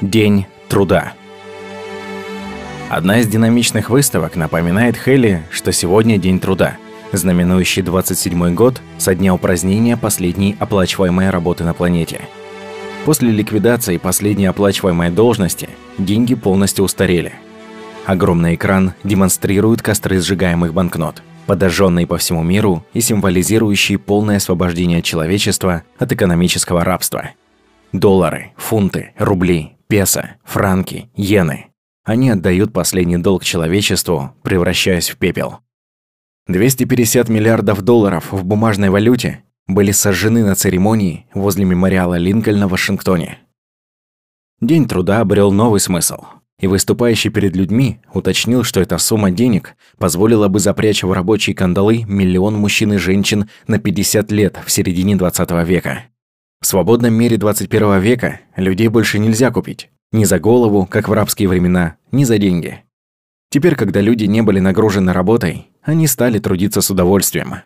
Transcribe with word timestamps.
День 0.00 0.46
труда. 0.70 1.12
Одна 2.88 3.20
из 3.20 3.26
динамичных 3.28 3.90
выставок 3.90 4.34
напоминает 4.34 4.96
Хелли, 4.96 5.42
что 5.50 5.72
сегодня 5.72 6.16
День 6.16 6.40
труда, 6.40 6.78
знаменующий 7.12 7.82
27 7.82 8.54
год 8.54 8.80
со 8.96 9.14
дня 9.14 9.34
упразднения 9.34 9.98
последней 9.98 10.56
оплачиваемой 10.58 11.28
работы 11.28 11.64
на 11.64 11.74
планете. 11.74 12.22
После 13.04 13.30
ликвидации 13.30 13.98
последней 13.98 14.46
оплачиваемой 14.46 15.10
должности 15.10 15.68
деньги 15.98 16.34
полностью 16.34 16.86
устарели. 16.86 17.34
Огромный 18.06 18.54
экран 18.54 18.94
демонстрирует 19.04 19.82
костры 19.82 20.18
сжигаемых 20.18 20.72
банкнот, 20.72 21.22
подожженные 21.44 22.06
по 22.06 22.16
всему 22.16 22.42
миру 22.42 22.86
и 22.94 23.02
символизирующие 23.02 23.98
полное 23.98 24.38
освобождение 24.38 25.02
человечества 25.02 25.82
от 25.98 26.10
экономического 26.10 26.84
рабства. 26.84 27.32
Доллары, 27.92 28.52
фунты, 28.56 29.12
рубли, 29.18 29.76
песо, 29.90 30.36
франки, 30.44 31.10
иены. 31.16 31.66
Они 32.04 32.30
отдают 32.30 32.72
последний 32.72 33.18
долг 33.18 33.44
человечеству, 33.44 34.32
превращаясь 34.42 35.10
в 35.10 35.18
пепел. 35.18 35.58
250 36.46 37.28
миллиардов 37.28 37.82
долларов 37.82 38.32
в 38.32 38.44
бумажной 38.44 38.88
валюте 38.88 39.42
были 39.66 39.90
сожжены 39.90 40.44
на 40.44 40.54
церемонии 40.54 41.26
возле 41.34 41.64
мемориала 41.64 42.16
Линкольна 42.16 42.68
в 42.68 42.70
Вашингтоне. 42.70 43.38
День 44.60 44.86
труда 44.86 45.20
обрел 45.20 45.50
новый 45.50 45.80
смысл, 45.80 46.24
и 46.60 46.68
выступающий 46.68 47.30
перед 47.30 47.56
людьми 47.56 48.00
уточнил, 48.14 48.62
что 48.62 48.80
эта 48.80 48.96
сумма 48.98 49.32
денег 49.32 49.74
позволила 49.98 50.46
бы 50.46 50.60
запрячь 50.60 51.02
в 51.02 51.12
рабочие 51.12 51.56
кандалы 51.56 52.04
миллион 52.06 52.54
мужчин 52.54 52.92
и 52.92 52.96
женщин 52.96 53.50
на 53.66 53.80
50 53.80 54.30
лет 54.30 54.58
в 54.64 54.70
середине 54.70 55.16
20 55.16 55.50
века. 55.66 56.04
В 56.62 56.66
свободном 56.66 57.14
мире 57.14 57.38
21 57.38 58.00
века 58.00 58.40
людей 58.54 58.88
больше 58.88 59.18
нельзя 59.18 59.50
купить. 59.50 59.88
Ни 60.12 60.24
за 60.24 60.38
голову, 60.38 60.86
как 60.86 61.08
в 61.08 61.12
рабские 61.12 61.48
времена, 61.48 61.96
ни 62.12 62.24
за 62.24 62.36
деньги. 62.36 62.84
Теперь, 63.48 63.76
когда 63.76 64.02
люди 64.02 64.24
не 64.24 64.42
были 64.42 64.60
нагружены 64.60 65.14
работой, 65.14 65.70
они 65.82 66.06
стали 66.06 66.38
трудиться 66.38 66.82
с 66.82 66.90
удовольствием. 66.90 67.62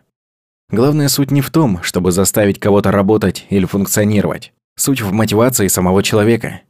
Главная 0.69 1.09
суть 1.09 1.29
не 1.29 1.41
в 1.41 1.51
том, 1.51 1.83
чтобы 1.83 2.13
заставить 2.13 2.57
кого-то 2.57 2.91
работать 2.91 3.45
или 3.49 3.65
функционировать. 3.65 4.53
Суть 4.77 5.01
в 5.01 5.11
мотивации 5.11 5.67
самого 5.67 6.01
человека. 6.01 6.61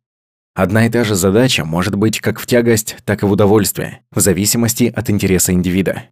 Одна 0.56 0.88
и 0.88 0.90
та 0.90 1.04
же 1.04 1.14
задача 1.14 1.64
может 1.64 1.96
быть 1.96 2.22
как 2.22 2.40
в 2.40 2.48
тягость, 2.48 2.98
так 3.06 3.22
и 3.22 3.28
в 3.28 3.32
удовольствие, 3.32 4.02
в 4.10 4.20
зависимости 4.20 4.92
от 4.96 5.12
интереса 5.12 5.54
индивида. 5.54 6.06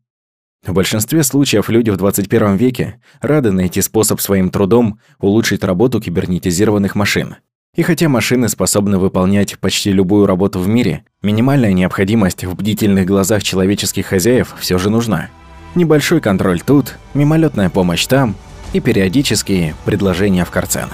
В 0.66 0.72
большинстве 0.72 1.24
случаев 1.24 1.68
люди 1.68 1.90
в 1.90 1.98
21 1.98 2.56
веке 2.56 2.96
рады 3.20 3.52
найти 3.52 3.82
способ 3.82 4.22
своим 4.22 4.50
трудом 4.50 4.98
улучшить 5.20 5.62
работу 5.64 6.00
кибернетизированных 6.00 6.96
машин. 6.96 7.36
И 7.76 7.82
хотя 7.82 8.08
машины 8.08 8.48
способны 8.48 8.98
выполнять 8.98 9.60
почти 9.60 9.92
любую 9.92 10.26
работу 10.26 10.60
в 10.60 10.70
мире, 10.70 11.04
минимальная 11.22 11.74
необходимость 11.74 12.46
в 12.46 12.56
бдительных 12.56 13.06
глазах 13.06 13.44
человеческих 13.44 14.06
хозяев 14.06 14.56
все 14.58 14.78
же 14.78 14.90
нужна. 14.90 15.30
Небольшой 15.76 16.22
контроль 16.22 16.62
тут, 16.62 16.96
мимолетная 17.14 17.70
помощь 17.70 18.06
там 18.06 18.36
и 18.72 18.80
периодические 18.80 19.76
предложения 19.84 20.46
в 20.46 20.52
карцен. 20.52 20.88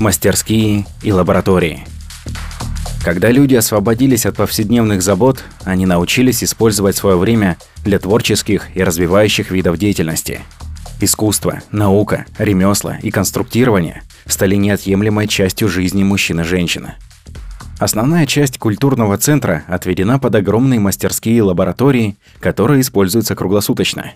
Мастерские 0.00 0.86
и 1.02 1.12
лаборатории– 1.12 1.84
когда 3.02 3.30
люди 3.30 3.54
освободились 3.54 4.26
от 4.26 4.36
повседневных 4.36 5.02
забот, 5.02 5.42
они 5.64 5.86
научились 5.86 6.44
использовать 6.44 6.96
свое 6.96 7.16
время 7.16 7.56
для 7.82 7.98
творческих 7.98 8.68
и 8.74 8.82
развивающих 8.82 9.50
видов 9.50 9.78
деятельности. 9.78 10.40
Искусство, 11.00 11.62
наука, 11.70 12.26
ремесла 12.36 12.98
и 13.02 13.10
конструктирование 13.10 14.02
стали 14.26 14.54
неотъемлемой 14.56 15.28
частью 15.28 15.68
жизни 15.68 16.04
мужчин 16.04 16.40
и 16.40 16.44
женщин. 16.44 16.88
Основная 17.78 18.26
часть 18.26 18.58
культурного 18.58 19.16
центра 19.16 19.64
отведена 19.66 20.18
под 20.18 20.34
огромные 20.34 20.78
мастерские 20.78 21.38
и 21.38 21.40
лаборатории, 21.40 22.18
которые 22.38 22.82
используются 22.82 23.34
круглосуточно. 23.34 24.12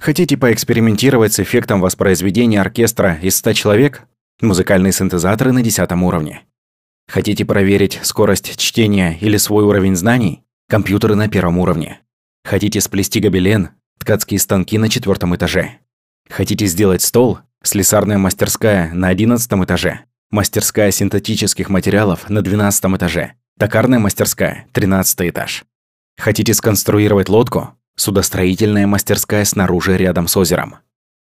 Хотите 0.00 0.36
поэкспериментировать 0.36 1.32
с 1.32 1.40
эффектом 1.40 1.80
воспроизведения 1.80 2.60
оркестра 2.60 3.16
из 3.22 3.36
100 3.36 3.52
человек? 3.52 4.02
Музыкальные 4.40 4.92
синтезаторы 4.92 5.52
на 5.52 5.62
10 5.62 5.92
уровне. 5.92 6.42
Хотите 7.06 7.44
проверить 7.44 8.00
скорость 8.02 8.56
чтения 8.56 9.18
или 9.20 9.36
свой 9.36 9.64
уровень 9.64 9.96
знаний? 9.96 10.42
Компьютеры 10.68 11.14
на 11.14 11.28
первом 11.28 11.58
уровне. 11.58 12.00
Хотите 12.44 12.80
сплести 12.80 13.20
гобелен? 13.20 13.70
Ткацкие 13.98 14.40
станки 14.40 14.78
на 14.78 14.88
четвертом 14.88 15.34
этаже. 15.36 15.78
Хотите 16.28 16.66
сделать 16.66 17.02
стол? 17.02 17.38
Слесарная 17.62 18.18
мастерская 18.18 18.92
на 18.92 19.08
одиннадцатом 19.08 19.64
этаже. 19.64 20.00
Мастерская 20.30 20.90
синтетических 20.90 21.68
материалов 21.68 22.28
на 22.28 22.42
двенадцатом 22.42 22.96
этаже. 22.96 23.34
Токарная 23.58 23.98
мастерская, 23.98 24.66
тринадцатый 24.72 25.30
этаж. 25.30 25.64
Хотите 26.18 26.54
сконструировать 26.54 27.28
лодку? 27.28 27.74
Судостроительная 27.96 28.86
мастерская 28.86 29.44
снаружи 29.44 29.96
рядом 29.96 30.26
с 30.26 30.36
озером. 30.36 30.76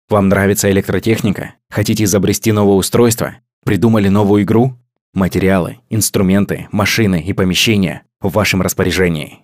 Вам 0.09 0.27
нравится 0.27 0.69
электротехника? 0.69 1.55
Хотите 1.69 2.03
изобрести 2.03 2.51
новое 2.51 2.75
устройство? 2.75 3.37
Придумали 3.65 4.09
новую 4.09 4.43
игру? 4.43 4.77
Материалы, 5.19 5.79
инструменты, 5.89 6.69
машины 6.71 7.21
и 7.21 7.33
помещения 7.33 8.03
в 8.21 8.31
вашем 8.31 8.61
распоряжении. 8.61 9.39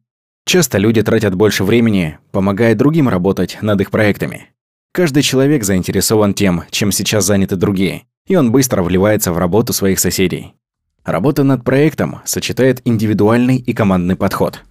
Часто 0.45 0.77
люди 0.77 1.03
тратят 1.03 1.35
больше 1.35 1.65
времени, 1.65 2.17
помогая 2.31 2.75
другим 2.75 3.09
работать 3.09 3.57
над 3.61 3.81
их 3.81 3.91
проектами. 3.91 4.51
Каждый 4.93 5.21
человек 5.21 5.65
заинтересован 5.65 6.33
тем, 6.33 6.63
чем 6.71 6.93
сейчас 6.93 7.25
заняты 7.25 7.57
другие, 7.57 8.03
и 8.25 8.37
он 8.37 8.53
быстро 8.53 8.83
вливается 8.83 9.33
в 9.33 9.37
работу 9.37 9.73
своих 9.73 9.99
соседей. 9.99 10.53
Работа 11.03 11.43
над 11.43 11.65
проектом 11.65 12.21
сочетает 12.23 12.81
индивидуальный 12.85 13.57
и 13.57 13.73
командный 13.73 14.15
подход. 14.15 14.61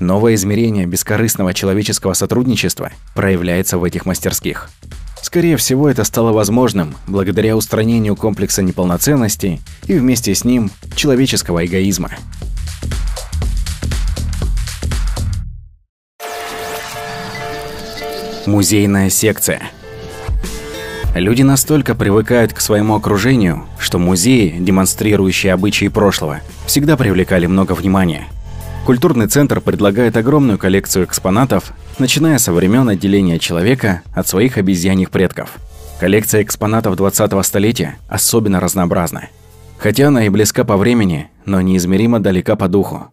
Новое 0.00 0.34
измерение 0.34 0.86
бескорыстного 0.86 1.54
человеческого 1.54 2.14
сотрудничества 2.14 2.90
проявляется 3.14 3.78
в 3.78 3.84
этих 3.84 4.04
мастерских. 4.04 4.68
Скорее 5.22 5.56
всего, 5.56 5.88
это 5.88 6.04
стало 6.04 6.32
возможным 6.32 6.94
благодаря 7.06 7.56
устранению 7.56 8.16
комплекса 8.16 8.62
неполноценности 8.62 9.60
и 9.86 9.94
вместе 9.94 10.34
с 10.34 10.44
ним 10.44 10.70
человеческого 10.94 11.64
эгоизма. 11.64 12.10
Музейная 18.46 19.10
секция 19.10 19.62
Люди 21.14 21.42
настолько 21.42 21.94
привыкают 21.94 22.52
к 22.52 22.60
своему 22.60 22.94
окружению, 22.94 23.64
что 23.78 23.98
музеи, 23.98 24.56
демонстрирующие 24.58 25.52
обычаи 25.52 25.88
прошлого, 25.88 26.40
всегда 26.66 26.96
привлекали 26.96 27.46
много 27.46 27.72
внимания– 27.72 28.26
Культурный 28.88 29.26
центр 29.26 29.60
предлагает 29.60 30.16
огромную 30.16 30.56
коллекцию 30.56 31.04
экспонатов, 31.04 31.74
начиная 31.98 32.38
со 32.38 32.54
времен 32.54 32.88
отделения 32.88 33.38
человека 33.38 34.00
от 34.14 34.26
своих 34.26 34.56
обезьяньих 34.56 35.10
предков. 35.10 35.58
Коллекция 36.00 36.42
экспонатов 36.42 36.98
20-го 36.98 37.42
столетия 37.42 37.98
особенно 38.08 38.60
разнообразна. 38.60 39.28
Хотя 39.76 40.08
она 40.08 40.24
и 40.24 40.30
близка 40.30 40.64
по 40.64 40.78
времени, 40.78 41.28
но 41.44 41.60
неизмеримо 41.60 42.18
далека 42.18 42.56
по 42.56 42.66
духу. 42.66 43.12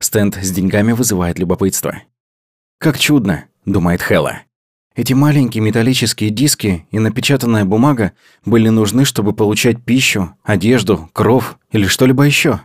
Стенд 0.00 0.38
с 0.40 0.52
деньгами 0.52 0.92
вызывает 0.92 1.40
любопытство. 1.40 2.02
«Как 2.78 2.96
чудно»,– 2.96 3.46
думает 3.64 4.00
Хэлла. 4.00 4.42
Эти 4.94 5.14
маленькие 5.14 5.64
металлические 5.64 6.30
диски 6.30 6.86
и 6.92 7.00
напечатанная 7.00 7.64
бумага 7.64 8.12
были 8.44 8.68
нужны, 8.68 9.04
чтобы 9.04 9.32
получать 9.32 9.84
пищу, 9.84 10.36
одежду, 10.44 11.10
кров 11.12 11.58
или 11.72 11.86
что-либо 11.86 12.22
еще. 12.22 12.60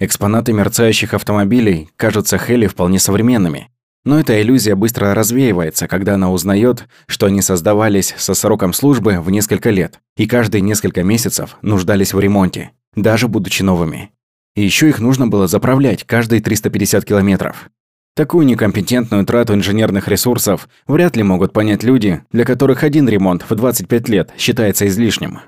Экспонаты 0.00 0.52
мерцающих 0.52 1.14
автомобилей 1.14 1.88
кажутся 1.96 2.36
Хелли 2.36 2.66
вполне 2.66 2.98
современными. 2.98 3.70
Но 4.04 4.18
эта 4.18 4.42
иллюзия 4.42 4.74
быстро 4.74 5.14
развеивается, 5.14 5.88
когда 5.88 6.14
она 6.14 6.30
узнает, 6.30 6.88
что 7.06 7.26
они 7.26 7.40
создавались 7.40 8.12
со 8.18 8.34
сроком 8.34 8.72
службы 8.72 9.20
в 9.20 9.30
несколько 9.30 9.70
лет, 9.70 10.00
и 10.16 10.26
каждые 10.26 10.60
несколько 10.60 11.02
месяцев 11.04 11.56
нуждались 11.62 12.12
в 12.12 12.20
ремонте, 12.20 12.72
даже 12.96 13.28
будучи 13.28 13.62
новыми. 13.62 14.10
И 14.56 14.62
еще 14.62 14.88
их 14.88 14.98
нужно 14.98 15.28
было 15.28 15.46
заправлять 15.46 16.04
каждые 16.04 16.42
350 16.42 17.04
километров. 17.04 17.70
Такую 18.16 18.46
некомпетентную 18.46 19.24
трату 19.24 19.54
инженерных 19.54 20.06
ресурсов 20.08 20.68
вряд 20.86 21.16
ли 21.16 21.22
могут 21.22 21.52
понять 21.52 21.82
люди, 21.82 22.22
для 22.30 22.44
которых 22.44 22.84
один 22.84 23.08
ремонт 23.08 23.44
в 23.48 23.54
25 23.54 24.08
лет 24.08 24.32
считается 24.36 24.86
излишним. 24.86 25.40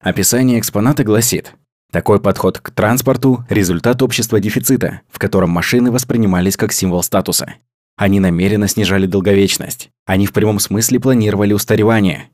Описание 0.00 0.58
экспоната 0.58 1.04
гласит, 1.04 1.54
такой 1.92 2.20
подход 2.20 2.58
к 2.58 2.70
транспорту– 2.70 3.44
результат 3.48 4.02
общества 4.02 4.40
дефицита, 4.40 5.02
в 5.10 5.18
котором 5.18 5.50
машины 5.50 5.90
воспринимались 5.90 6.56
как 6.56 6.72
символ 6.72 7.02
статуса. 7.02 7.54
Они 7.96 8.20
намеренно 8.20 8.68
снижали 8.68 9.06
долговечность. 9.06 9.90
Они 10.06 10.26
в 10.26 10.32
прямом 10.32 10.60
смысле 10.60 11.00
планировали 11.00 11.52
устаревание. 11.52 12.30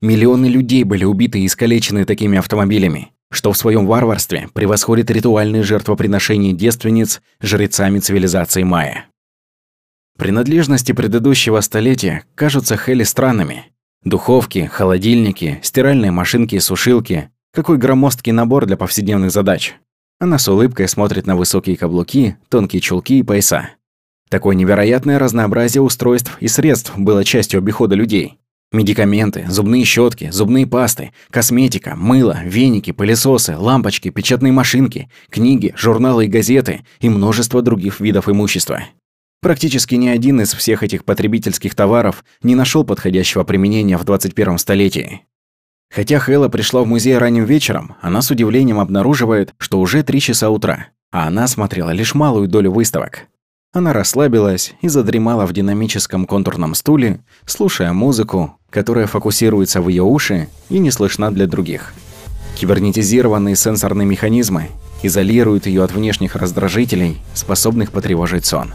Миллионы 0.00 0.46
людей 0.46 0.84
были 0.84 1.04
убиты 1.04 1.40
и 1.40 1.46
искалечены 1.46 2.04
такими 2.04 2.38
автомобилями, 2.38 3.10
что 3.32 3.52
в 3.52 3.56
своем 3.58 3.86
варварстве 3.86 4.48
превосходит 4.54 5.10
ритуальные 5.10 5.64
жертвоприношения 5.64 6.52
девственниц 6.52 7.20
жрецами 7.40 7.98
цивилизации 7.98 8.62
майя. 8.62 9.06
Принадлежности 10.16 10.92
предыдущего 10.92 11.60
столетия 11.60 12.24
кажутся 12.34 12.76
Хелли 12.76 13.04
странными. 13.04 13.66
Духовки, 14.04 14.70
холодильники, 14.72 15.58
стиральные 15.62 16.10
машинки 16.12 16.54
и 16.56 16.60
сушилки. 16.60 17.30
Какой 17.52 17.78
громоздкий 17.78 18.32
набор 18.32 18.66
для 18.66 18.76
повседневных 18.76 19.30
задач. 19.30 19.74
Она 20.20 20.38
с 20.38 20.48
улыбкой 20.48 20.88
смотрит 20.88 21.26
на 21.26 21.36
высокие 21.36 21.76
каблуки, 21.76 22.36
тонкие 22.48 22.80
чулки 22.80 23.18
и 23.18 23.22
пояса. 23.22 23.70
Такое 24.28 24.54
невероятное 24.54 25.18
разнообразие 25.18 25.80
устройств 25.80 26.36
и 26.40 26.48
средств 26.48 26.92
было 26.96 27.24
частью 27.24 27.58
обихода 27.58 27.94
людей. 27.94 28.38
Медикаменты, 28.70 29.46
зубные 29.48 29.84
щетки, 29.84 30.28
зубные 30.30 30.66
пасты, 30.66 31.12
косметика, 31.30 31.94
мыло, 31.96 32.38
веники, 32.44 32.90
пылесосы, 32.90 33.56
лампочки, 33.56 34.10
печатные 34.10 34.52
машинки, 34.52 35.08
книги, 35.30 35.72
журналы 35.74 36.26
и 36.26 36.28
газеты 36.28 36.84
и 37.00 37.08
множество 37.08 37.62
других 37.62 38.00
видов 38.00 38.28
имущества. 38.28 38.82
Практически 39.40 39.94
ни 39.94 40.08
один 40.08 40.42
из 40.42 40.52
всех 40.52 40.82
этих 40.82 41.04
потребительских 41.04 41.74
товаров 41.74 42.24
не 42.42 42.54
нашел 42.54 42.84
подходящего 42.84 43.44
применения 43.44 43.96
в 43.96 44.04
21 44.04 44.58
столетии. 44.58 45.22
Хотя 45.90 46.18
Хэлла 46.18 46.48
пришла 46.48 46.82
в 46.82 46.86
музей 46.86 47.16
ранним 47.16 47.44
вечером, 47.44 47.96
она 48.02 48.22
с 48.22 48.30
удивлением 48.30 48.78
обнаруживает, 48.78 49.54
что 49.58 49.80
уже 49.80 50.02
3 50.02 50.20
часа 50.20 50.50
утра, 50.50 50.88
а 51.10 51.26
она 51.26 51.48
смотрела 51.48 51.90
лишь 51.90 52.14
малую 52.14 52.48
долю 52.48 52.72
выставок. 52.72 53.26
Она 53.72 53.92
расслабилась 53.92 54.74
и 54.80 54.88
задремала 54.88 55.46
в 55.46 55.52
динамическом 55.52 56.26
контурном 56.26 56.74
стуле, 56.74 57.20
слушая 57.44 57.92
музыку, 57.92 58.58
которая 58.70 59.06
фокусируется 59.06 59.82
в 59.82 59.88
ее 59.88 60.02
уши 60.02 60.48
и 60.70 60.78
не 60.78 60.90
слышна 60.90 61.30
для 61.30 61.46
других. 61.46 61.92
Кибернетизированные 62.56 63.56
сенсорные 63.56 64.06
механизмы 64.06 64.70
изолируют 65.02 65.66
ее 65.66 65.84
от 65.84 65.92
внешних 65.92 66.34
раздражителей, 66.34 67.18
способных 67.34 67.92
потревожить 67.92 68.46
сон. 68.46 68.72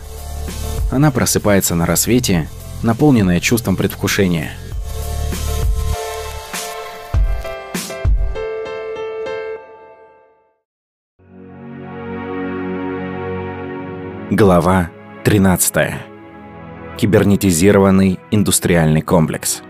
Она 0.92 1.12
просыпается 1.12 1.76
на 1.76 1.86
рассвете, 1.86 2.48
наполненная 2.82 3.40
чувством 3.40 3.76
предвкушения. 3.76 4.52
Глава 14.36 14.90
13. 15.26 15.94
Кибернетизированный 16.98 18.20
индустриальный 18.32 19.04
комплекс. 19.04 19.62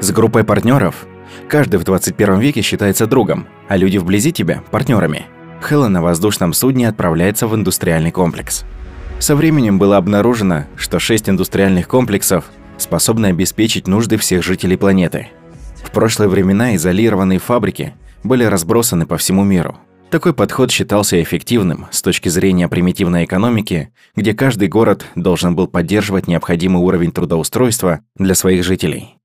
С 0.00 0.12
группой 0.12 0.44
партнеров 0.44 1.08
каждый 1.48 1.80
в 1.80 1.82
21 1.82 2.38
веке 2.38 2.62
считается 2.62 3.08
другом, 3.08 3.48
а 3.66 3.76
люди 3.76 3.98
вблизи 3.98 4.30
тебя– 4.30 4.62
партнерами. 4.70 5.26
Хэлла 5.60 5.88
на 5.88 6.00
воздушном 6.00 6.52
судне 6.52 6.88
отправляется 6.88 7.48
в 7.48 7.54
индустриальный 7.56 8.12
комплекс. 8.12 8.64
Со 9.18 9.34
временем 9.34 9.80
было 9.80 9.96
обнаружено, 9.96 10.66
что 10.76 11.00
шесть 11.00 11.28
индустриальных 11.28 11.88
комплексов 11.88 12.44
способны 12.78 13.26
обеспечить 13.26 13.88
нужды 13.88 14.18
всех 14.18 14.44
жителей 14.44 14.76
планеты. 14.76 15.30
В 15.82 15.90
прошлые 15.90 16.28
времена 16.28 16.76
изолированные 16.76 17.40
фабрики 17.40 17.94
были 18.22 18.44
разбросаны 18.44 19.04
по 19.04 19.16
всему 19.16 19.42
миру– 19.42 19.78
такой 20.16 20.32
подход 20.32 20.70
считался 20.70 21.22
эффективным 21.22 21.88
с 21.90 22.00
точки 22.00 22.30
зрения 22.30 22.68
примитивной 22.68 23.26
экономики, 23.26 23.90
где 24.14 24.32
каждый 24.32 24.66
город 24.66 25.04
должен 25.14 25.54
был 25.54 25.68
поддерживать 25.68 26.26
необходимый 26.26 26.82
уровень 26.82 27.12
трудоустройства 27.12 28.00
для 28.14 28.34
своих 28.34 28.64
жителей. 28.64 29.18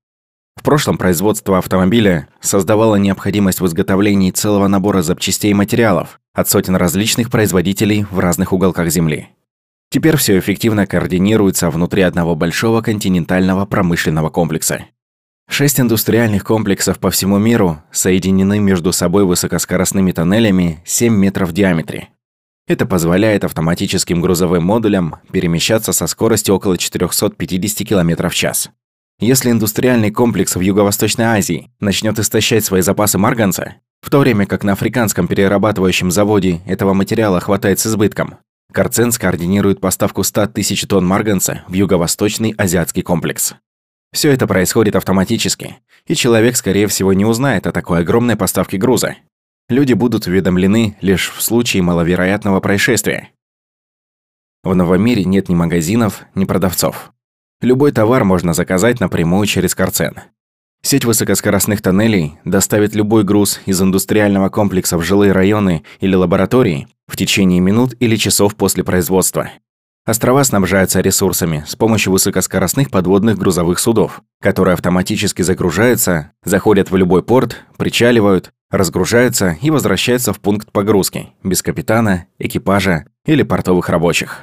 В 0.54 0.62
прошлом 0.62 0.98
производство 0.98 1.56
автомобиля 1.56 2.28
создавало 2.42 2.96
необходимость 2.96 3.62
в 3.62 3.66
изготовлении 3.66 4.32
целого 4.32 4.68
набора 4.68 5.00
запчастей 5.00 5.52
и 5.52 5.54
материалов 5.54 6.20
от 6.34 6.50
сотен 6.50 6.76
различных 6.76 7.30
производителей 7.30 8.04
в 8.10 8.18
разных 8.18 8.52
уголках 8.52 8.90
Земли. 8.90 9.30
Теперь 9.88 10.18
все 10.18 10.38
эффективно 10.38 10.86
координируется 10.86 11.70
внутри 11.70 12.02
одного 12.02 12.34
большого 12.34 12.82
континентального 12.82 13.64
промышленного 13.64 14.28
комплекса. 14.28 14.84
Шесть 15.52 15.78
индустриальных 15.78 16.44
комплексов 16.44 16.98
по 16.98 17.10
всему 17.10 17.36
миру 17.36 17.82
соединены 17.92 18.58
между 18.58 18.90
собой 18.90 19.26
высокоскоростными 19.26 20.10
тоннелями 20.10 20.80
7 20.86 21.14
метров 21.14 21.50
в 21.50 21.52
диаметре. 21.52 22.08
Это 22.66 22.86
позволяет 22.86 23.44
автоматическим 23.44 24.22
грузовым 24.22 24.64
модулям 24.64 25.16
перемещаться 25.30 25.92
со 25.92 26.06
скоростью 26.06 26.54
около 26.54 26.78
450 26.78 27.86
км 27.86 28.30
в 28.30 28.34
час. 28.34 28.70
Если 29.20 29.50
индустриальный 29.50 30.10
комплекс 30.10 30.56
в 30.56 30.60
Юго-Восточной 30.60 31.26
Азии 31.26 31.70
начнет 31.80 32.18
истощать 32.18 32.64
свои 32.64 32.80
запасы 32.80 33.18
марганца, 33.18 33.74
в 34.00 34.08
то 34.08 34.20
время 34.20 34.46
как 34.46 34.64
на 34.64 34.72
африканском 34.72 35.28
перерабатывающем 35.28 36.10
заводе 36.10 36.62
этого 36.64 36.94
материала 36.94 37.40
хватает 37.40 37.78
с 37.78 37.86
избытком, 37.86 38.38
Карцен 38.72 39.12
скоординирует 39.12 39.82
поставку 39.82 40.22
100 40.22 40.46
тысяч 40.46 40.86
тонн 40.86 41.06
марганца 41.06 41.62
в 41.68 41.74
Юго-Восточный 41.74 42.54
азиатский 42.56 43.02
комплекс. 43.02 43.54
Все 44.12 44.30
это 44.30 44.46
происходит 44.46 44.94
автоматически, 44.94 45.78
и 46.06 46.14
человек, 46.14 46.56
скорее 46.56 46.86
всего, 46.86 47.12
не 47.14 47.24
узнает 47.24 47.66
о 47.66 47.72
такой 47.72 48.00
огромной 48.00 48.36
поставке 48.36 48.76
груза. 48.76 49.16
Люди 49.68 49.94
будут 49.94 50.26
уведомлены 50.26 50.96
лишь 51.00 51.30
в 51.30 51.40
случае 51.40 51.82
маловероятного 51.82 52.60
происшествия. 52.60 53.30
В 54.62 54.74
новом 54.74 55.02
мире 55.02 55.24
нет 55.24 55.48
ни 55.48 55.54
магазинов, 55.54 56.24
ни 56.34 56.44
продавцов. 56.44 57.12
Любой 57.62 57.92
товар 57.92 58.24
можно 58.24 58.52
заказать 58.52 59.00
напрямую 59.00 59.46
через 59.46 59.74
Карцен. 59.74 60.14
Сеть 60.82 61.04
высокоскоростных 61.04 61.80
тоннелей 61.80 62.38
доставит 62.44 62.94
любой 62.94 63.24
груз 63.24 63.60
из 63.66 63.80
индустриального 63.80 64.50
комплекса 64.50 64.98
в 64.98 65.02
жилые 65.02 65.32
районы 65.32 65.84
или 66.00 66.14
лаборатории 66.14 66.88
в 67.06 67.16
течение 67.16 67.60
минут 67.60 67.94
или 68.00 68.16
часов 68.16 68.56
после 68.56 68.84
производства. 68.84 69.50
Острова 70.04 70.42
снабжаются 70.42 71.00
ресурсами 71.00 71.62
с 71.64 71.76
помощью 71.76 72.12
высокоскоростных 72.12 72.90
подводных 72.90 73.38
грузовых 73.38 73.78
судов, 73.78 74.22
которые 74.40 74.74
автоматически 74.74 75.42
загружаются, 75.42 76.32
заходят 76.42 76.90
в 76.90 76.96
любой 76.96 77.22
порт, 77.22 77.62
причаливают, 77.76 78.52
разгружаются 78.68 79.56
и 79.62 79.70
возвращаются 79.70 80.32
в 80.32 80.40
пункт 80.40 80.72
погрузки, 80.72 81.28
без 81.44 81.62
капитана, 81.62 82.26
экипажа 82.40 83.06
или 83.26 83.44
портовых 83.44 83.88
рабочих. 83.90 84.40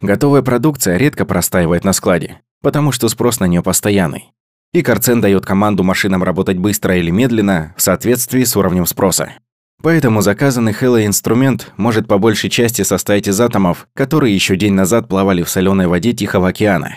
Готовая 0.00 0.42
продукция 0.42 0.96
редко 0.96 1.24
простаивает 1.24 1.84
на 1.84 1.92
складе, 1.92 2.40
потому 2.60 2.90
что 2.90 3.08
спрос 3.08 3.38
на 3.38 3.44
нее 3.44 3.62
постоянный. 3.62 4.32
И 4.72 4.82
Карцен 4.82 5.20
дает 5.20 5.46
команду 5.46 5.84
машинам 5.84 6.24
работать 6.24 6.58
быстро 6.58 6.96
или 6.96 7.10
медленно 7.10 7.74
в 7.76 7.82
соответствии 7.82 8.42
с 8.42 8.56
уровнем 8.56 8.86
спроса. 8.86 9.34
Поэтому 9.82 10.22
заказанный 10.22 10.72
Хэллой 10.72 11.06
инструмент 11.06 11.72
может 11.76 12.08
по 12.08 12.18
большей 12.18 12.50
части 12.50 12.82
состоять 12.82 13.28
из 13.28 13.40
атомов, 13.40 13.86
которые 13.94 14.34
еще 14.34 14.56
день 14.56 14.74
назад 14.74 15.08
плавали 15.08 15.42
в 15.42 15.48
соленой 15.48 15.86
воде 15.86 16.12
Тихого 16.12 16.48
океана. 16.48 16.96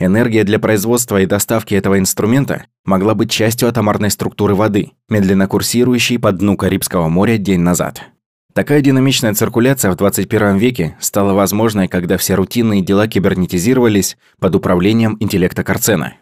Энергия 0.00 0.44
для 0.44 0.58
производства 0.58 1.20
и 1.20 1.26
доставки 1.26 1.74
этого 1.74 1.98
инструмента 1.98 2.66
могла 2.84 3.14
быть 3.14 3.30
частью 3.30 3.68
атомарной 3.68 4.10
структуры 4.10 4.54
воды, 4.54 4.92
медленно 5.08 5.48
курсирующей 5.48 6.18
по 6.18 6.32
дну 6.32 6.56
Карибского 6.56 7.08
моря 7.08 7.36
день 7.36 7.60
назад. 7.60 8.02
Такая 8.54 8.80
динамичная 8.80 9.34
циркуляция 9.34 9.90
в 9.90 9.96
21 9.96 10.56
веке 10.56 10.96
стала 11.00 11.34
возможной, 11.34 11.88
когда 11.88 12.16
все 12.16 12.36
рутинные 12.36 12.80
дела 12.80 13.06
кибернетизировались 13.06 14.16
под 14.40 14.54
управлением 14.54 15.16
интеллекта 15.20 15.62
Карцена. 15.62 16.14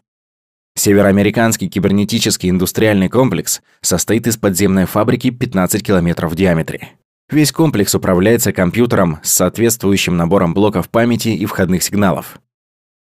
Североамериканский 0.76 1.68
кибернетический 1.68 2.50
индустриальный 2.50 3.09
комплекс 3.09 3.62
состоит 3.80 4.26
из 4.26 4.37
подземной 4.37 4.85
фабрики 4.85 5.30
15 5.30 5.83
километров 5.83 6.33
в 6.33 6.37
диаметре. 6.37 6.90
Весь 7.30 7.50
комплекс 7.50 7.95
управляется 7.95 8.52
компьютером 8.52 9.18
с 9.23 9.33
соответствующим 9.33 10.16
набором 10.16 10.54
блоков 10.54 10.88
памяти 10.90 11.30
и 11.30 11.45
входных 11.47 11.83
сигналов. 11.83 12.38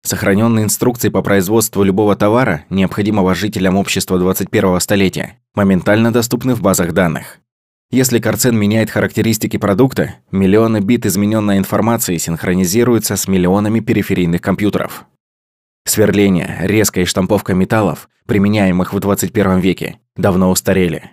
Сохраненные 0.03 0.63
инструкции 0.63 1.09
по 1.09 1.21
производству 1.21 1.83
любого 1.83 2.15
товара, 2.15 2.63
необходимого 2.69 3.35
жителям 3.35 3.75
общества 3.75 4.17
21 4.17 4.79
столетия, 4.79 5.37
моментально 5.53 6.11
доступны 6.13 6.55
в 6.55 6.61
базах 6.61 6.93
данных. 6.93 7.39
Если 7.91 8.19
Карцен 8.19 8.57
меняет 8.57 8.89
характеристики 8.89 9.57
продукта, 9.57 10.15
миллионы 10.31 10.79
бит 10.79 11.05
измененной 11.05 11.57
информации 11.57 12.17
синхронизируются 12.17 13.17
с 13.17 13.27
миллионами 13.27 13.81
периферийных 13.81 14.41
компьютеров. 14.41 15.05
Сверление, 15.87 16.57
резкая 16.63 17.05
штамповка 17.05 17.53
металлов, 17.53 18.09
применяемых 18.25 18.93
в 18.93 18.99
21 18.99 19.59
веке, 19.59 19.99
давно 20.17 20.51
устарели. 20.51 21.11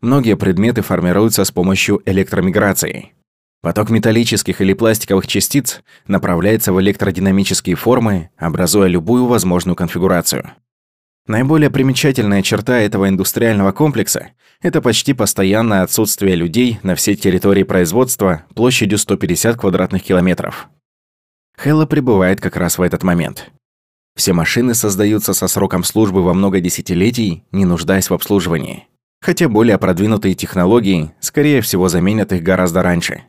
Многие 0.00 0.36
предметы 0.36 0.80
формируются 0.80 1.44
с 1.44 1.50
помощью 1.50 2.00
электромиграции. 2.06 3.14
Поток 3.62 3.90
металлических 3.90 4.60
или 4.60 4.74
пластиковых 4.74 5.26
частиц 5.26 5.82
направляется 6.06 6.72
в 6.72 6.80
электродинамические 6.80 7.74
формы, 7.74 8.30
образуя 8.36 8.86
любую 8.86 9.26
возможную 9.26 9.74
конфигурацию. 9.74 10.52
Наиболее 11.26 11.70
примечательная 11.70 12.42
черта 12.42 12.78
этого 12.78 13.08
индустриального 13.08 13.72
комплекса– 13.72 14.30
это 14.62 14.80
почти 14.80 15.14
постоянное 15.14 15.82
отсутствие 15.82 16.36
людей 16.36 16.78
на 16.84 16.94
всей 16.94 17.16
территории 17.16 17.64
производства 17.64 18.44
площадью 18.54 18.98
150 18.98 19.56
квадратных 19.56 20.04
километров. 20.04 20.68
Хэлла 21.56 21.86
прибывает 21.86 22.40
как 22.40 22.56
раз 22.56 22.78
в 22.78 22.82
этот 22.82 23.02
момент. 23.02 23.50
Все 24.14 24.32
машины 24.32 24.74
создаются 24.74 25.32
со 25.32 25.48
сроком 25.48 25.84
службы 25.84 26.22
во 26.22 26.34
много 26.34 26.60
десятилетий, 26.60 27.44
не 27.52 27.64
нуждаясь 27.64 28.10
в 28.10 28.14
обслуживании. 28.14 28.86
Хотя 29.20 29.48
более 29.48 29.78
продвинутые 29.78 30.34
технологии, 30.34 31.12
скорее 31.20 31.60
всего, 31.60 31.88
заменят 31.88 32.32
их 32.32 32.42
гораздо 32.42 32.82
раньше. 32.82 33.22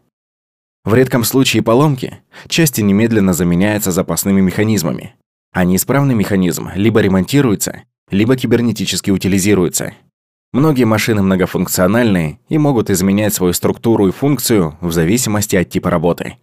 В 0.84 0.94
редком 0.96 1.24
случае 1.24 1.64
поломки 1.64 2.20
части 2.48 2.82
немедленно 2.82 3.34
заменяются 3.34 3.92
запасными 3.92 4.42
механизмами. 4.42 5.16
а 5.54 5.66
неисправный 5.66 6.16
механизм 6.16 6.72
либо 6.74 7.00
ремонтируется, 7.00 7.84
либо 8.10 8.36
кибернетически 8.36 9.12
утилизируется. 9.12 9.94
Многие 10.52 10.86
машины 10.86 11.22
многофункциональные 11.22 12.40
и 12.50 12.58
могут 12.58 12.90
изменять 12.90 13.36
свою 13.36 13.54
структуру 13.54 14.08
и 14.08 14.12
функцию 14.12 14.78
в 14.82 14.92
зависимости 14.92 15.56
от 15.56 15.70
типа 15.70 15.92
работы. 15.92 16.38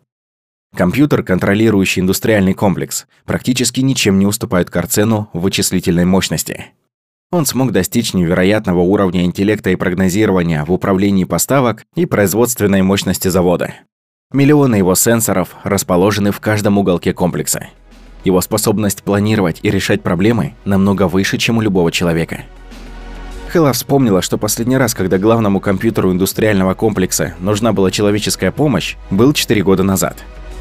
Компьютер, 0.76 1.24
контролирующий 1.24 2.00
индустриальный 2.00 2.54
комплекс, 2.54 3.06
практически 3.24 3.80
ничем 3.80 4.18
не 4.18 4.26
уступает 4.26 4.70
Карцену 4.70 5.28
в 5.32 5.40
вычислительной 5.40 6.04
мощности. 6.04 6.66
Он 7.32 7.44
смог 7.44 7.72
достичь 7.72 8.14
невероятного 8.14 8.80
уровня 8.80 9.24
интеллекта 9.24 9.70
и 9.70 9.76
прогнозирования 9.76 10.64
в 10.64 10.72
управлении 10.72 11.24
поставок 11.24 11.84
и 11.96 12.06
производственной 12.06 12.82
мощности 12.82 13.28
завода. 13.28 13.74
Миллионы 14.32 14.76
его 14.76 14.94
сенсоров 14.94 15.56
расположены 15.64 16.30
в 16.30 16.40
каждом 16.40 16.78
уголке 16.78 17.12
комплекса. 17.12 17.66
Его 18.24 18.40
способность 18.40 19.02
планировать 19.02 19.58
и 19.62 19.70
решать 19.70 20.02
проблемы 20.02 20.54
намного 20.64 21.08
выше, 21.08 21.36
чем 21.38 21.58
у 21.58 21.60
любого 21.60 21.90
человека. 21.90 22.42
Хэлла 23.48 23.72
вспомнила, 23.72 24.22
что 24.22 24.38
последний 24.38 24.76
раз, 24.76 24.94
когда 24.94 25.18
главному 25.18 25.58
компьютеру 25.58 26.12
индустриального 26.12 26.74
комплекса 26.74 27.34
нужна 27.40 27.72
была 27.72 27.90
человеческая 27.90 28.52
помощь, 28.52 28.96
был 29.10 29.32
4 29.32 29.62
года 29.64 29.82
назад. 29.82 30.16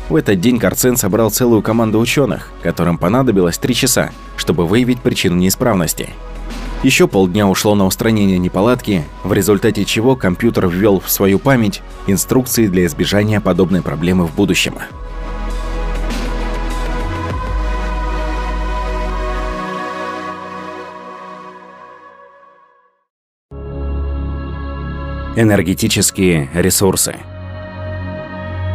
В 0.10 0.16
этот 0.16 0.42
день 0.42 0.60
Карцен 0.60 0.98
собрал 0.98 1.30
целую 1.30 1.62
команду 1.62 2.00
ученых, 2.00 2.50
которым 2.63 2.98
понадобилось 2.98 3.58
3 3.58 3.75
часа, 3.75 4.12
чтобы 4.36 4.66
выявить 4.66 5.01
причину 5.01 5.36
неисправности– 5.36 6.10
еще 6.82 7.10
полдня 7.10 7.46
ушло 7.46 7.75
на 7.75 7.86
устранение 7.86 8.38
неполадки, 8.38 9.04
в 9.25 9.34
результате 9.34 9.84
чего 9.84 10.16
компьютер 10.16 10.70
ввел 10.70 11.01
в 11.01 11.12
свою 11.12 11.38
память 11.38 11.82
инструкции 12.08 12.68
для 12.68 12.86
избежания 12.86 13.42
подобной 13.42 13.82
проблемы 13.82 14.25
в 14.25 14.34
будущем. 14.34 14.75
Энергетические 25.36 26.50
ресурсы 26.54 27.18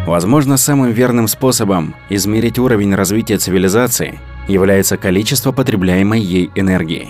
Возможно, 0.07 0.59
самым 0.59 0.93
верным 0.93 1.27
способом 1.29 1.95
измерить 2.11 2.59
уровень 2.59 2.95
развития 2.95 3.39
цивилизации 3.39 4.19
является 4.49 4.99
количество 4.99 5.51
потребляемой 5.51 6.21
ей 6.21 6.51
энергии. 6.55 7.09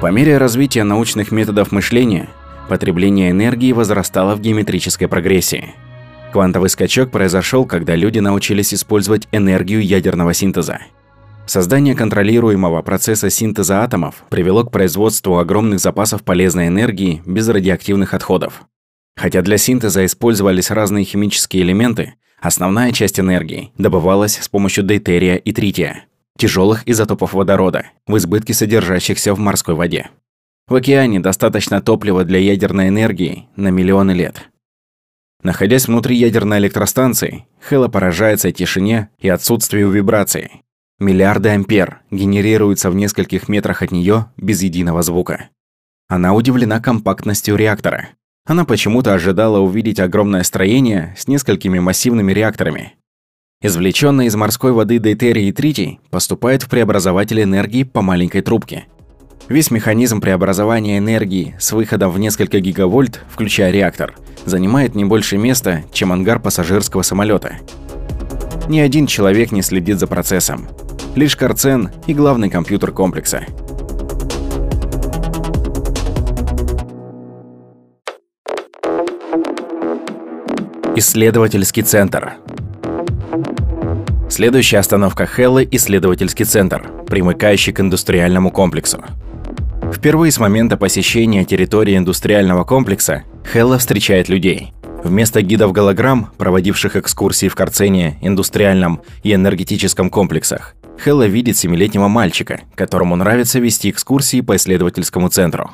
По 0.00 0.10
мере 0.10 0.36
развития 0.38 0.82
научных 0.82 1.30
методов 1.30 1.70
мышления, 1.70 2.28
потребление 2.68 3.30
энергии 3.30 3.72
возрастало 3.72 4.34
в 4.34 4.40
геометрической 4.40 5.06
прогрессии. 5.06 5.72
Квантовый 6.32 6.68
скачок 6.68 7.12
произошел, 7.12 7.64
когда 7.64 7.94
люди 7.94 8.18
научились 8.18 8.74
использовать 8.74 9.28
энергию 9.30 9.80
ядерного 9.80 10.34
синтеза. 10.34 10.80
Создание 11.46 11.94
контролируемого 11.94 12.82
процесса 12.82 13.30
синтеза 13.30 13.82
атомов 13.82 14.24
привело 14.30 14.64
к 14.64 14.72
производству 14.72 15.38
огромных 15.38 15.78
запасов 15.78 16.24
полезной 16.24 16.68
энергии 16.68 17.22
без 17.24 17.48
радиоактивных 17.48 18.14
отходов. 18.14 18.64
Хотя 19.16 19.42
для 19.42 19.58
синтеза 19.58 20.04
использовались 20.04 20.70
разные 20.70 21.04
химические 21.04 21.62
элементы, 21.62 22.14
основная 22.40 22.92
часть 22.92 23.20
энергии 23.20 23.72
добывалась 23.78 24.38
с 24.38 24.48
помощью 24.48 24.84
дейтерия 24.84 25.36
и 25.36 25.52
трития 25.52 26.06
тяжелых 26.36 26.82
изотопов 26.86 27.32
водорода, 27.32 27.86
в 28.06 28.16
избытке 28.16 28.54
содержащихся 28.54 29.34
в 29.34 29.38
морской 29.38 29.74
воде. 29.74 30.10
В 30.66 30.74
океане 30.74 31.20
достаточно 31.20 31.80
топлива 31.82 32.24
для 32.24 32.38
ядерной 32.38 32.88
энергии 32.88 33.48
на 33.56 33.68
миллионы 33.68 34.12
лет. 34.12 34.50
Находясь 35.42 35.86
внутри 35.86 36.16
ядерной 36.16 36.58
электростанции, 36.58 37.46
Хэлла 37.60 37.88
поражается 37.88 38.50
тишине 38.50 39.10
и 39.18 39.28
отсутствию 39.28 39.90
вибрации. 39.90 40.62
Миллиарды 40.98 41.50
ампер 41.50 42.00
генерируются 42.10 42.90
в 42.90 42.94
нескольких 42.94 43.48
метрах 43.48 43.82
от 43.82 43.92
нее 43.92 44.26
без 44.38 44.62
единого 44.62 45.02
звука. 45.02 45.50
Она 46.08 46.32
удивлена 46.32 46.80
компактностью 46.80 47.56
реактора. 47.56 48.10
Она 48.46 48.64
почему-то 48.64 49.14
ожидала 49.14 49.58
увидеть 49.58 50.00
огромное 50.00 50.42
строение 50.42 51.14
с 51.16 51.28
несколькими 51.28 51.78
массивными 51.78 52.32
реакторами, 52.32 52.94
Извлеченный 53.64 54.26
из 54.26 54.36
морской 54.36 54.72
воды 54.72 54.98
дейтерий 54.98 55.48
и 55.48 55.52
тритий 55.52 55.98
поступает 56.10 56.62
в 56.62 56.68
преобразователь 56.68 57.42
энергии 57.42 57.82
по 57.82 58.02
маленькой 58.02 58.42
трубке. 58.42 58.84
Весь 59.48 59.70
механизм 59.70 60.20
преобразования 60.20 60.98
энергии 60.98 61.56
с 61.58 61.72
выходом 61.72 62.10
в 62.10 62.18
несколько 62.18 62.60
гигавольт, 62.60 63.22
включая 63.30 63.70
реактор, 63.70 64.16
занимает 64.44 64.94
не 64.94 65.06
больше 65.06 65.38
места, 65.38 65.82
чем 65.94 66.12
ангар 66.12 66.40
пассажирского 66.40 67.00
самолета. 67.00 67.56
Ни 68.68 68.80
один 68.80 69.06
человек 69.06 69.50
не 69.50 69.62
следит 69.62 69.98
за 69.98 70.08
процессом. 70.08 70.68
Лишь 71.14 71.34
Карцен 71.34 71.90
и 72.06 72.12
главный 72.12 72.50
компьютер 72.50 72.92
комплекса. 72.92 73.46
Исследовательский 80.96 81.82
центр– 81.82 82.34
Следующая 84.34 84.78
остановка 84.78 85.26
Хеллы– 85.26 85.68
исследовательский 85.70 86.44
центр, 86.44 86.84
примыкающий 87.06 87.72
к 87.72 87.80
индустриальному 87.80 88.50
комплексу. 88.50 89.04
Впервые 89.92 90.32
с 90.32 90.38
момента 90.38 90.76
посещения 90.76 91.44
территории 91.44 91.96
индустриального 91.96 92.64
комплекса 92.64 93.22
Хелла 93.52 93.78
встречает 93.78 94.28
людей. 94.28 94.72
Вместо 95.04 95.42
гидов-голограмм, 95.42 96.30
проводивших 96.36 96.96
экскурсии 96.96 97.48
в 97.48 97.54
Карцене, 97.54 98.18
индустриальном 98.22 99.02
и 99.22 99.34
энергетическом 99.34 100.10
комплексах, 100.10 100.74
Хелла 101.02 101.26
видит 101.26 101.56
семилетнего 101.56 102.08
мальчика, 102.08 102.62
которому 102.74 103.14
нравится 103.14 103.60
вести 103.60 103.90
экскурсии 103.90 104.40
по 104.40 104.56
исследовательскому 104.56 105.28
центру. 105.28 105.70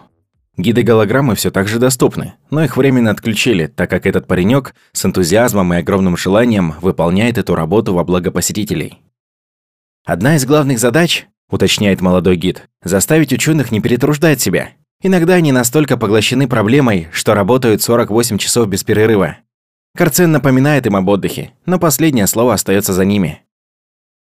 Гиды-голограммы 0.57 1.35
все 1.37 1.51
так 1.51 1.69
же 1.69 1.79
доступны, 1.79 2.35
но 2.51 2.63
их 2.63 2.77
временно 2.77 3.11
отключили, 3.11 3.67
так 3.67 3.89
как 3.89 4.07
этот 4.07 4.27
паренек 4.27 4.75
с 4.93 5.05
энтузиазмом 5.07 5.73
и 5.73 5.79
огромным 5.79 6.17
желанием 6.17 6.75
выполняет 6.81 7.39
эту 7.39 7.55
работу 7.55 7.95
во 7.95 8.05
благо 8.05 8.31
посетителей. 8.31 9.01
Одна 10.05 10.37
из 10.37 10.45
главных 10.45 10.79
задач, 10.79 11.27
уточняет 11.51 12.01
молодой 12.01 12.37
гид, 12.37 12.69
заставить 12.83 13.33
ученых 13.33 13.71
не 13.71 13.81
перетруждать 13.81 14.41
себя. 14.41 14.71
Иногда 15.03 15.35
они 15.35 15.53
настолько 15.53 15.97
поглощены 15.97 16.47
проблемой, 16.47 17.09
что 17.13 17.35
работают 17.35 17.83
48 17.83 18.39
часов 18.39 18.69
без 18.69 18.85
перерыва. 18.85 19.39
Карцен 19.97 20.31
напоминает 20.31 20.87
им 20.87 20.97
об 20.97 21.09
отдыхе, 21.09 21.53
но 21.67 21.79
последнее 21.79 22.27
слово 22.27 22.55
остается 22.55 22.93
за 22.93 23.05
ними. 23.05 23.43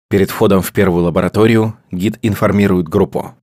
Перед 0.09 0.29
входом 0.29 0.61
в 0.61 0.71
первую 0.71 1.05
лабораторию 1.05 1.77
гид 1.91 2.19
информирует 2.21 2.87
группу. 2.87 3.35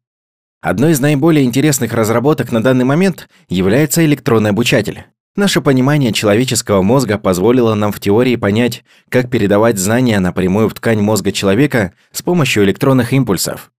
Одной 0.61 0.91
из 0.91 0.99
наиболее 0.99 1.45
интересных 1.45 1.93
разработок 1.93 2.51
на 2.51 2.61
данный 2.61 2.85
момент 2.85 3.29
является 3.49 4.05
электронный 4.05 4.51
обучатель. 4.51 5.05
Наше 5.37 5.61
понимание 5.61 6.13
человеческого 6.13 6.83
мозга 6.83 7.17
позволило 7.17 7.75
нам 7.75 7.93
в 7.93 8.01
теории 8.01 8.35
понять, 8.35 8.83
как 9.09 9.31
передавать 9.31 9.79
знания 9.79 10.19
напрямую 10.19 10.69
в 10.69 10.75
ткань 10.75 11.01
мозга 11.01 11.31
человека 11.31 11.93
с 12.11 12.23
помощью 12.23 12.65
электронных 12.65 13.13
импульсов. 13.13 13.71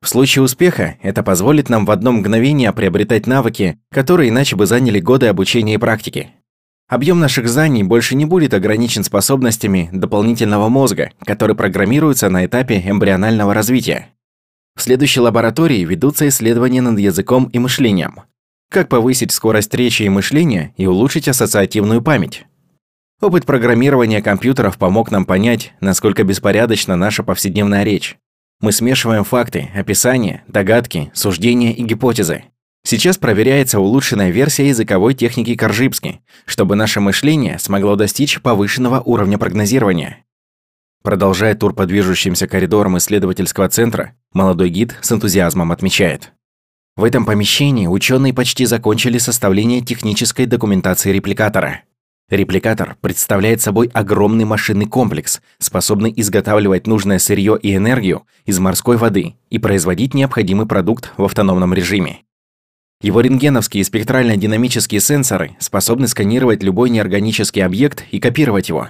В 0.00 0.08
случае 0.08 0.42
успеха 0.42 0.96
это 1.02 1.22
позволит 1.22 1.68
нам 1.68 1.84
в 1.84 1.90
одно 1.90 2.12
мгновение 2.12 2.72
приобретать 2.72 3.26
навыки, 3.26 3.78
которые 3.92 4.30
иначе 4.30 4.56
бы 4.56 4.64
заняли 4.64 5.00
годы 5.00 5.26
обучения 5.26 5.74
и 5.74 5.78
практики. 5.78 6.30
Объем 6.88 7.20
наших 7.20 7.46
знаний 7.46 7.82
больше 7.82 8.14
не 8.14 8.24
будет 8.24 8.54
ограничен 8.54 9.04
способностями 9.04 9.90
дополнительного 9.92 10.70
мозга, 10.70 11.10
который 11.26 11.54
программируется 11.54 12.30
на 12.30 12.46
этапе 12.46 12.80
эмбрионального 12.80 13.52
развития. 13.52 14.15
В 14.76 14.82
следующей 14.82 15.20
лаборатории 15.20 15.84
ведутся 15.84 16.28
исследования 16.28 16.82
над 16.82 16.98
языком 16.98 17.44
и 17.46 17.58
мышлением. 17.58 18.20
Как 18.70 18.90
повысить 18.90 19.32
скорость 19.32 19.72
речи 19.74 20.02
и 20.02 20.08
мышления 20.10 20.74
и 20.76 20.86
улучшить 20.86 21.28
ассоциативную 21.28 22.02
память. 22.02 22.44
Опыт 23.22 23.46
программирования 23.46 24.20
компьютеров 24.20 24.76
помог 24.76 25.10
нам 25.10 25.24
понять, 25.24 25.72
насколько 25.80 26.24
беспорядочна 26.24 26.94
наша 26.94 27.22
повседневная 27.22 27.84
речь. 27.84 28.18
Мы 28.60 28.70
смешиваем 28.70 29.24
факты, 29.24 29.70
описания, 29.74 30.44
догадки, 30.46 31.10
суждения 31.14 31.72
и 31.72 31.82
гипотезы. 31.82 32.44
Сейчас 32.84 33.16
проверяется 33.16 33.80
улучшенная 33.80 34.30
версия 34.30 34.68
языковой 34.68 35.14
техники 35.14 35.54
Коржибски, 35.54 36.20
чтобы 36.44 36.76
наше 36.76 37.00
мышление 37.00 37.58
смогло 37.58 37.96
достичь 37.96 38.42
повышенного 38.42 39.00
уровня 39.00 39.38
прогнозирования. 39.38 40.25
Продолжая 41.06 41.54
тур 41.54 41.72
по 41.72 41.86
движущимся 41.86 42.48
коридорам 42.48 42.98
исследовательского 42.98 43.68
центра, 43.68 44.16
молодой 44.32 44.70
гид 44.70 44.96
с 45.02 45.12
энтузиазмом 45.12 45.70
отмечает. 45.70 46.32
В 46.96 47.04
этом 47.04 47.24
помещении 47.24 47.86
ученые 47.86 48.34
почти 48.34 48.66
закончили 48.66 49.18
составление 49.18 49.82
технической 49.82 50.46
документации 50.46 51.12
репликатора. 51.12 51.82
Репликатор 52.28 52.96
представляет 53.00 53.60
собой 53.60 53.88
огромный 53.94 54.44
машинный 54.44 54.86
комплекс, 54.86 55.40
способный 55.60 56.12
изготавливать 56.16 56.88
нужное 56.88 57.20
сырье 57.20 57.56
и 57.56 57.76
энергию 57.76 58.26
из 58.44 58.58
морской 58.58 58.96
воды 58.96 59.36
и 59.48 59.60
производить 59.60 60.12
необходимый 60.12 60.66
продукт 60.66 61.12
в 61.16 61.22
автономном 61.22 61.72
режиме. 61.72 62.22
Его 63.00 63.20
рентгеновские 63.20 63.82
и 63.82 63.84
спектрально-динамические 63.84 64.98
сенсоры 64.98 65.56
способны 65.60 66.08
сканировать 66.08 66.64
любой 66.64 66.90
неорганический 66.90 67.64
объект 67.64 68.02
и 68.10 68.18
копировать 68.18 68.70
его, 68.70 68.88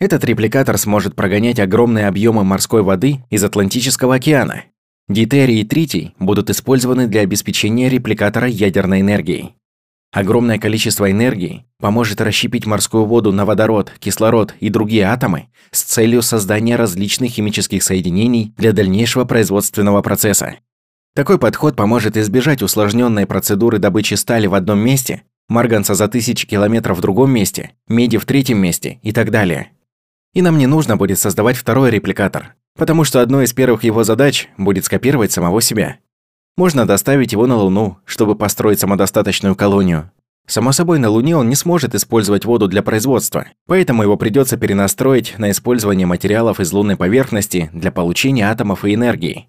Этот 0.00 0.24
репликатор 0.24 0.78
сможет 0.78 1.14
прогонять 1.14 1.60
огромные 1.60 2.08
объемы 2.08 2.42
морской 2.42 2.82
воды 2.82 3.18
из 3.28 3.44
Атлантического 3.44 4.14
океана. 4.14 4.64
Дейтерий 5.08 5.60
и 5.60 5.64
тритий 5.64 6.14
будут 6.18 6.48
использованы 6.48 7.06
для 7.06 7.20
обеспечения 7.20 7.90
репликатора 7.90 8.48
ядерной 8.48 9.02
энергией. 9.02 9.56
Огромное 10.10 10.58
количество 10.58 11.10
энергии 11.10 11.66
поможет 11.78 12.20
расщепить 12.22 12.64
морскую 12.64 13.04
воду 13.04 13.30
на 13.30 13.44
водород, 13.44 13.92
кислород 13.98 14.54
и 14.58 14.70
другие 14.70 15.04
атомы 15.04 15.48
с 15.70 15.82
целью 15.82 16.22
создания 16.22 16.76
различных 16.76 17.32
химических 17.32 17.82
соединений 17.82 18.54
для 18.56 18.72
дальнейшего 18.72 19.24
производственного 19.24 20.00
процесса. 20.00 20.56
Такой 21.14 21.38
подход 21.38 21.76
поможет 21.76 22.16
избежать 22.16 22.62
усложненной 22.62 23.26
процедуры 23.26 23.78
добычи 23.78 24.14
стали 24.14 24.46
в 24.46 24.54
одном 24.54 24.80
месте, 24.80 25.24
марганца 25.48 25.94
за 25.94 26.08
тысячи 26.08 26.46
километров 26.46 26.98
в 26.98 27.02
другом 27.02 27.30
месте, 27.30 27.72
меди 27.86 28.16
в 28.16 28.24
третьем 28.24 28.58
месте 28.58 28.98
и 29.02 29.12
так 29.12 29.30
далее. 29.30 29.70
И 30.32 30.42
нам 30.42 30.58
не 30.58 30.66
нужно 30.66 30.96
будет 30.96 31.18
создавать 31.18 31.56
второй 31.56 31.90
репликатор, 31.90 32.54
потому 32.76 33.04
что 33.04 33.20
одной 33.20 33.44
из 33.44 33.52
первых 33.52 33.82
его 33.82 34.04
задач 34.04 34.48
будет 34.56 34.84
скопировать 34.84 35.32
самого 35.32 35.60
себя. 35.60 35.98
Можно 36.56 36.86
доставить 36.86 37.32
его 37.32 37.46
на 37.46 37.56
Луну, 37.56 37.98
чтобы 38.04 38.36
построить 38.36 38.78
самодостаточную 38.78 39.56
колонию. 39.56 40.10
Само 40.46 40.72
собой, 40.72 40.98
на 40.98 41.08
Луне 41.08 41.36
он 41.36 41.48
не 41.48 41.54
сможет 41.54 41.94
использовать 41.94 42.44
воду 42.44 42.68
для 42.68 42.82
производства, 42.82 43.46
поэтому 43.66 44.02
его 44.02 44.16
придется 44.16 44.56
перенастроить 44.56 45.38
на 45.38 45.50
использование 45.50 46.06
материалов 46.06 46.60
из 46.60 46.72
лунной 46.72 46.96
поверхности 46.96 47.70
для 47.72 47.90
получения 47.90 48.50
атомов 48.50 48.84
и 48.84 48.94
энергии. 48.94 49.48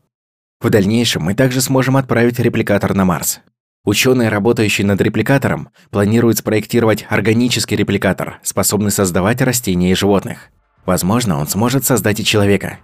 В 0.59 0.69
дальнейшем 0.69 1.23
мы 1.23 1.33
также 1.33 1.61
сможем 1.61 1.97
отправить 1.97 2.39
репликатор 2.39 2.93
на 2.93 3.05
Марс. 3.05 3.41
Ученые, 3.83 4.29
работающие 4.29 4.85
над 4.85 5.01
репликатором, 5.01 5.69
планируют 5.89 6.37
спроектировать 6.37 7.05
органический 7.09 7.77
репликатор, 7.77 8.39
способный 8.43 8.91
создавать 8.91 9.41
растения 9.41 9.91
и 9.91 9.95
животных. 9.95 10.51
Возможно, 10.85 11.39
он 11.39 11.47
сможет 11.47 11.85
создать 11.85 12.19
и 12.19 12.25
человека. 12.25 12.79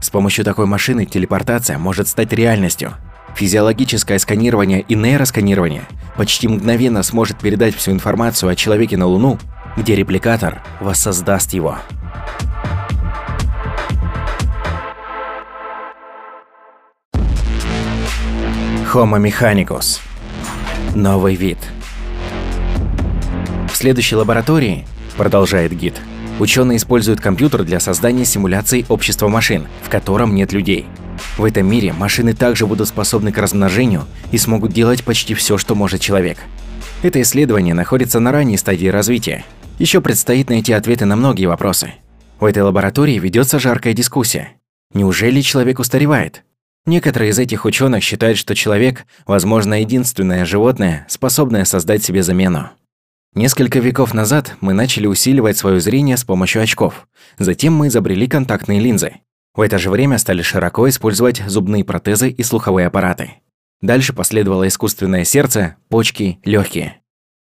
С 0.00 0.10
помощью 0.10 0.44
такой 0.44 0.66
машины 0.66 1.06
телепортация 1.06 1.78
может 1.78 2.08
стать 2.08 2.32
реальностью– 2.32 2.94
Физиологическое 3.34 4.18
сканирование 4.18 4.82
и 4.82 4.94
нейросканирование 4.94 5.84
почти 6.16 6.48
мгновенно 6.48 7.02
сможет 7.02 7.38
передать 7.38 7.74
всю 7.74 7.90
информацию 7.92 8.50
о 8.50 8.56
человеке 8.56 8.96
на 8.96 9.06
Луну, 9.06 9.38
где 9.76 9.96
репликатор 9.96 10.62
воссоздаст 10.80 11.52
его. 11.52 11.78
Homo 18.92 19.18
mechanicus. 19.18 20.00
Новый 20.94 21.34
вид. 21.34 21.56
В 23.72 23.76
следующей 23.76 24.16
лаборатории, 24.16 24.86
продолжает 25.16 25.72
гид, 25.72 25.98
ученые 26.38 26.76
используют 26.76 27.20
компьютер 27.20 27.64
для 27.64 27.80
создания 27.80 28.24
симуляции 28.24 28.86
общества 28.88 29.28
машин, 29.28 29.66
в 29.82 29.88
котором 29.88 30.34
нет 30.34 30.52
людей– 30.52 30.86
в 31.36 31.44
этом 31.44 31.66
мире 31.66 31.92
машины 31.92 32.34
также 32.34 32.66
будут 32.66 32.88
способны 32.88 33.32
к 33.32 33.38
размножению 33.38 34.04
и 34.32 34.38
смогут 34.38 34.72
делать 34.72 35.04
почти 35.04 35.34
все, 35.34 35.58
что 35.58 35.74
может 35.74 36.00
человек. 36.00 36.38
Это 37.02 37.20
исследование 37.22 37.74
находится 37.74 38.20
на 38.20 38.32
ранней 38.32 38.58
стадии 38.58 38.86
развития. 38.86 39.44
Еще 39.78 40.00
предстоит 40.00 40.50
найти 40.50 40.72
ответы 40.72 41.04
на 41.04 41.16
многие 41.16 41.46
вопросы. 41.46 41.94
В 42.38 42.44
этой 42.44 42.62
лаборатории 42.62 43.18
ведется 43.18 43.58
жаркая 43.58 43.94
дискуссия. 43.94 44.52
Неужели 44.94 45.40
человек 45.40 45.78
устаревает? 45.78 46.44
Некоторые 46.84 47.30
из 47.30 47.38
этих 47.38 47.64
ученых 47.64 48.02
считают, 48.02 48.36
что 48.36 48.54
человек, 48.54 49.06
возможно, 49.26 49.80
единственное 49.80 50.44
животное, 50.44 51.06
способное 51.08 51.64
создать 51.64 52.02
себе 52.02 52.22
замену. 52.22 52.70
Несколько 53.34 53.78
веков 53.78 54.12
назад 54.12 54.56
мы 54.60 54.74
начали 54.74 55.06
усиливать 55.06 55.56
свое 55.56 55.80
зрение 55.80 56.18
с 56.18 56.24
помощью 56.24 56.60
очков. 56.60 57.08
Затем 57.38 57.72
мы 57.72 57.88
изобрели 57.88 58.28
контактные 58.28 58.78
линзы. 58.78 59.20
В 59.54 59.62
это 59.62 59.78
же 59.78 59.88
время 59.88 60.18
стали 60.18 60.42
широко 60.42 60.86
использовать 60.86 61.42
зубные 61.46 61.82
протезы 61.82 62.28
и 62.28 62.42
слуховые 62.42 62.88
аппараты. 62.88 63.36
Дальше 63.80 64.12
последовало 64.12 64.68
искусственное 64.68 65.24
сердце, 65.24 65.76
почки, 65.88 66.40
легкие. 66.44 67.00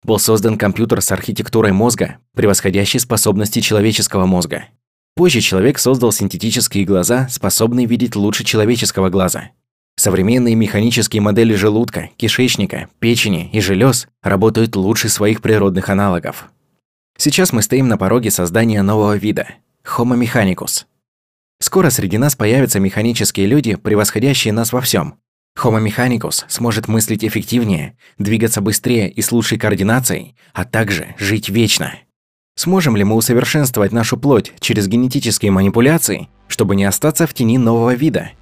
Был 0.05 0.19
создан 0.19 0.59
компьютер 0.59 1.01
с 1.01 1.11
архитектурой 1.11 1.73
мозга, 1.73 2.19
превосходящей 2.35 3.01
способности 3.01 3.61
человеческого 3.61 4.27
мозга. 4.27 4.67
Позже 5.15 5.41
человек 5.41 5.79
создал 5.79 6.13
синтетические 6.13 6.85
глаза, 6.85 7.29
способные 7.31 7.87
видеть 7.87 8.15
лучше 8.15 8.45
человеческого 8.45 9.09
глаза. 9.09 9.53
Современные 9.97 10.55
механические 10.55 11.23
модели 11.23 11.55
желудка, 11.55 12.11
кишечника, 12.17 12.89
печени 12.99 13.51
и 13.53 13.61
желез 13.61 14.09
работают 14.23 14.77
лучше 14.77 15.09
своих 15.09 15.43
природных 15.43 15.89
аналогов. 15.91 16.51
Сейчас 17.19 17.53
мы 17.53 17.63
стоим 17.63 17.89
на 17.89 17.99
пороге 17.99 18.31
создания 18.31 18.83
нового 18.83 19.17
вида– 19.17 19.47
Homo 19.85 20.19
mechanicus– 20.19 20.85
Скоро 21.63 21.91
среди 21.91 22.19
нас 22.19 22.35
появятся 22.35 22.81
механические 22.81 23.47
люди, 23.47 23.77
превосходящие 23.77 24.53
нас 24.53 24.73
во 24.73 24.81
всем. 24.81 25.15
Homo 25.57 25.81
mechanicus 25.81 26.45
сможет 26.49 26.89
мыслить 26.89 27.25
эффективнее, 27.25 27.97
двигаться 28.19 28.61
быстрее 28.61 29.09
и 29.09 29.23
с 29.23 29.31
лучшей 29.31 29.59
координацией, 29.59 30.35
а 30.55 30.65
также 30.65 31.15
жить 31.19 31.51
вечно. 31.51 31.95
Сможем 32.57 32.97
ли 32.97 33.05
мы 33.05 33.15
усовершенствовать 33.15 33.93
нашу 33.93 34.17
плоть 34.17 34.53
через 34.59 34.89
генетические 34.89 35.53
манипуляции, 35.53 36.29
чтобы 36.49 36.75
не 36.75 36.85
остаться 36.85 37.29
в 37.29 37.33
тени 37.33 37.59
нового 37.59 37.95
вида? 37.95 38.33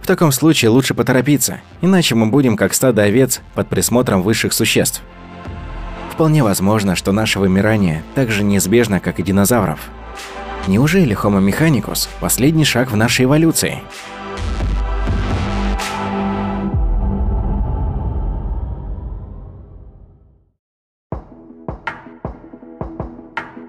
В 0.00 0.06
таком 0.06 0.32
случае 0.32 0.70
лучше 0.70 0.94
поторопиться, 0.94 1.60
иначе 1.82 2.14
мы 2.14 2.26
будем 2.26 2.56
как 2.56 2.74
стадо 2.74 3.02
овец 3.02 3.40
под 3.54 3.68
присмотром 3.68 4.22
высших 4.22 4.52
существ. 4.52 5.02
Вполне 6.10 6.42
возможно, 6.42 6.96
что 6.96 7.12
наше 7.12 7.38
вымирание 7.38 8.02
так 8.14 8.30
же 8.30 8.42
неизбежно, 8.42 9.00
как 9.00 9.20
и 9.20 9.22
динозавров. 9.22 9.80
Неужели 10.66 11.16
Homo 11.16 11.40
mechanicus– 11.40 12.08
последний 12.20 12.64
шаг 12.64 12.90
в 12.90 12.96
нашей 12.96 13.24
эволюции? 13.24 13.82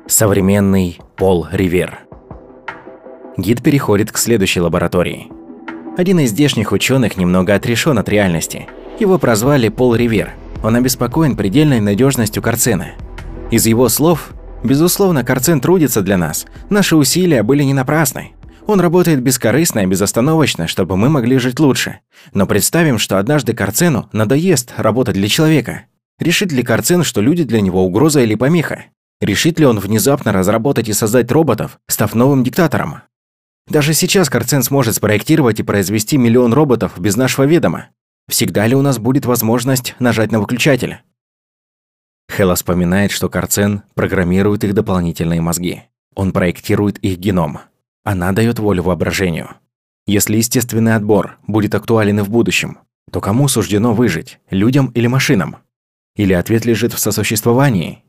Современный 0.07 0.99
Пол 1.15 1.47
Ривер 1.51 1.99
Гид 3.37 3.63
переходит 3.63 4.11
к 4.11 4.17
следующей 4.17 4.59
лаборатории. 4.59 5.40
Один 5.97 6.19
из 6.19 6.29
здешних 6.29 6.71
ученых 6.71 7.17
немного 7.17 7.53
отрешен 7.53 7.97
от 7.97 8.07
реальности. 8.09 8.67
Его 8.99 9.17
прозвали 9.17 9.69
Пол 9.69 9.95
Ривер. 9.95 10.33
Он 10.63 10.75
обеспокоен 10.75 11.35
предельной 11.35 11.79
надежностью 11.79 12.41
Карцена. 12.41 12.91
Из 13.51 13.65
его 13.65 13.89
слов 13.89 14.31
Безусловно, 14.63 15.23
Карцен 15.23 15.59
трудится 15.59 16.01
для 16.01 16.17
нас. 16.17 16.45
Наши 16.69 16.95
усилия 16.95 17.43
были 17.43 17.63
не 17.63 17.73
напрасны. 17.73 18.33
Он 18.67 18.79
работает 18.79 19.21
бескорыстно 19.21 19.79
и 19.79 19.85
безостановочно, 19.87 20.67
чтобы 20.67 20.97
мы 20.97 21.09
могли 21.09 21.39
жить 21.39 21.59
лучше. 21.59 21.99
Но 22.33 22.45
представим, 22.45 22.99
что 22.99 23.17
однажды 23.17 23.53
Карцену 23.53 24.07
надоест 24.11 24.73
работать 24.77 25.15
для 25.15 25.27
человека. 25.27 25.85
Решит 26.19 26.51
ли 26.51 26.61
Карцен, 26.61 27.03
что 27.03 27.21
люди 27.21 27.43
для 27.43 27.61
него 27.61 27.83
угроза 27.83 28.21
или 28.21 28.35
помеха? 28.35 28.85
Решит 29.19 29.59
ли 29.59 29.65
он 29.65 29.79
внезапно 29.79 30.31
разработать 30.31 30.89
и 30.89 30.93
создать 30.93 31.31
роботов, 31.31 31.79
став 31.87 32.13
новым 32.13 32.43
диктатором? 32.43 33.01
Даже 33.71 33.93
сейчас 33.93 34.29
Карцен 34.29 34.63
сможет 34.63 34.95
спроектировать 34.95 35.61
и 35.61 35.63
произвести 35.63 36.17
миллион 36.17 36.51
роботов 36.51 36.99
без 36.99 37.15
нашего 37.15 37.45
ведома. 37.45 37.87
Всегда 38.27 38.67
ли 38.67 38.75
у 38.75 38.81
нас 38.81 38.99
будет 38.99 39.25
возможность 39.25 39.95
нажать 39.97 40.29
на 40.29 40.41
выключатель? 40.41 40.97
Хэлла 42.27 42.55
вспоминает, 42.55 43.11
что 43.11 43.29
Карцен 43.29 43.83
программирует 43.93 44.65
их 44.65 44.73
дополнительные 44.73 45.39
мозги. 45.39 45.83
Он 46.15 46.33
проектирует 46.33 46.97
их 46.97 47.17
геном. 47.17 47.59
Она 48.03 48.33
дает 48.33 48.59
волю 48.59 48.83
воображению. 48.83 49.51
Если 50.05 50.35
естественный 50.35 50.95
отбор 50.95 51.37
будет 51.47 51.73
актуален 51.73 52.19
и 52.19 52.23
в 52.23 52.29
будущем, 52.29 52.79
то 53.09 53.21
кому 53.21 53.47
суждено 53.47 53.93
выжить, 53.93 54.39
людям 54.49 54.87
или 54.87 55.07
машинам? 55.07 55.55
Или 56.17 56.33
ответ 56.33 56.65
лежит 56.65 56.91
в 56.91 56.99
сосуществовании? 56.99 58.03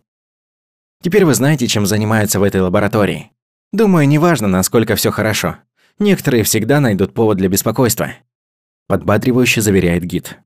Теперь 1.04 1.24
вы 1.24 1.34
знаете, 1.34 1.68
чем 1.68 1.86
занимаются 1.86 2.40
в 2.40 2.42
этой 2.42 2.60
лаборатории. 2.60 3.30
Думаю, 3.72 4.06
неважно, 4.06 4.48
насколько 4.48 4.96
все 4.96 5.10
хорошо. 5.10 5.56
Некоторые 5.98 6.44
всегда 6.44 6.78
найдут 6.78 7.14
повод 7.14 7.38
для 7.38 7.48
беспокойства. 7.48 8.12
Подбадривающе 8.86 9.62
заверяет 9.62 10.04
гид. 10.04 10.38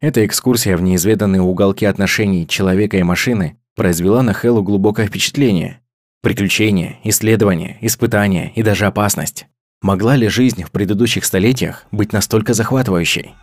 Эта 0.00 0.26
экскурсия 0.26 0.76
в 0.76 0.82
неизведанные 0.82 1.42
уголки 1.42 1.84
отношений 1.84 2.46
человека 2.46 2.96
и 2.96 3.02
машины 3.04 3.58
произвела 3.76 4.22
на 4.22 4.32
Хэллу 4.32 4.62
глубокое 4.62 5.06
впечатление. 5.06 5.80
Приключения, 6.20 6.98
исследования, 7.04 7.78
испытания 7.80 8.52
и 8.54 8.64
даже 8.64 8.86
опасность. 8.86 9.46
Могла 9.80 10.16
ли 10.16 10.28
жизнь 10.28 10.64
в 10.64 10.72
предыдущих 10.72 11.24
столетиях 11.24 11.84
быть 11.92 12.12
настолько 12.12 12.52
захватывающей? 12.52 13.34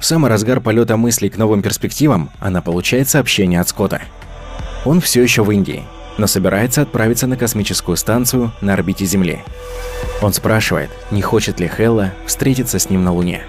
В 0.00 0.04
самый 0.04 0.30
разгар 0.30 0.60
полета 0.60 0.96
мыслей 0.96 1.28
к 1.28 1.36
новым 1.36 1.62
перспективам 1.62 2.30
она 2.38 2.62
получает 2.62 3.08
сообщение 3.08 3.60
от 3.60 3.68
Скотта. 3.68 4.00
Он 4.84 5.00
все 5.00 5.22
еще 5.22 5.42
в 5.42 5.50
Индии, 5.50 5.82
но 6.20 6.26
собирается 6.26 6.82
отправиться 6.82 7.26
на 7.26 7.38
космическую 7.38 7.96
станцию 7.96 8.52
на 8.60 8.74
орбите 8.74 9.06
Земли. 9.06 9.40
Он 10.20 10.34
спрашивает, 10.34 10.90
не 11.10 11.22
хочет 11.22 11.58
ли 11.60 11.66
Хелла 11.66 12.12
встретиться 12.26 12.78
с 12.78 12.90
ним 12.90 13.04
на 13.04 13.12
Луне. 13.12 13.42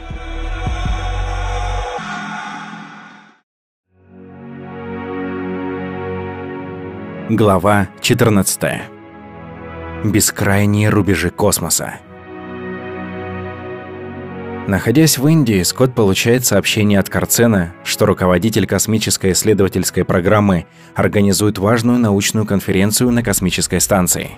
Глава 7.30 7.90
14. 8.00 8.62
Бескрайние 10.06 10.90
рубежи 10.90 11.30
космоса. 11.30 11.96
Находясь 14.72 15.18
в 15.18 15.28
Индии, 15.28 15.64
Скотт 15.64 15.94
получает 15.94 16.46
сообщение 16.46 16.98
от 16.98 17.10
Карцена, 17.10 17.74
что 17.84 18.06
руководитель 18.06 18.66
космической 18.66 19.34
исследовательской 19.34 20.06
программы 20.06 20.66
организует 20.96 21.58
важную 21.58 22.00
научную 22.00 22.46
конференцию 22.46 23.12
на 23.12 23.22
космической 23.22 23.82
станции. 23.82 24.32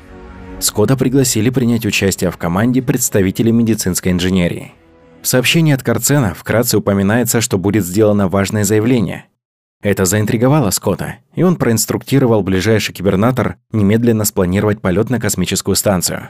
Скотта 0.58 0.98
пригласили 0.98 1.52
принять 1.52 1.86
участие 1.86 2.32
в 2.32 2.38
команде 2.38 2.82
представителей 2.82 3.52
медицинской 3.52 4.12
инженерии. 4.12 4.74
В 5.22 5.28
сообщении 5.28 5.72
от 5.72 5.84
Карцена 5.84 6.34
вкратце 6.34 6.80
упоминается, 6.80 7.40
что 7.40 7.60
будет 7.60 7.86
сделано 7.86 8.28
важное 8.28 8.64
заявление. 8.64 9.26
Это 9.84 10.06
заинтриговало 10.06 10.72
Скотта, 10.72 11.18
и 11.36 11.44
он 11.44 11.58
проинструктировал 11.58 12.42
ближайший 12.42 12.94
кибернатор 12.94 13.58
немедленно 13.72 14.26
спланировать 14.26 14.82
полет 14.82 15.12
на 15.12 15.20
космическую 15.20 15.76
станцию. 15.76 16.30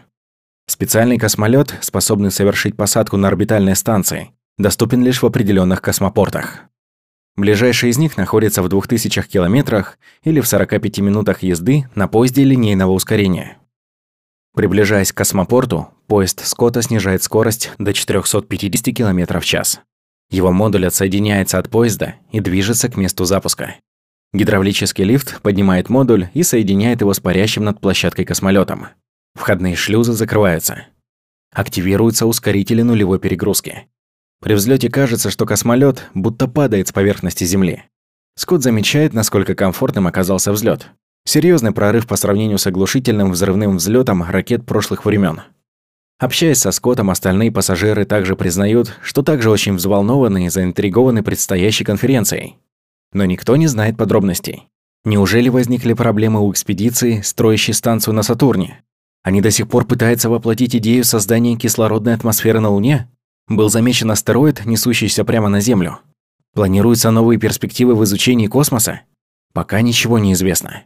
Специальный 0.65 1.17
космолет, 1.17 1.75
способный 1.81 2.31
совершить 2.31 2.77
посадку 2.77 3.17
на 3.17 3.27
орбитальной 3.27 3.75
станции, 3.75 4.31
доступен 4.57 5.03
лишь 5.03 5.21
в 5.21 5.25
определенных 5.25 5.81
космопортах. 5.81 6.61
Ближайший 7.35 7.89
из 7.89 7.97
них 7.97 8.15
находится 8.15 8.61
в 8.61 8.69
2000 8.69 9.23
километрах 9.23 9.97
или 10.23 10.39
в 10.39 10.47
45 10.47 10.99
минутах 10.99 11.43
езды 11.43 11.89
на 11.95 12.07
поезде 12.07 12.43
линейного 12.43 12.91
ускорения. 12.91 13.57
Приближаясь 14.55 15.11
к 15.11 15.17
космопорту, 15.17 15.89
поезд 16.07 16.45
Скотта 16.45 16.83
снижает 16.83 17.23
скорость 17.23 17.71
до 17.79 17.91
450 17.91 18.95
км 18.95 19.39
в 19.39 19.45
час. 19.45 19.81
Его 20.29 20.51
модуль 20.51 20.85
отсоединяется 20.85 21.57
от 21.57 21.69
поезда 21.69 22.15
и 22.31 22.39
движется 22.39 22.87
к 22.87 22.95
месту 22.95 23.25
запуска. 23.25 23.75
Гидравлический 24.31 25.03
лифт 25.03 25.41
поднимает 25.41 25.89
модуль 25.89 26.29
и 26.33 26.43
соединяет 26.43 27.01
его 27.01 27.13
с 27.13 27.19
парящим 27.19 27.63
над 27.63 27.79
площадкой 27.81 28.25
космолетом. 28.25 28.87
Входные 29.35 29.75
шлюзы 29.75 30.13
закрываются. 30.13 30.87
Активируются 31.53 32.25
ускорители 32.25 32.81
нулевой 32.81 33.19
перегрузки. 33.19 33.87
При 34.41 34.53
взлете 34.53 34.89
кажется, 34.89 35.29
что 35.29 35.45
космолет 35.45 36.09
будто 36.13 36.47
падает 36.47 36.87
с 36.87 36.91
поверхности 36.91 37.43
Земли. 37.43 37.83
Скотт 38.35 38.63
замечает, 38.63 39.13
насколько 39.13 39.55
комфортным 39.55 40.07
оказался 40.07 40.51
взлет. 40.51 40.89
Серьезный 41.25 41.71
прорыв 41.71 42.07
по 42.07 42.15
сравнению 42.15 42.57
с 42.57 42.67
оглушительным 42.67 43.31
взрывным 43.31 43.77
взлетом 43.77 44.23
ракет 44.23 44.65
прошлых 44.65 45.05
времен. 45.05 45.41
Общаясь 46.19 46.59
со 46.59 46.71
Скоттом, 46.71 47.09
остальные 47.09 47.51
пассажиры 47.51 48.05
также 48.05 48.35
признают, 48.35 48.97
что 49.01 49.23
также 49.23 49.49
очень 49.49 49.75
взволнованы 49.75 50.45
и 50.45 50.49
заинтригованы 50.49 51.23
предстоящей 51.23 51.85
конференцией. 51.85 52.57
Но 53.13 53.25
никто 53.25 53.55
не 53.55 53.67
знает 53.67 53.97
подробностей. 53.97 54.67
Неужели 55.05 55.49
возникли 55.49 55.93
проблемы 55.93 56.41
у 56.41 56.51
экспедиции, 56.51 57.21
строящей 57.21 57.73
станцию 57.73 58.13
на 58.13 58.23
Сатурне? 58.23 58.83
Они 59.23 59.41
до 59.41 59.51
сих 59.51 59.69
пор 59.69 59.85
пытаются 59.85 60.29
воплотить 60.29 60.75
идею 60.75 61.05
создания 61.05 61.57
кислородной 61.57 62.13
атмосферы 62.13 62.59
на 62.59 62.69
Луне? 62.69 63.09
Был 63.47 63.69
замечен 63.69 64.11
астероид, 64.11 64.65
несущийся 64.65 65.23
прямо 65.23 65.47
на 65.47 65.61
Землю. 65.61 65.99
Планируются 66.53 67.09
новые 67.09 67.39
перспективы 67.39 67.95
в 67.95 68.03
изучении 68.03 68.47
космоса? 68.47 69.01
Пока 69.53 69.81
ничего 69.81 70.19
не 70.19 70.33
известно. 70.33 70.83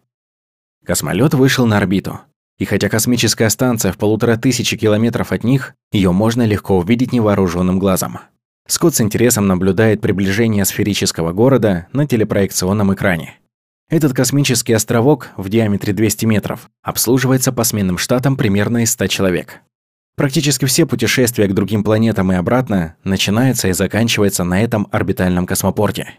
Космолет 0.86 1.34
вышел 1.34 1.66
на 1.66 1.78
орбиту. 1.78 2.22
И 2.60 2.66
хотя 2.66 2.90
космическая 2.90 3.50
станция 3.50 3.92
в 3.92 3.98
полутора 3.98 4.38
тысячи 4.38 4.78
километров 4.78 5.32
от 5.32 5.44
них, 5.44 5.74
ее 5.92 6.12
можно 6.12 6.46
легко 6.46 6.78
увидеть 6.78 7.14
невооруженным 7.14 7.80
глазом. 7.80 8.20
Скотт 8.68 8.96
с 8.96 9.02
интересом 9.02 9.48
наблюдает 9.48 10.02
приближение 10.02 10.66
сферического 10.66 11.34
города 11.34 11.88
на 11.94 12.06
телепроекционном 12.06 12.94
экране. 12.94 13.38
Этот 13.90 14.14
космический 14.14 14.74
островок 14.74 15.30
в 15.38 15.48
диаметре 15.48 15.94
200 15.94 16.26
метров 16.26 16.70
обслуживается 16.84 17.54
по 17.54 17.64
сменным 17.64 17.98
штатам 17.98 18.36
примерно 18.36 18.84
из 18.84 18.92
100 18.92 19.08
человек. 19.08 19.62
Практически 20.18 20.66
все 20.66 20.86
путешествия 20.86 21.48
к 21.48 21.54
другим 21.54 21.86
планетам 21.86 22.34
и 22.34 22.36
обратно 22.36 22.98
начинаются 23.06 23.70
и 23.70 23.74
заканчиваются 23.74 24.44
на 24.44 24.62
этом 24.62 24.90
орбитальном 24.92 25.46
космопорте. 25.46 26.16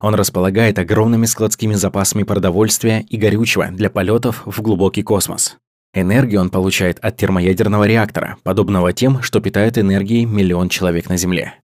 Он 0.00 0.16
располагает 0.16 0.80
огромными 0.80 1.26
складскими 1.26 1.74
запасами 1.74 2.24
продовольствия 2.24 3.06
и 3.08 3.16
горючего 3.16 3.68
для 3.68 3.90
полетов 3.90 4.42
в 4.44 4.60
глубокий 4.60 5.04
космос. 5.04 5.56
Энергию 5.94 6.40
он 6.40 6.50
получает 6.50 6.98
от 6.98 7.16
термоядерного 7.16 7.84
реактора, 7.84 8.38
подобного 8.42 8.92
тем, 8.92 9.22
что 9.22 9.40
питает 9.40 9.78
энергией 9.78 10.24
миллион 10.24 10.68
человек 10.68 11.08
на 11.08 11.16
Земле. 11.16 11.54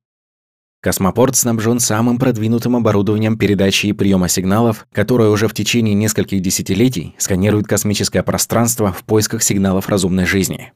Космопорт 0.83 1.37
снабжен 1.37 1.79
самым 1.79 2.19
продвинутым 2.19 2.75
оборудованием 2.75 3.37
передачи 3.37 3.88
и 3.88 3.93
приема 3.93 4.29
сигналов, 4.29 4.87
которое 4.93 5.29
уже 5.29 5.47
в 5.47 5.53
течение 5.53 5.93
нескольких 5.93 6.40
десятилетий 6.40 7.14
сканирует 7.19 7.66
космическое 7.66 8.23
пространство 8.23 8.90
в 8.90 9.05
поисках 9.05 9.43
сигналов 9.43 9.90
разумной 9.90 10.25
жизни. 10.25 10.73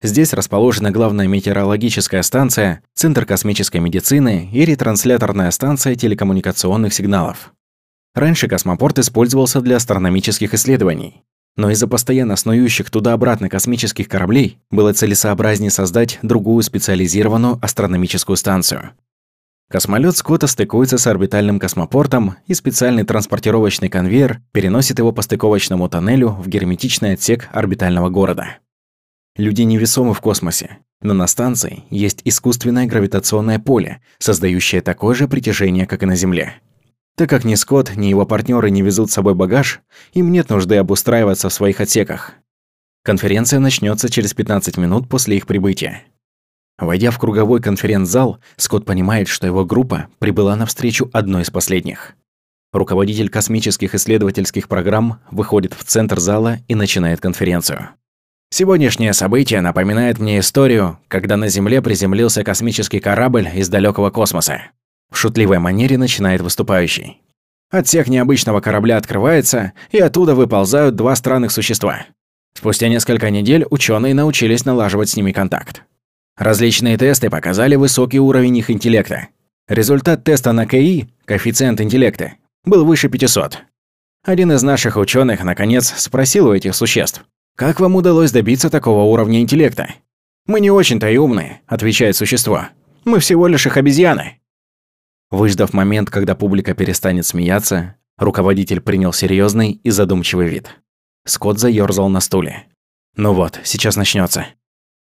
Здесь 0.00 0.32
расположена 0.32 0.92
главная 0.92 1.26
метеорологическая 1.26 2.22
станция, 2.22 2.82
Центр 2.94 3.24
космической 3.24 3.78
медицины 3.78 4.48
и 4.52 4.64
ретрансляторная 4.64 5.50
станция 5.50 5.96
телекоммуникационных 5.96 6.94
сигналов. 6.94 7.52
Раньше 8.14 8.46
космопорт 8.46 9.00
использовался 9.00 9.60
для 9.60 9.76
астрономических 9.76 10.54
исследований, 10.54 11.24
но 11.56 11.68
из-за 11.70 11.88
постоянно 11.88 12.36
снующих 12.36 12.90
туда-обратно 12.90 13.48
космических 13.48 14.06
кораблей 14.06 14.58
было 14.70 14.92
целесообразнее 14.92 15.72
создать 15.72 16.20
другую 16.22 16.62
специализированную 16.62 17.58
астрономическую 17.60 18.36
станцию. 18.36 18.90
Космолет 19.72 20.14
Скотта 20.18 20.48
стыкуется 20.48 20.98
с 20.98 21.06
орбитальным 21.06 21.58
космопортом, 21.58 22.34
и 22.46 22.52
специальный 22.52 23.04
транспортировочный 23.04 23.88
конвейер 23.88 24.42
переносит 24.52 24.98
его 24.98 25.12
по 25.12 25.22
стыковочному 25.22 25.88
тоннелю 25.88 26.28
в 26.28 26.46
герметичный 26.46 27.14
отсек 27.14 27.48
орбитального 27.52 28.10
города. 28.10 28.58
Люди 29.34 29.62
невесомы 29.62 30.12
в 30.12 30.20
космосе, 30.20 30.76
но 31.00 31.14
на 31.14 31.26
станции 31.26 31.84
есть 31.88 32.20
искусственное 32.24 32.84
гравитационное 32.84 33.58
поле, 33.58 34.02
создающее 34.18 34.82
такое 34.82 35.14
же 35.14 35.26
притяжение, 35.26 35.86
как 35.86 36.02
и 36.02 36.06
на 36.06 36.16
Земле. 36.16 36.56
Так 37.16 37.30
как 37.30 37.44
ни 37.44 37.54
Скотт, 37.54 37.96
ни 37.96 38.08
его 38.08 38.26
партнеры 38.26 38.70
не 38.70 38.82
везут 38.82 39.10
с 39.10 39.14
собой 39.14 39.34
багаж, 39.34 39.80
им 40.12 40.32
нет 40.32 40.50
нужды 40.50 40.76
обустраиваться 40.76 41.48
в 41.48 41.54
своих 41.54 41.80
отсеках. 41.80 42.32
Конференция 43.04 43.58
начнется 43.58 44.10
через 44.10 44.34
15 44.34 44.76
минут 44.76 45.08
после 45.08 45.38
их 45.38 45.46
прибытия. 45.46 46.02
Войдя 46.82 47.12
в 47.12 47.18
круговой 47.20 47.60
конференц-зал, 47.60 48.40
Скотт 48.56 48.84
понимает, 48.84 49.28
что 49.28 49.46
его 49.46 49.64
группа 49.64 50.08
прибыла 50.18 50.56
на 50.56 50.66
встречу 50.66 51.08
одной 51.12 51.42
из 51.42 51.50
последних. 51.50 52.16
Руководитель 52.72 53.28
космических 53.28 53.94
исследовательских 53.94 54.66
программ 54.66 55.20
выходит 55.30 55.74
в 55.74 55.84
центр 55.84 56.18
зала 56.18 56.58
и 56.66 56.74
начинает 56.74 57.20
конференцию. 57.20 57.90
Сегодняшнее 58.50 59.12
событие 59.12 59.60
напоминает 59.60 60.18
мне 60.18 60.40
историю, 60.40 60.98
когда 61.06 61.36
на 61.36 61.46
Земле 61.46 61.82
приземлился 61.82 62.42
космический 62.42 62.98
корабль 62.98 63.48
из 63.54 63.68
далекого 63.68 64.10
космоса. 64.10 64.62
В 65.12 65.16
шутливой 65.16 65.60
манере 65.60 65.96
начинает 65.98 66.40
выступающий. 66.40 67.20
Отсек 67.70 68.08
необычного 68.08 68.60
корабля 68.60 68.96
открывается, 68.96 69.72
и 69.92 70.00
оттуда 70.00 70.34
выползают 70.34 70.96
два 70.96 71.14
странных 71.14 71.52
существа. 71.52 72.06
Спустя 72.54 72.88
несколько 72.88 73.30
недель 73.30 73.66
ученые 73.70 74.14
научились 74.14 74.64
налаживать 74.64 75.10
с 75.10 75.16
ними 75.16 75.30
контакт. 75.30 75.84
Различные 76.36 76.96
тесты 76.96 77.30
показали 77.30 77.76
высокий 77.76 78.20
уровень 78.20 78.56
их 78.56 78.70
интеллекта. 78.70 79.28
Результат 79.68 80.24
теста 80.24 80.52
на 80.52 80.66
КИ, 80.66 81.08
коэффициент 81.24 81.80
интеллекта, 81.80 82.34
был 82.64 82.84
выше 82.84 83.08
500. 83.08 83.58
Один 84.24 84.52
из 84.52 84.62
наших 84.62 84.96
ученых 84.96 85.42
наконец 85.42 85.92
спросил 85.96 86.48
у 86.48 86.54
этих 86.54 86.74
существ, 86.74 87.24
как 87.56 87.80
вам 87.80 87.96
удалось 87.96 88.32
добиться 88.32 88.70
такого 88.70 89.02
уровня 89.02 89.40
интеллекта? 89.40 89.94
Мы 90.46 90.60
не 90.60 90.70
очень-то 90.70 91.08
и 91.08 91.18
умные, 91.18 91.60
отвечает 91.66 92.16
существо. 92.16 92.68
Мы 93.04 93.20
всего 93.20 93.46
лишь 93.46 93.66
их 93.66 93.76
обезьяны. 93.76 94.40
Выждав 95.30 95.72
момент, 95.72 96.10
когда 96.10 96.34
публика 96.34 96.74
перестанет 96.74 97.26
смеяться, 97.26 97.96
руководитель 98.16 98.80
принял 98.80 99.12
серьезный 99.12 99.72
и 99.72 99.90
задумчивый 99.90 100.48
вид. 100.48 100.80
Скотт 101.24 101.58
заёрзал 101.58 102.08
на 102.08 102.20
стуле. 102.20 102.64
Ну 103.16 103.34
вот, 103.34 103.60
сейчас 103.64 103.96
начнется. 103.96 104.46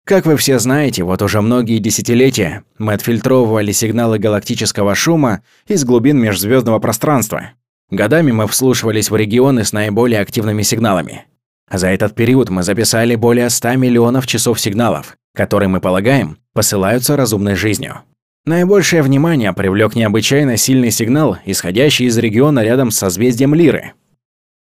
Как 0.05 0.25
вы 0.25 0.35
все 0.35 0.59
знаете, 0.59 1.03
вот 1.03 1.21
уже 1.21 1.39
многие 1.39 1.77
десятилетия 1.77 2.63
мы 2.77 2.93
отфильтровывали 2.93 3.71
сигналы 3.71 4.19
галактического 4.19 4.95
шума 4.95 5.43
из 5.65 5.85
глубин 5.85 6.19
межзвездного 6.19 6.79
пространства. 6.79 7.51
Годами 7.89 8.33
мы 8.33 8.47
вслушивались 8.47 9.09
в 9.09 9.15
регионы 9.15 9.63
с 9.63 9.71
наиболее 9.71 10.19
активными 10.19 10.61
сигналами. 10.61 11.25
За 11.71 11.87
этот 11.87 12.15
период 12.15 12.49
мы 12.49 12.63
записали 12.63 13.15
более 13.15 13.49
100 13.49 13.75
миллионов 13.77 14.27
часов 14.27 14.59
сигналов, 14.59 15.15
которые, 15.33 15.69
мы 15.69 15.79
полагаем, 15.79 16.37
посылаются 16.53 17.15
разумной 17.15 17.55
жизнью. 17.55 18.01
Наибольшее 18.45 19.03
внимание 19.03 19.53
привлек 19.53 19.95
необычайно 19.95 20.57
сильный 20.57 20.91
сигнал, 20.91 21.37
исходящий 21.45 22.07
из 22.07 22.17
региона 22.17 22.59
рядом 22.61 22.91
с 22.91 22.97
созвездием 22.97 23.55
Лиры. 23.55 23.93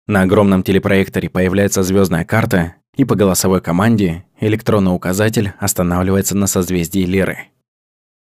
На 0.06 0.24
огромном 0.24 0.64
телепроекторе 0.64 1.30
появляется 1.30 1.82
звездная 1.82 2.26
карта, 2.26 2.76
и 2.96 3.06
по 3.06 3.16
голосовой 3.16 3.62
команде 3.62 4.26
электронный 4.40 4.94
указатель 4.94 5.54
останавливается 5.60 6.36
на 6.36 6.48
созвездии 6.48 7.06
Лиры. 7.06 7.48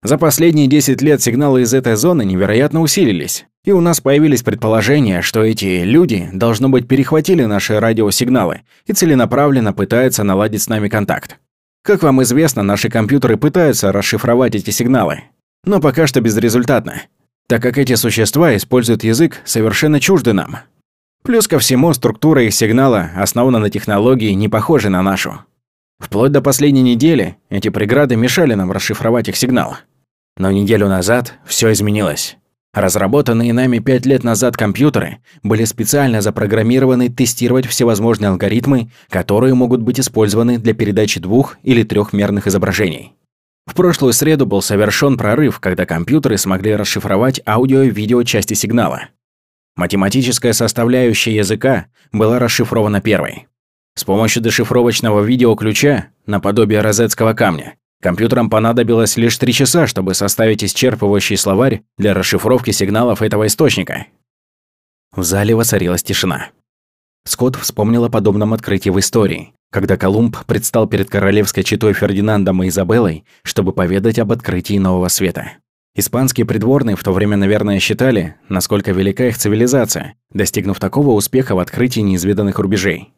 За 0.02 0.18
последние 0.18 0.66
10 0.66 1.00
лет 1.00 1.22
сигналы 1.22 1.62
из 1.62 1.72
этой 1.72 1.94
зоны 1.94 2.24
невероятно 2.24 2.80
усилились, 2.80 3.46
и 3.64 3.70
у 3.70 3.80
нас 3.80 4.00
появились 4.00 4.42
предположения, 4.42 5.22
что 5.22 5.44
эти 5.44 5.84
люди, 5.84 6.28
должно 6.32 6.68
быть, 6.68 6.88
перехватили 6.88 7.44
наши 7.44 7.78
радиосигналы 7.78 8.62
и 8.86 8.92
целенаправленно 8.92 9.72
пытаются 9.72 10.24
наладить 10.24 10.62
с 10.62 10.68
нами 10.68 10.88
контакт. 10.88 11.38
Как 11.84 12.02
вам 12.02 12.22
известно, 12.22 12.64
наши 12.64 12.88
компьютеры 12.88 13.36
пытаются 13.36 13.92
расшифровать 13.92 14.56
эти 14.56 14.70
сигналы, 14.70 15.22
но 15.64 15.80
пока 15.80 16.08
что 16.08 16.20
безрезультатно, 16.20 17.02
так 17.46 17.62
как 17.62 17.78
эти 17.78 17.94
существа 17.94 18.56
используют 18.56 19.04
язык, 19.04 19.40
совершенно 19.44 20.00
чуждый 20.00 20.34
нам. 20.34 20.58
Плюс 21.22 21.46
ко 21.46 21.58
всему, 21.58 21.92
структура 21.92 22.42
их 22.42 22.52
сигнала 22.52 23.10
основана 23.16 23.58
на 23.58 23.70
технологии, 23.70 24.32
не 24.32 24.48
похожей 24.48 24.90
на 24.90 25.02
нашу. 25.02 25.40
Вплоть 26.00 26.32
до 26.32 26.42
последней 26.42 26.82
недели 26.82 27.36
эти 27.48 27.68
преграды 27.68 28.16
мешали 28.16 28.54
нам 28.54 28.72
расшифровать 28.72 29.28
их 29.28 29.36
сигнал. 29.36 29.76
Но 30.36 30.50
неделю 30.50 30.88
назад 30.88 31.34
все 31.46 31.70
изменилось. 31.70 32.36
Разработанные 32.74 33.52
нами 33.52 33.78
пять 33.78 34.06
лет 34.06 34.24
назад 34.24 34.56
компьютеры 34.56 35.18
были 35.42 35.64
специально 35.64 36.22
запрограммированы 36.22 37.10
тестировать 37.10 37.66
всевозможные 37.66 38.30
алгоритмы, 38.30 38.90
которые 39.10 39.54
могут 39.54 39.82
быть 39.82 40.00
использованы 40.00 40.58
для 40.58 40.72
передачи 40.72 41.20
двух- 41.20 41.58
или 41.62 41.82
трехмерных 41.82 42.46
изображений. 42.46 43.12
В 43.66 43.74
прошлую 43.74 44.12
среду 44.12 44.46
был 44.46 44.62
совершен 44.62 45.16
прорыв, 45.16 45.60
когда 45.60 45.86
компьютеры 45.86 46.36
смогли 46.38 46.74
расшифровать 46.74 47.40
аудио 47.46 47.82
и 47.82 47.90
видео 47.90 48.22
части 48.24 48.54
сигнала. 48.54 49.02
Математическая 49.76 50.52
составляющая 50.52 51.36
языка 51.36 51.86
была 52.12 52.38
расшифрована 52.38 53.00
первой. 53.00 53.46
С 53.94 54.04
помощью 54.04 54.42
дешифровочного 54.42 55.22
видеоключа, 55.22 56.08
наподобие 56.26 56.80
розетского 56.80 57.34
камня, 57.34 57.76
Компьютерам 58.02 58.50
понадобилось 58.50 59.16
лишь 59.16 59.38
три 59.38 59.52
часа, 59.52 59.86
чтобы 59.86 60.14
составить 60.14 60.64
исчерпывающий 60.64 61.36
словарь 61.36 61.84
для 61.98 62.14
расшифровки 62.14 62.72
сигналов 62.72 63.22
этого 63.22 63.46
источника. 63.46 64.08
В 65.14 65.22
зале 65.22 65.54
воцарилась 65.54 66.02
тишина. 66.02 66.48
Скотт 67.24 67.54
вспомнил 67.54 68.04
о 68.04 68.10
подобном 68.10 68.54
открытии 68.54 68.90
в 68.90 68.98
истории, 68.98 69.54
когда 69.70 69.96
Колумб 69.96 70.36
предстал 70.46 70.88
перед 70.88 71.10
королевской 71.10 71.62
четой 71.62 71.92
Фердинандом 71.92 72.64
и 72.64 72.68
Изабеллой, 72.68 73.24
чтобы 73.44 73.72
поведать 73.72 74.18
об 74.18 74.32
открытии 74.32 74.78
нового 74.78 75.06
света. 75.06 75.52
Испанские 75.94 76.46
придворные 76.46 76.96
в 76.96 77.04
то 77.04 77.12
время, 77.12 77.36
наверное, 77.36 77.78
считали, 77.78 78.36
насколько 78.48 78.92
велика 78.92 79.26
их 79.26 79.36
цивилизация, 79.36 80.14
достигнув 80.32 80.80
такого 80.80 81.10
успеха 81.10 81.54
в 81.54 81.58
открытии 81.58 82.00
неизведанных 82.00 82.58
рубежей. 82.58 83.12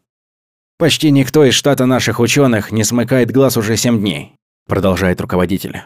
Почти 0.77 1.11
никто 1.11 1.45
из 1.45 1.53
штата 1.53 1.85
наших 1.85 2.19
ученых 2.19 2.71
не 2.71 2.83
смыкает 2.83 3.31
глаз 3.31 3.55
уже 3.55 3.77
семь 3.77 3.99
дней 3.99 4.35
продолжает 4.67 5.21
руководитель. 5.21 5.81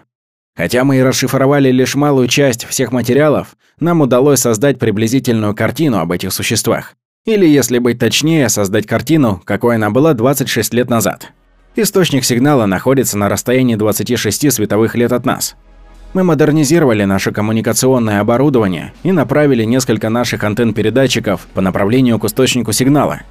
Хотя 0.56 0.84
мы 0.84 0.98
и 0.98 1.04
расшифровали 1.04 1.72
лишь 1.72 1.96
малую 1.96 2.28
часть 2.28 2.66
всех 2.66 2.92
материалов, 2.92 3.56
нам 3.80 4.02
удалось 4.02 4.40
создать 4.40 4.80
приблизительную 4.80 5.56
картину 5.56 6.00
об 6.00 6.12
этих 6.12 6.34
существах. 6.34 6.96
Или, 7.26 7.46
если 7.46 7.80
быть 7.80 8.00
точнее, 8.00 8.50
создать 8.50 8.88
картину, 8.88 9.42
какой 9.46 9.76
она 9.76 9.90
была 9.90 10.14
26 10.14 10.74
лет 10.74 10.90
назад. 10.90 11.32
Источник 11.76 12.26
сигнала 12.26 12.66
находится 12.66 13.18
на 13.18 13.30
расстоянии 13.30 13.76
26 13.76 14.52
световых 14.52 14.96
лет 14.96 15.12
от 15.12 15.26
нас. 15.26 15.56
Мы 16.14 16.24
модернизировали 16.24 17.04
наше 17.04 17.32
коммуникационное 17.32 18.20
оборудование 18.20 18.94
и 19.04 19.12
направили 19.12 19.64
несколько 19.64 20.10
наших 20.10 20.44
антенн-передатчиков 20.44 21.42
по 21.54 21.62
направлению 21.62 22.18
к 22.18 22.26
источнику 22.26 22.72
сигнала. 22.72 23.22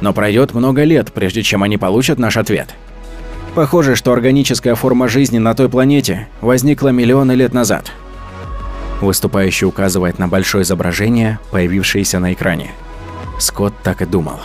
Но 0.00 0.12
пройдет 0.12 0.54
много 0.54 0.84
лет, 0.84 1.12
прежде 1.12 1.42
чем 1.42 1.64
они 1.64 1.78
получат 1.78 2.20
наш 2.20 2.36
ответ. 2.36 2.76
Похоже, 3.56 3.96
что 3.96 4.12
органическая 4.12 4.76
форма 4.76 5.08
жизни 5.08 5.38
на 5.38 5.54
той 5.54 5.68
планете 5.68 6.28
возникла 6.40 6.90
миллионы 6.90 7.32
лет 7.32 7.52
назад. 7.52 7.90
Выступающий 9.00 9.66
указывает 9.66 10.20
на 10.20 10.28
большое 10.28 10.62
изображение, 10.62 11.40
появившееся 11.50 12.20
на 12.20 12.32
экране. 12.32 12.70
Скотт 13.40 13.74
так 13.82 14.00
и 14.00 14.06
думал. 14.06 14.38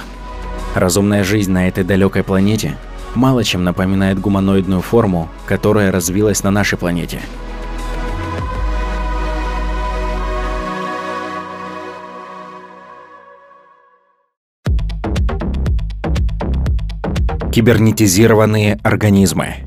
Разумная 0.73 1.23
жизнь 1.23 1.51
на 1.51 1.67
этой 1.67 1.84
далекой 1.84 2.23
планете 2.23 2.75
мало 3.13 3.43
чем 3.43 3.63
напоминает 3.63 4.19
гуманоидную 4.19 4.82
форму, 4.82 5.29
которая 5.45 5.91
развилась 5.91 6.41
на 6.41 6.49
нашей 6.49 6.79
планете– 6.79 7.19
Кибернетизированные 17.53 18.79
организмы. 18.81 19.57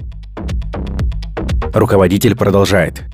Руководитель 1.72 2.34
продолжает. 2.34 3.04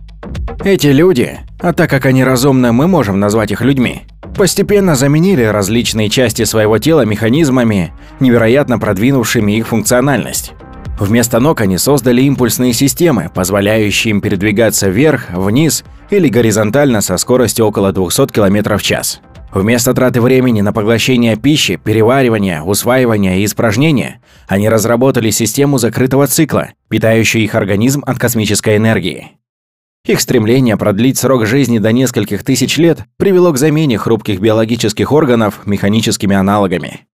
Эти 0.65 0.87
люди, 0.87 1.41
а 1.61 1.75
так 1.75 1.91
как 1.91 2.07
они 2.07 2.25
разумны, 2.25 2.73
мы 2.73 2.89
можем 2.89 3.21
назвать 3.21 3.51
их 3.51 3.61
людьми, 3.61 4.05
постепенно 4.35 4.95
заменили 4.95 5.43
различные 5.43 6.09
части 6.09 6.45
своего 6.45 6.79
тела 6.79 7.05
механизмами, 7.05 7.93
невероятно 8.19 8.79
продвинувшими 8.79 9.53
их 9.59 9.69
функциональность. 9.69 10.53
Вместо 10.99 11.39
ног 11.39 11.61
они 11.61 11.77
создали 11.77 12.23
импульсные 12.23 12.73
системы, 12.73 13.31
позволяющие 13.35 14.13
им 14.13 14.23
передвигаться 14.23 14.89
вверх, 14.89 15.29
вниз 15.33 15.85
или 16.09 16.29
горизонтально 16.29 17.03
со 17.03 17.19
скоростью 17.19 17.67
около 17.67 17.93
200 17.93 18.29
км 18.29 18.79
в 18.79 18.83
час. 18.83 19.21
Вместо 19.53 19.93
траты 19.93 20.23
времени 20.23 20.63
на 20.63 20.73
поглощение 20.73 21.37
пищи, 21.37 21.77
переваривание, 21.77 22.63
усваивание 22.63 23.41
и 23.41 23.45
испражнения, 23.45 24.23
они 24.49 24.67
разработали 24.71 25.29
систему 25.29 25.77
закрытого 25.77 26.27
цикла, 26.27 26.71
питающую 26.89 27.45
их 27.45 27.55
организм 27.55 28.03
от 28.07 28.19
космической 28.19 28.79
энергии. 28.79 29.33
Их 30.07 30.21
стремление 30.21 30.79
продлить 30.79 31.19
срок 31.19 31.45
жизни 31.45 31.79
до 31.79 31.93
нескольких 31.93 32.45
тысяч 32.45 32.79
лет 32.79 33.05
привело 33.19 33.53
к 33.53 33.59
замене 33.59 33.99
хрупких 33.99 34.41
биологических 34.41 35.13
органов 35.13 35.61
механическими 35.67 36.35
аналогами. 36.35 37.07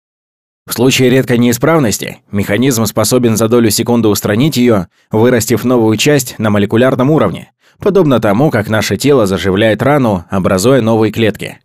В 0.68 0.74
случае 0.74 1.10
редкой 1.10 1.38
неисправности 1.38 2.18
механизм 2.30 2.86
способен 2.86 3.36
за 3.36 3.48
долю 3.48 3.70
секунды 3.70 4.06
устранить 4.08 4.56
ее, 4.56 4.86
вырастив 5.10 5.64
новую 5.64 5.96
часть 5.96 6.38
на 6.38 6.50
молекулярном 6.50 7.10
уровне, 7.10 7.50
подобно 7.80 8.20
тому, 8.20 8.50
как 8.50 8.68
наше 8.68 8.96
тело 8.96 9.26
заживляет 9.26 9.82
рану, 9.82 10.24
образуя 10.30 10.80
новые 10.80 11.10
клетки. 11.10 11.58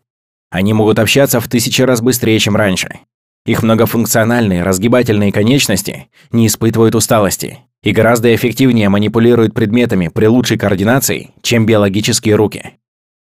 Они 0.54 0.72
могут 0.72 1.00
общаться 1.00 1.39
в 1.39 1.48
тысячи 1.48 1.82
раз 1.82 2.00
быстрее, 2.00 2.38
чем 2.38 2.56
раньше. 2.56 3.00
Их 3.44 3.63
многофункциональные 3.63 4.62
разгибательные 4.62 5.32
конечности 5.32 6.10
не 6.32 6.46
испытывают 6.46 6.94
усталости 6.94 7.58
и 7.82 7.92
гораздо 7.92 8.34
эффективнее 8.34 8.88
манипулируют 8.88 9.56
предметами 9.56 10.10
при 10.10 10.28
лучшей 10.28 10.60
координации, 10.60 11.32
чем 11.42 11.66
биологические 11.66 12.36
руки. 12.36 12.76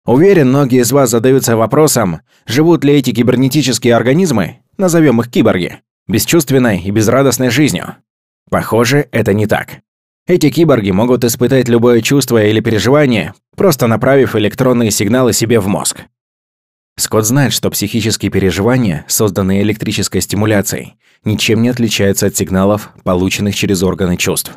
Уверен, 0.07 0.51
многие 0.51 0.81
из 0.83 0.93
вас 0.93 1.11
задаются 1.11 1.57
вопросом, 1.57 2.21
живут 2.47 2.85
ли 2.85 2.95
эти 2.95 3.11
кибернетические 3.11 3.97
организмы, 3.97 4.59
назовем 4.77 5.21
их 5.21 5.29
киборги, 5.29 5.81
бесчувственной 6.07 6.79
и 6.79 6.93
безрадостной 6.93 7.51
жизнью. 7.51 7.97
Похоже, 8.49 9.09
это 9.11 9.35
не 9.35 9.49
так. 9.49 9.81
Эти 10.29 10.51
киборги 10.51 10.93
могут 10.93 11.25
испытать 11.25 11.69
любое 11.69 12.01
чувство 12.01 12.43
или 12.43 12.61
переживание, 12.61 13.35
просто 13.57 13.89
направив 13.89 14.37
электронные 14.37 14.93
сигналы 14.93 15.33
себе 15.33 15.59
в 15.59 15.67
мозг. 15.67 16.05
Скотт 16.99 17.27
знает, 17.27 17.53
что 17.53 17.71
психические 17.71 18.31
переживания, 18.31 19.05
созданные 19.07 19.63
электрической 19.63 20.21
стимуляцией, 20.21 20.97
ничем 21.25 21.63
не 21.63 21.69
отличаются 21.69 22.27
от 22.27 22.37
сигналов, 22.37 22.91
полученных 23.05 23.55
через 23.55 23.85
органы 23.85 24.17
чувств. 24.17 24.53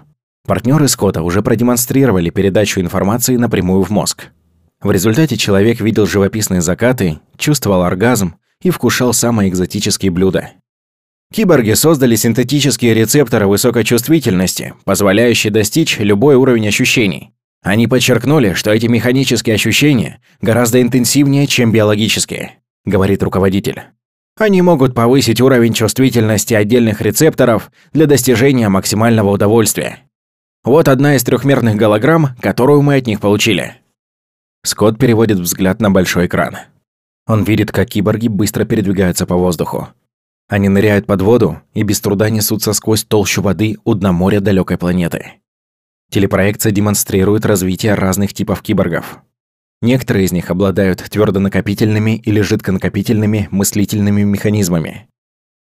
Партнеры 0.47 0.88
Скотта 0.88 1.21
уже 1.21 1.43
продемонстрировали 1.43 2.32
передачу 2.32 2.82
информации 2.82 3.36
напрямую 3.36 3.84
в 3.84 3.91
мозг. 3.91 4.30
В 4.82 4.91
результате 4.91 5.38
человек 5.38 5.82
видел 5.82 6.08
живописные 6.08 6.62
закаты, 6.62 7.19
чувствовал 7.38 7.84
оргазм 7.84 8.36
и 8.63 8.71
вкушал 8.71 9.13
самые 9.13 9.49
экзотические 9.49 10.10
блюда. 10.10 10.54
Киборги 11.32 11.73
создали 11.73 12.15
синтетические 12.15 12.95
рецепторы 12.95 13.45
высокой 13.45 13.84
чувствительности, 13.84 14.73
позволяющие 14.84 15.54
достичь 15.54 15.99
любой 15.99 16.36
уровень 16.36 16.67
ощущений, 16.67 17.34
они 17.63 17.88
подчеркнули, 17.88 18.54
что 18.54 18.71
эти 18.71 18.88
механические 18.88 19.56
ощущения 19.56 20.19
гораздо 20.41 20.82
интенсивнее, 20.82 21.45
чем 21.45 21.71
биологические, 21.71 22.60
говорит 22.86 23.21
руководитель. 23.21 23.84
Они 24.38 24.62
могут 24.62 24.95
повысить 24.95 25.41
уровень 25.41 25.74
чувствительности 25.74 26.56
отдельных 26.56 27.02
рецепторов 27.02 27.71
для 27.93 28.08
достижения 28.08 28.69
максимального 28.69 29.30
удовольствия. 29.30 30.00
Вот 30.63 30.88
одна 30.88 31.15
из 31.15 31.24
трехмерных 31.24 31.76
голограмм, 31.76 32.30
которую 32.39 32.82
мы 32.82 32.95
от 32.95 33.06
них 33.06 33.19
получили. 33.19 33.76
Скотт 34.63 34.97
переводит 34.97 35.38
взгляд 35.38 35.82
на 35.82 35.91
большой 35.91 36.28
экран. 36.28 36.58
Он 37.28 37.43
видит, 37.43 37.71
как 37.71 37.89
киборги 37.89 38.28
быстро 38.28 38.65
передвигаются 38.65 39.28
по 39.28 39.36
воздуху. 39.36 39.89
Они 40.47 40.69
ныряют 40.69 41.06
под 41.06 41.21
воду 41.21 41.62
и 41.74 41.84
без 41.84 42.02
труда 42.02 42.30
несутся 42.30 42.74
сквозь 42.74 43.04
толщу 43.04 43.41
воды 43.41 43.78
у 43.84 43.93
дна 43.93 44.12
моря 44.12 44.39
далекой 44.39 44.78
планеты. 44.78 45.40
Телепроекция 46.12 46.74
демонстрирует 46.74 47.45
развитие 47.45 47.93
разных 47.93 48.34
типов 48.34 48.62
киборгов. 48.62 49.19
Некоторые 49.82 50.26
из 50.26 50.34
них 50.34 50.52
обладают 50.52 51.00
твердонакопительными 51.00 52.17
или 52.17 52.41
жидконакопительными 52.41 53.47
мыслительными 53.50 54.24
механизмами. 54.24 55.08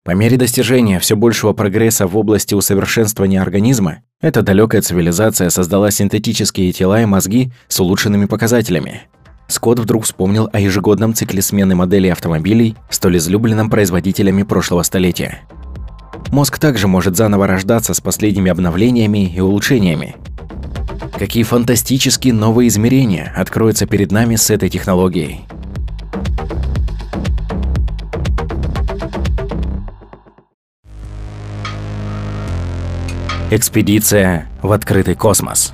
По 0.04 0.12
мере 0.12 0.38
достижения 0.38 1.00
все 1.00 1.16
большего 1.16 1.54
прогресса 1.54 2.06
в 2.06 2.16
области 2.16 2.54
усовершенствования 2.54 3.42
организма, 3.42 4.04
эта 4.22 4.44
далекая 4.44 4.84
цивилизация 4.84 5.50
создала 5.50 5.90
синтетические 5.90 6.72
тела 6.74 7.02
и 7.02 7.06
мозги 7.06 7.52
с 7.68 7.80
улучшенными 7.80 8.26
показателями. 8.26 9.02
Скотт 9.48 9.80
вдруг 9.80 10.04
вспомнил 10.04 10.48
о 10.54 10.60
ежегодном 10.60 11.16
цикле 11.16 11.42
смены 11.42 11.74
моделей 11.74 12.10
автомобилей, 12.10 12.76
столь 12.92 13.18
излюбленном 13.18 13.72
производителями 13.72 14.44
прошлого 14.44 14.84
столетия. 14.84 15.42
Мозг 16.32 16.60
также 16.60 16.88
может 16.88 17.18
заново 17.18 17.48
рождаться 17.48 17.96
с 17.96 18.00
последними 18.00 18.52
обновлениями 18.52 19.34
и 19.34 19.40
улучшениями. 19.40 20.16
Какие 21.18 21.44
фантастические 21.44 22.34
новые 22.34 22.68
измерения 22.68 23.34
откроются 23.36 23.86
перед 23.86 24.12
нами 24.12 24.36
с 24.36 24.50
этой 24.50 24.70
технологией. 24.70 25.46
Экспедиция 33.52 34.48
в 34.62 34.72
открытый 34.72 35.16
космос. 35.16 35.74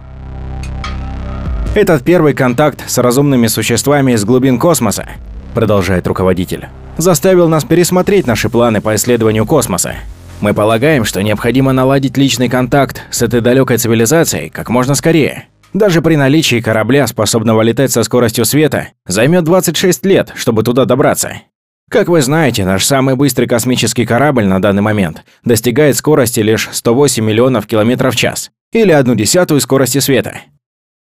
Этот 1.73 2.03
первый 2.03 2.33
контакт 2.33 2.83
с 2.85 2.97
разумными 2.97 3.47
существами 3.47 4.11
из 4.11 4.25
глубин 4.25 4.59
космоса, 4.59 5.07
продолжает 5.55 6.05
руководитель, 6.05 6.67
заставил 6.97 7.47
нас 7.47 7.63
пересмотреть 7.63 8.27
наши 8.27 8.49
планы 8.49 8.81
по 8.81 8.93
исследованию 8.93 9.45
космоса. 9.45 9.95
Мы 10.41 10.55
полагаем, 10.55 11.05
что 11.05 11.21
необходимо 11.21 11.71
наладить 11.71 12.17
личный 12.17 12.49
контакт 12.49 13.03
с 13.11 13.21
этой 13.21 13.41
далекой 13.41 13.77
цивилизацией 13.77 14.49
как 14.49 14.69
можно 14.69 14.95
скорее. 14.95 15.47
Даже 15.71 16.01
при 16.01 16.15
наличии 16.15 16.59
корабля, 16.59 17.05
способного 17.05 17.61
летать 17.61 17.91
со 17.91 18.01
скоростью 18.03 18.43
света, 18.45 18.89
займет 19.05 19.43
26 19.43 20.03
лет, 20.05 20.33
чтобы 20.35 20.63
туда 20.63 20.85
добраться. 20.85 21.43
Как 21.91 22.07
вы 22.07 22.21
знаете, 22.21 22.65
наш 22.65 22.85
самый 22.85 23.15
быстрый 23.15 23.45
космический 23.45 24.05
корабль 24.05 24.45
на 24.45 24.59
данный 24.59 24.81
момент 24.81 25.23
достигает 25.45 25.95
скорости 25.95 26.39
лишь 26.39 26.69
108 26.71 27.23
миллионов 27.23 27.67
километров 27.67 28.15
в 28.15 28.17
час, 28.17 28.49
или 28.73 28.91
одну 28.91 29.13
десятую 29.13 29.61
скорости 29.61 29.99
света. 29.99 30.41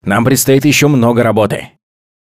Нам 0.03 0.25
предстоит 0.25 0.65
еще 0.65 0.89
много 0.89 1.23
работы. 1.23 1.71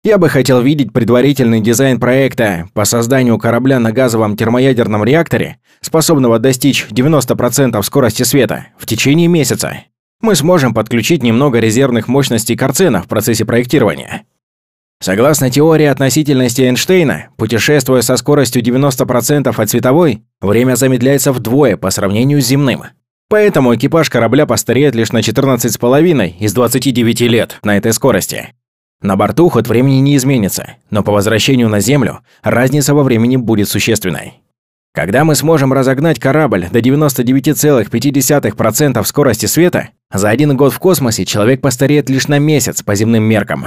Я 0.04 0.18
бы 0.18 0.28
хотел 0.28 0.60
видеть 0.60 0.92
предварительный 0.92 1.60
дизайн 1.60 2.00
проекта 2.00 2.68
по 2.74 2.84
созданию 2.84 3.38
корабля 3.38 3.78
на 3.78 3.92
газовом 3.92 4.36
термоядерном 4.36 5.04
реакторе, 5.04 5.58
способного 5.80 6.40
достичь 6.40 6.88
90% 6.90 7.80
скорости 7.84 8.24
света, 8.24 8.66
в 8.76 8.86
течение 8.86 9.28
месяца. 9.28 9.84
Мы 10.20 10.34
сможем 10.34 10.74
подключить 10.74 11.22
немного 11.22 11.60
резервных 11.60 12.08
мощностей 12.08 12.56
Карцена 12.56 13.00
в 13.00 13.06
процессе 13.06 13.44
проектирования. 13.44 14.24
Согласно 15.00 15.50
теории 15.50 15.86
относительности 15.86 16.62
Эйнштейна, 16.62 17.28
путешествуя 17.36 18.02
со 18.02 18.16
скоростью 18.16 18.60
90% 18.60 19.54
от 19.56 19.70
световой, 19.70 20.24
время 20.40 20.74
замедляется 20.74 21.32
вдвое 21.32 21.76
по 21.76 21.90
сравнению 21.90 22.42
с 22.42 22.46
земным. 22.46 22.82
Поэтому 23.28 23.72
экипаж 23.76 24.10
корабля 24.10 24.46
постареет 24.46 24.96
лишь 24.96 25.12
на 25.12 25.18
14,5 25.18 26.38
из 26.40 26.52
29 26.52 27.20
лет 27.20 27.58
на 27.62 27.76
этой 27.76 27.92
скорости. 27.92 28.52
На 29.02 29.16
борту 29.16 29.48
ход 29.48 29.66
времени 29.66 29.96
не 29.96 30.16
изменится, 30.16 30.76
но 30.90 31.02
по 31.02 31.10
возвращению 31.10 31.68
на 31.68 31.80
Землю 31.80 32.20
разница 32.42 32.94
во 32.94 33.02
времени 33.02 33.36
будет 33.36 33.68
существенной. 33.68 34.34
Когда 34.94 35.24
мы 35.24 35.34
сможем 35.34 35.72
разогнать 35.72 36.20
корабль 36.20 36.68
до 36.70 36.78
99,5% 36.78 39.04
скорости 39.04 39.46
света, 39.46 39.88
за 40.12 40.28
один 40.28 40.56
год 40.56 40.72
в 40.72 40.78
космосе 40.78 41.24
человек 41.24 41.60
постареет 41.60 42.08
лишь 42.10 42.28
на 42.28 42.38
месяц 42.38 42.82
по 42.82 42.94
земным 42.94 43.24
меркам. 43.24 43.66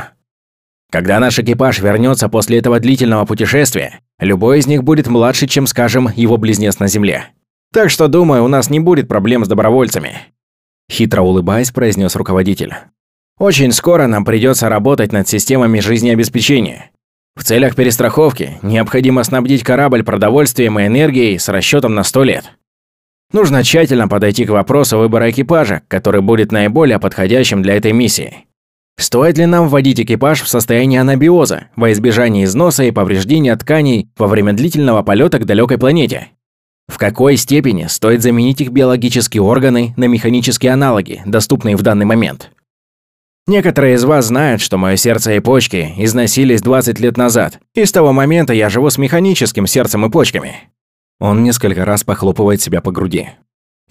Когда 0.91 1.19
наш 1.19 1.39
экипаж 1.39 1.79
вернется 1.79 2.29
после 2.29 2.59
этого 2.59 2.79
длительного 2.79 3.25
путешествия, 3.25 3.99
любой 4.19 4.59
из 4.59 4.67
них 4.67 4.83
будет 4.83 5.07
младше, 5.07 5.47
чем, 5.47 5.65
скажем, 5.67 6.09
его 6.15 6.37
близнец 6.37 6.79
на 6.79 6.87
Земле. 6.87 7.25
Так 7.73 7.89
что, 7.89 8.07
думаю, 8.07 8.45
у 8.45 8.47
нас 8.47 8.69
не 8.69 8.79
будет 8.79 9.09
проблем 9.09 9.43
с 9.43 9.49
добровольцами. 9.49 10.19
Хитро 10.89 11.23
улыбаясь, 11.23 11.71
произнес 11.71 12.15
руководитель. 12.15 12.73
Очень 13.37 13.73
скоро 13.73 14.07
нам 14.07 14.23
придется 14.23 14.69
работать 14.69 15.11
над 15.11 15.27
системами 15.27 15.79
жизнеобеспечения. 15.79 16.91
В 17.35 17.43
целях 17.43 17.75
перестраховки 17.75 18.57
необходимо 18.61 19.23
снабдить 19.23 19.63
корабль 19.63 20.03
продовольствием 20.03 20.79
и 20.79 20.87
энергией 20.87 21.37
с 21.37 21.49
расчетом 21.49 21.93
на 21.93 22.03
100 22.03 22.23
лет. 22.23 22.51
Нужно 23.33 23.63
тщательно 23.63 24.07
подойти 24.07 24.45
к 24.45 24.51
вопросу 24.51 24.97
выбора 24.97 25.29
экипажа, 25.31 25.81
который 25.89 26.21
будет 26.21 26.53
наиболее 26.53 26.97
подходящим 26.97 27.61
для 27.61 27.75
этой 27.75 27.91
миссии. 27.91 28.45
Стоит 28.97 29.37
ли 29.37 29.45
нам 29.45 29.67
вводить 29.67 29.99
экипаж 29.99 30.41
в 30.41 30.47
состояние 30.47 31.01
анабиоза 31.01 31.65
во 31.75 31.91
избежание 31.91 32.45
износа 32.45 32.85
и 32.85 32.91
повреждения 32.91 33.53
тканей 33.57 34.07
во 34.17 34.27
время 34.27 34.53
длительного 34.53 35.03
полета 35.03 35.39
к 35.39 35.45
далекой 35.45 35.77
планете? 35.77 36.29
В 36.87 36.97
какой 36.97 37.35
степени 37.35 37.87
стоит 37.87 38.21
заменить 38.21 38.61
их 38.61 38.69
биологические 38.69 39.41
органы 39.41 39.93
на 39.97 40.05
механические 40.05 40.71
аналоги, 40.71 41.21
доступные 41.25 41.75
в 41.75 41.81
данный 41.81 42.05
момент? 42.05 42.51
Некоторые 43.47 43.95
из 43.95 44.03
вас 44.03 44.25
знают, 44.25 44.59
что 44.61 44.77
мое 44.77 44.95
сердце 44.95 45.33
и 45.33 45.39
почки 45.39 45.93
износились 45.97 46.61
20 46.61 46.99
лет 46.99 47.15
назад, 47.15 47.59
и 47.75 47.85
с 47.85 47.91
того 47.91 48.11
момента 48.11 48.53
я 48.53 48.69
живу 48.69 48.89
с 48.89 48.97
механическим 48.97 49.67
сердцем 49.67 50.03
и 50.05 50.09
почками. 50.09 50.55
Он 51.19 51.43
несколько 51.43 51.85
раз 51.85 52.03
похлопывает 52.03 52.61
себя 52.61 52.81
по 52.81 52.91
груди. 52.91 53.29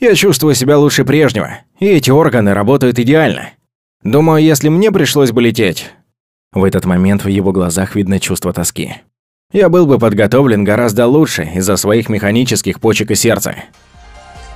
Я 0.01 0.17
чувствую 0.17 0.57
себя 0.57 0.77
лучше 0.77 1.05
прежнего, 1.05 1.59
и 1.79 1.87
эти 1.87 2.11
органы 2.11 2.53
работают 2.53 2.99
идеально. 2.99 3.51
Думаю, 4.03 4.43
если 4.43 4.69
мне 4.69 4.91
пришлось 4.91 5.31
бы 5.31 5.41
лететь... 5.41 5.91
В 6.53 6.63
этот 6.63 6.85
момент 6.85 7.25
в 7.25 7.29
его 7.29 7.51
глазах 7.51 7.97
видно 7.97 8.21
чувство 8.21 8.53
тоски. 8.53 8.95
Я 9.53 9.69
был 9.69 9.87
бы 9.87 9.99
подготовлен 9.99 10.63
гораздо 10.63 11.07
лучше 11.07 11.51
из-за 11.57 11.77
своих 11.77 12.09
механических 12.09 12.81
почек 12.81 13.11
и 13.11 13.17
сердца. 13.17 13.57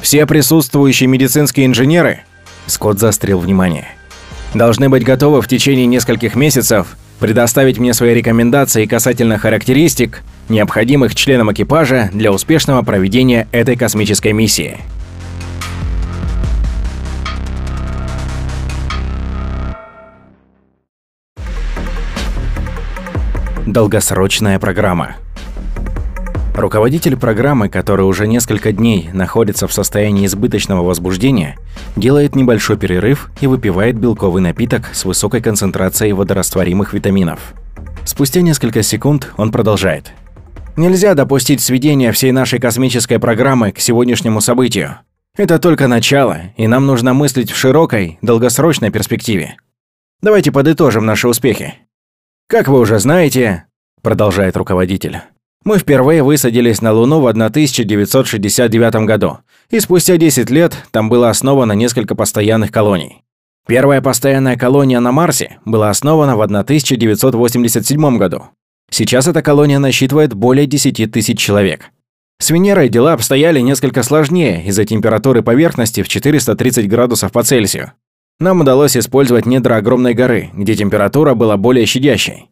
Все 0.01 0.25
присутствующие 0.27 1.09
медицинские 1.09 1.67
инженеры, 1.67 2.21
Скотт 2.67 3.01
заострил 3.01 3.41
внимание, 3.41 3.89
должны 4.55 4.89
быть 4.89 5.05
готовы 5.05 5.43
в 5.43 5.49
течение 5.49 5.87
нескольких 5.87 6.35
месяцев 6.35 6.97
предоставить 7.19 7.79
мне 7.79 7.95
свои 7.95 8.15
рекомендации 8.15 8.87
касательно 8.87 9.39
характеристик, 9.39 10.23
необходимых 10.49 11.15
членам 11.15 11.53
экипажа 11.53 12.11
для 12.13 12.33
успешного 12.33 12.83
проведения 12.83 13.49
этой 13.53 13.77
космической 13.77 14.33
миссии. 14.33 14.79
Долгосрочная 23.67 24.59
программа. 24.59 25.17
Руководитель 26.59 27.17
программы, 27.17 27.69
который 27.69 28.05
уже 28.05 28.27
несколько 28.27 28.73
дней 28.73 29.11
находится 29.13 29.69
в 29.69 29.73
состоянии 29.73 30.27
избыточного 30.27 30.83
возбуждения, 30.83 31.57
делает 31.95 32.35
небольшой 32.35 32.77
перерыв 32.77 33.31
и 33.41 33.47
выпивает 33.47 33.97
белковый 33.97 34.43
напиток 34.43 34.93
с 34.93 35.05
высокой 35.05 35.41
концентрацией 35.41 36.15
водорастворимых 36.15 36.95
витаминов. 36.95 37.55
Спустя 38.05 38.41
несколько 38.41 38.83
секунд 38.83 39.33
он 39.37 39.53
продолжает. 39.53 40.13
Нельзя 40.77 41.15
допустить 41.15 41.61
сведения 41.61 42.11
всей 42.11 42.33
нашей 42.33 42.59
космической 42.59 43.21
программы 43.21 43.71
к 43.71 43.79
сегодняшнему 43.79 44.41
событию. 44.41 44.99
Это 45.37 45.61
только 45.61 45.87
начало, 45.87 46.39
и 46.57 46.67
нам 46.67 46.87
нужно 46.87 47.15
мыслить 47.15 47.53
в 47.53 47.57
широкой, 47.57 48.19
долгосрочной 48.21 48.91
перспективе. 48.91 49.59
Давайте 50.23 50.51
подытожим 50.51 51.07
наши 51.07 51.29
успехи. 51.29 51.75
Как 52.49 52.67
вы 52.67 52.81
уже 52.81 52.99
знаете, 52.99 53.67
продолжает 54.03 54.57
руководитель, 54.57 55.21
мы 55.65 55.79
впервые 55.79 56.23
высадились 56.23 56.81
на 56.81 56.93
Луну 56.93 57.21
в 57.21 57.27
1969 57.27 59.07
году, 59.07 59.39
и 59.71 59.81
спустя 59.81 60.17
10 60.17 60.51
лет 60.51 60.77
там 60.91 61.09
было 61.09 61.31
основано 61.31 61.73
несколько 61.73 62.15
постоянных 62.15 62.71
колоний. 62.73 63.23
Первая 63.67 64.01
постоянная 64.01 64.57
колония 64.57 64.99
на 64.99 65.13
Марсе 65.13 65.59
была 65.67 65.91
основана 65.91 66.37
в 66.37 66.41
1987 66.41 68.17
году. 68.17 68.45
Сейчас 68.91 69.27
эта 69.29 69.43
колония 69.43 69.79
насчитывает 69.79 70.33
более 70.33 70.67
10 70.67 71.13
тысяч 71.13 71.39
человек. 71.39 71.91
С 72.41 72.51
Венерой 72.51 72.89
дела 72.89 73.13
обстояли 73.13 73.61
несколько 73.61 74.03
сложнее 74.03 74.65
из-за 74.67 74.85
температуры 74.87 75.43
поверхности 75.43 76.03
в 76.03 76.09
430 76.09 76.89
градусов 76.89 77.33
по 77.33 77.43
Цельсию. 77.43 77.93
Нам 78.41 78.61
удалось 78.61 78.97
использовать 78.97 79.45
недра 79.45 79.77
огромной 79.77 80.15
горы, 80.15 80.51
где 80.55 80.75
температура 80.77 81.35
была 81.35 81.57
более 81.57 81.85
щадящей. 81.85 82.49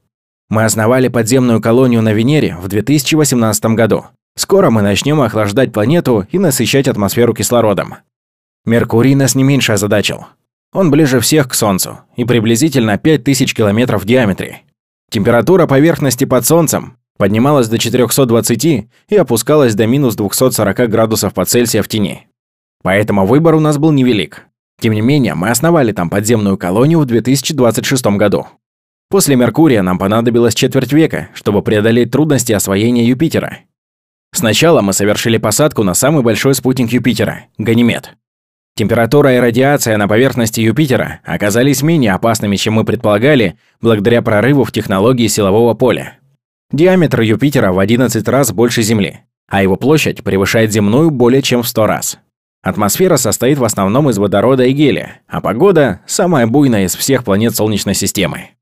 Мы 0.48 0.64
основали 0.64 1.08
подземную 1.08 1.60
колонию 1.60 2.02
на 2.02 2.12
Венере 2.12 2.56
в 2.60 2.68
2018 2.68 3.64
году. 3.66 4.06
Скоро 4.36 4.70
мы 4.70 4.82
начнем 4.82 5.20
охлаждать 5.20 5.72
планету 5.72 6.26
и 6.30 6.38
насыщать 6.38 6.86
атмосферу 6.86 7.34
кислородом. 7.34 7.96
Меркурий 8.64 9.14
нас 9.14 9.34
не 9.34 9.42
меньше 9.42 9.72
озадачил. 9.72 10.26
Он 10.72 10.90
ближе 10.90 11.20
всех 11.20 11.48
к 11.48 11.54
Солнцу 11.54 12.00
и 12.16 12.24
приблизительно 12.24 12.98
5000 12.98 13.54
километров 13.54 14.02
в 14.02 14.06
диаметре. 14.06 14.62
Температура 15.10 15.66
поверхности 15.66 16.24
под 16.24 16.44
Солнцем 16.46 16.96
поднималась 17.16 17.68
до 17.68 17.78
420 17.78 18.64
и 19.08 19.16
опускалась 19.16 19.74
до 19.74 19.86
минус 19.86 20.16
240 20.16 20.90
градусов 20.90 21.32
по 21.34 21.44
Цельсию 21.44 21.82
в 21.82 21.88
тени. 21.88 22.28
Поэтому 22.82 23.26
выбор 23.26 23.54
у 23.54 23.60
нас 23.60 23.78
был 23.78 23.90
невелик. 23.90 24.46
Тем 24.80 24.92
не 24.92 25.00
менее, 25.00 25.34
мы 25.34 25.50
основали 25.50 25.92
там 25.92 26.10
подземную 26.10 26.58
колонию 26.58 27.00
в 27.00 27.06
2026 27.06 28.06
году. 28.18 28.46
После 29.08 29.36
Меркурия 29.36 29.82
нам 29.82 29.98
понадобилось 29.98 30.54
четверть 30.54 30.92
века, 30.92 31.28
чтобы 31.34 31.62
преодолеть 31.62 32.10
трудности 32.10 32.52
освоения 32.52 33.06
Юпитера. 33.06 33.60
Сначала 34.32 34.80
мы 34.80 34.92
совершили 34.92 35.38
посадку 35.38 35.84
на 35.84 35.94
самый 35.94 36.22
большой 36.22 36.54
спутник 36.54 36.90
Юпитера– 36.90 37.44
Ганимед. 37.58 38.16
Температура 38.74 39.34
и 39.34 39.38
радиация 39.38 39.96
на 39.96 40.08
поверхности 40.08 40.60
Юпитера 40.60 41.20
оказались 41.24 41.82
менее 41.82 42.12
опасными, 42.12 42.56
чем 42.56 42.74
мы 42.74 42.84
предполагали, 42.84 43.56
благодаря 43.80 44.20
прорыву 44.22 44.64
в 44.64 44.72
технологии 44.72 45.28
силового 45.28 45.74
поля. 45.74 46.18
Диаметр 46.72 47.22
Юпитера 47.22 47.72
в 47.72 47.78
11 47.78 48.28
раз 48.28 48.52
больше 48.52 48.82
Земли, 48.82 49.20
а 49.48 49.62
его 49.62 49.76
площадь 49.76 50.24
превышает 50.24 50.72
земную 50.72 51.10
более 51.10 51.42
чем 51.42 51.62
в 51.62 51.68
100 51.68 51.86
раз. 51.86 52.18
Атмосфера 52.62 53.16
состоит 53.16 53.58
в 53.58 53.64
основном 53.64 54.10
из 54.10 54.18
водорода 54.18 54.64
и 54.64 54.72
гелия, 54.72 55.20
а 55.28 55.40
погода– 55.40 56.00
самая 56.06 56.48
буйная 56.48 56.84
из 56.86 56.96
всех 56.96 57.22
планет 57.22 57.54
Солнечной 57.54 57.94
системы. 57.94 58.55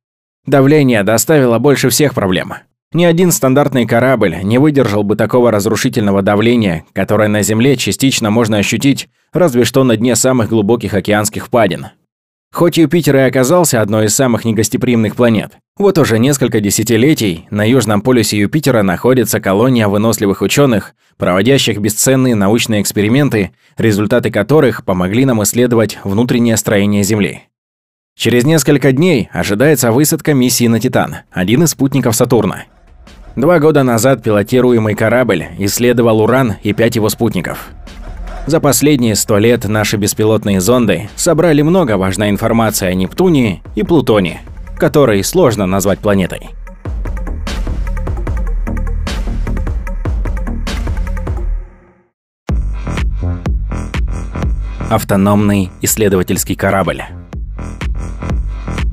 Давление 0.46 1.02
доставило 1.02 1.58
больше 1.58 1.88
всех 1.88 2.14
проблем. 2.14 2.54
Ни 2.92 3.04
один 3.04 3.32
стандартный 3.32 3.86
корабль 3.86 4.36
не 4.42 4.58
выдержал 4.58 5.02
бы 5.02 5.16
такого 5.16 5.50
разрушительного 5.50 6.22
давления, 6.22 6.84
которое 6.92 7.28
на 7.28 7.42
Земле 7.42 7.76
частично 7.76 8.30
можно 8.30 8.58
ощутить, 8.58 9.08
разве 9.32 9.64
что 9.64 9.82
на 9.84 9.96
дне 9.96 10.14
самых 10.14 10.50
глубоких 10.50 10.94
океанских 10.94 11.46
впадин. 11.46 11.88
Хоть 12.52 12.76
Юпитер 12.76 13.16
и 13.16 13.20
оказался 13.20 13.80
одной 13.80 14.06
из 14.06 14.14
самых 14.14 14.44
негостеприимных 14.44 15.16
планет, 15.16 15.54
вот 15.76 15.98
уже 15.98 16.20
несколько 16.20 16.60
десятилетий 16.60 17.48
на 17.50 17.68
южном 17.68 18.00
полюсе 18.00 18.38
Юпитера 18.38 18.82
находится 18.82 19.40
колония 19.40 19.88
выносливых 19.88 20.40
ученых, 20.40 20.94
проводящих 21.16 21.78
бесценные 21.78 22.36
научные 22.36 22.80
эксперименты, 22.80 23.50
результаты 23.76 24.30
которых 24.30 24.84
помогли 24.84 25.24
нам 25.24 25.42
исследовать 25.42 25.98
внутреннее 26.04 26.56
строение 26.56 27.02
Земли. 27.02 27.42
Через 28.16 28.44
несколько 28.44 28.92
дней 28.92 29.28
ожидается 29.32 29.90
высадка 29.90 30.34
миссии 30.34 30.68
на 30.68 30.78
Титан, 30.78 31.16
один 31.32 31.64
из 31.64 31.70
спутников 31.70 32.14
Сатурна. 32.14 32.64
Два 33.34 33.58
года 33.58 33.82
назад 33.82 34.22
пилотируемый 34.22 34.94
корабль 34.94 35.46
исследовал 35.58 36.20
Уран 36.20 36.54
и 36.62 36.72
пять 36.72 36.94
его 36.94 37.08
спутников. 37.08 37.70
За 38.46 38.60
последние 38.60 39.16
сто 39.16 39.38
лет 39.38 39.64
наши 39.64 39.96
беспилотные 39.96 40.60
зонды 40.60 41.08
собрали 41.16 41.62
много 41.62 41.96
важной 41.96 42.30
информации 42.30 42.86
о 42.86 42.94
Нептуне 42.94 43.62
и 43.74 43.82
Плутоне, 43.82 44.42
который 44.78 45.24
сложно 45.24 45.66
назвать 45.66 45.98
планетой. 45.98 46.50
Автономный 54.88 55.72
исследовательский 55.82 56.54
корабль. 56.54 57.02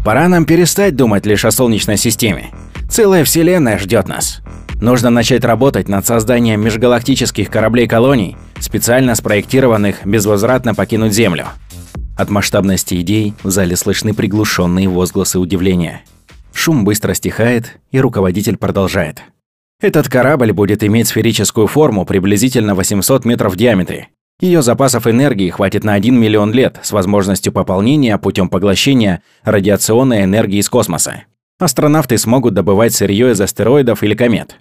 Пора 0.04 0.28
нам 0.28 0.46
перестать 0.46 0.96
думать 0.96 1.26
лишь 1.26 1.46
о 1.46 1.52
Солнечной 1.52 1.98
системе 1.98 2.52
Целая 2.92 3.24
вселенная 3.24 3.78
ждет 3.78 4.10
нас. 4.10 4.42
Нужно 4.82 5.10
начать 5.10 5.46
работать 5.46 5.88
над 5.88 6.06
созданием 6.06 6.60
межгалактических 6.60 7.50
кораблей-колоний, 7.50 8.36
специально 8.60 9.16
спроектированных 9.16 10.06
безвозвратно 10.06 10.76
покинуть 10.76 11.14
Землю. 11.14 11.46
От 12.18 12.30
масштабности 12.30 13.00
идей 13.00 13.34
в 13.44 13.50
зале 13.50 13.78
слышны 13.78 14.14
приглушенные 14.14 14.90
возгласы 14.90 15.40
удивления. 15.40 16.04
Шум 16.54 16.84
быстро 16.84 17.14
стихает, 17.14 17.80
и 17.92 18.00
руководитель 18.02 18.58
продолжает. 18.58 19.24
Этот 19.80 20.10
корабль 20.10 20.52
будет 20.52 20.84
иметь 20.84 21.08
сферическую 21.08 21.68
форму 21.68 22.06
приблизительно 22.06 22.76
800 22.76 23.24
метров 23.24 23.54
в 23.54 23.56
диаметре. 23.56 24.10
Ее 24.42 24.62
запасов 24.62 25.08
энергии 25.08 25.50
хватит 25.50 25.86
на 25.86 25.94
1 25.94 26.20
миллион 26.20 26.52
лет 26.52 26.80
с 26.84 26.92
возможностью 26.92 27.54
пополнения 27.54 28.18
путем 28.18 28.50
поглощения 28.50 29.24
радиационной 29.44 30.24
энергии 30.24 30.60
из 30.60 30.70
космоса 30.70 31.24
астронавты 31.62 32.18
смогут 32.18 32.54
добывать 32.54 32.94
сырье 32.94 33.32
из 33.32 33.40
астероидов 33.40 34.04
или 34.04 34.16
комет. 34.16 34.58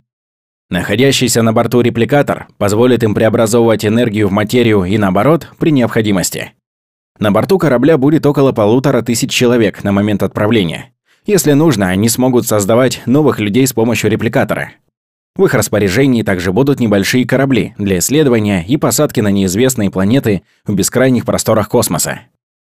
Находящийся 0.68 1.42
на 1.42 1.52
борту 1.52 1.80
репликатор 1.80 2.48
позволит 2.58 3.02
им 3.02 3.14
преобразовывать 3.14 3.84
энергию 3.84 4.28
в 4.28 4.32
материю 4.32 4.84
и 4.84 4.98
наоборот 4.98 5.48
при 5.58 5.70
необходимости. 5.70 6.52
На 7.18 7.32
борту 7.32 7.58
корабля 7.58 7.98
будет 7.98 8.24
около 8.24 8.52
полутора 8.52 9.02
тысяч 9.02 9.30
человек 9.30 9.82
на 9.82 9.92
момент 9.92 10.22
отправления. 10.22 10.92
Если 11.26 11.52
нужно, 11.52 11.88
они 11.88 12.08
смогут 12.08 12.46
создавать 12.46 13.02
новых 13.06 13.40
людей 13.40 13.66
с 13.66 13.72
помощью 13.72 14.10
репликатора. 14.10 14.72
В 15.36 15.44
их 15.44 15.54
распоряжении 15.54 16.22
также 16.22 16.52
будут 16.52 16.80
небольшие 16.80 17.26
корабли 17.26 17.74
для 17.78 17.98
исследования 17.98 18.64
и 18.66 18.76
посадки 18.76 19.20
на 19.20 19.28
неизвестные 19.28 19.90
планеты 19.90 20.42
в 20.66 20.74
бескрайних 20.74 21.24
просторах 21.24 21.68
космоса. 21.68 22.22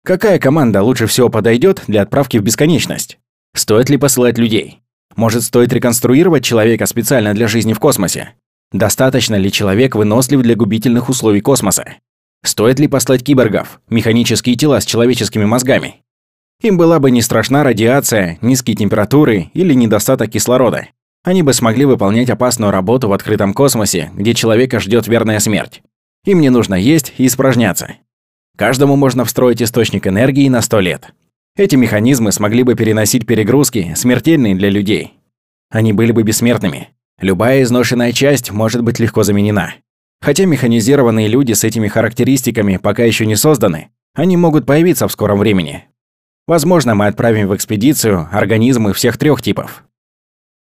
Какая 0.06 0.38
команда 0.38 0.84
лучше 0.84 1.08
всего 1.08 1.30
подойдет 1.30 1.84
для 1.88 2.02
отправки 2.02 2.38
в 2.38 2.44
бесконечность? 2.44 3.20
Стоит 3.56 3.90
ли 3.90 3.98
посылать 3.98 4.38
людей? 4.38 4.82
Может, 5.16 5.44
стоит 5.44 5.72
реконструировать 5.74 6.44
человека 6.44 6.86
специально 6.86 7.34
для 7.34 7.48
жизни 7.48 7.74
в 7.74 7.80
космосе? 7.80 8.34
Достаточно 8.72 9.36
ли 9.36 9.52
человек 9.52 9.96
вынослив 9.96 10.42
для 10.42 10.56
губительных 10.56 11.10
условий 11.10 11.42
космоса? 11.42 11.96
Стоит 12.44 12.80
ли 12.80 12.88
послать 12.88 13.24
киборгов, 13.24 13.80
механические 13.90 14.56
тела 14.56 14.82
с 14.82 14.86
человеческими 14.86 15.46
мозгами? 15.46 16.02
Им 16.62 16.78
была 16.78 17.00
бы 17.00 17.12
не 17.12 17.22
страшна 17.22 17.64
радиация, 17.64 18.38
низкие 18.42 18.76
температуры 18.76 19.52
или 19.54 19.74
недостаток 19.74 20.32
кислорода. 20.32 20.88
Они 21.24 21.42
бы 21.42 21.54
смогли 21.54 21.86
выполнять 21.86 22.30
опасную 22.30 22.72
работу 22.72 23.08
в 23.08 23.14
открытом 23.14 23.54
космосе, 23.54 24.12
где 24.14 24.34
человека 24.34 24.82
ждет 24.82 25.08
верная 25.08 25.40
смерть. 25.40 25.82
Им 26.26 26.42
не 26.42 26.50
нужно 26.50 26.76
есть 26.76 27.14
и 27.18 27.26
испражняться. 27.26 27.96
Каждому 28.58 28.98
можно 28.98 29.24
встроить 29.24 29.62
источник 29.62 30.06
энергии 30.06 30.50
на 30.50 30.62
100 30.62 30.80
лет. 30.82 31.14
Эти 31.56 31.76
механизмы 31.76 32.32
смогли 32.32 32.64
бы 32.64 32.76
переносить 32.76 33.26
перегрузки, 33.26 33.94
смертельные 33.96 34.56
для 34.56 34.70
людей. 34.70 35.14
Они 35.70 35.94
были 35.94 36.12
бы 36.12 36.24
бессмертными. 36.24 36.90
Любая 37.20 37.64
изношенная 37.64 38.12
часть 38.12 38.52
может 38.52 38.84
быть 38.84 39.00
легко 39.00 39.24
заменена. 39.24 39.76
Хотя 40.22 40.46
механизированные 40.46 41.28
люди 41.28 41.54
с 41.54 41.64
этими 41.64 41.88
характеристиками 41.88 42.78
пока 42.78 43.04
еще 43.04 43.26
не 43.26 43.36
созданы, 43.36 43.90
они 44.14 44.36
могут 44.36 44.66
появиться 44.66 45.08
в 45.08 45.12
скором 45.12 45.40
времени. 45.40 45.86
Возможно, 46.48 46.96
мы 46.96 47.08
отправим 47.08 47.48
в 47.48 47.56
экспедицию 47.56 48.28
организмы 48.32 48.94
всех 48.94 49.18
трех 49.18 49.42
типов. 49.42 49.84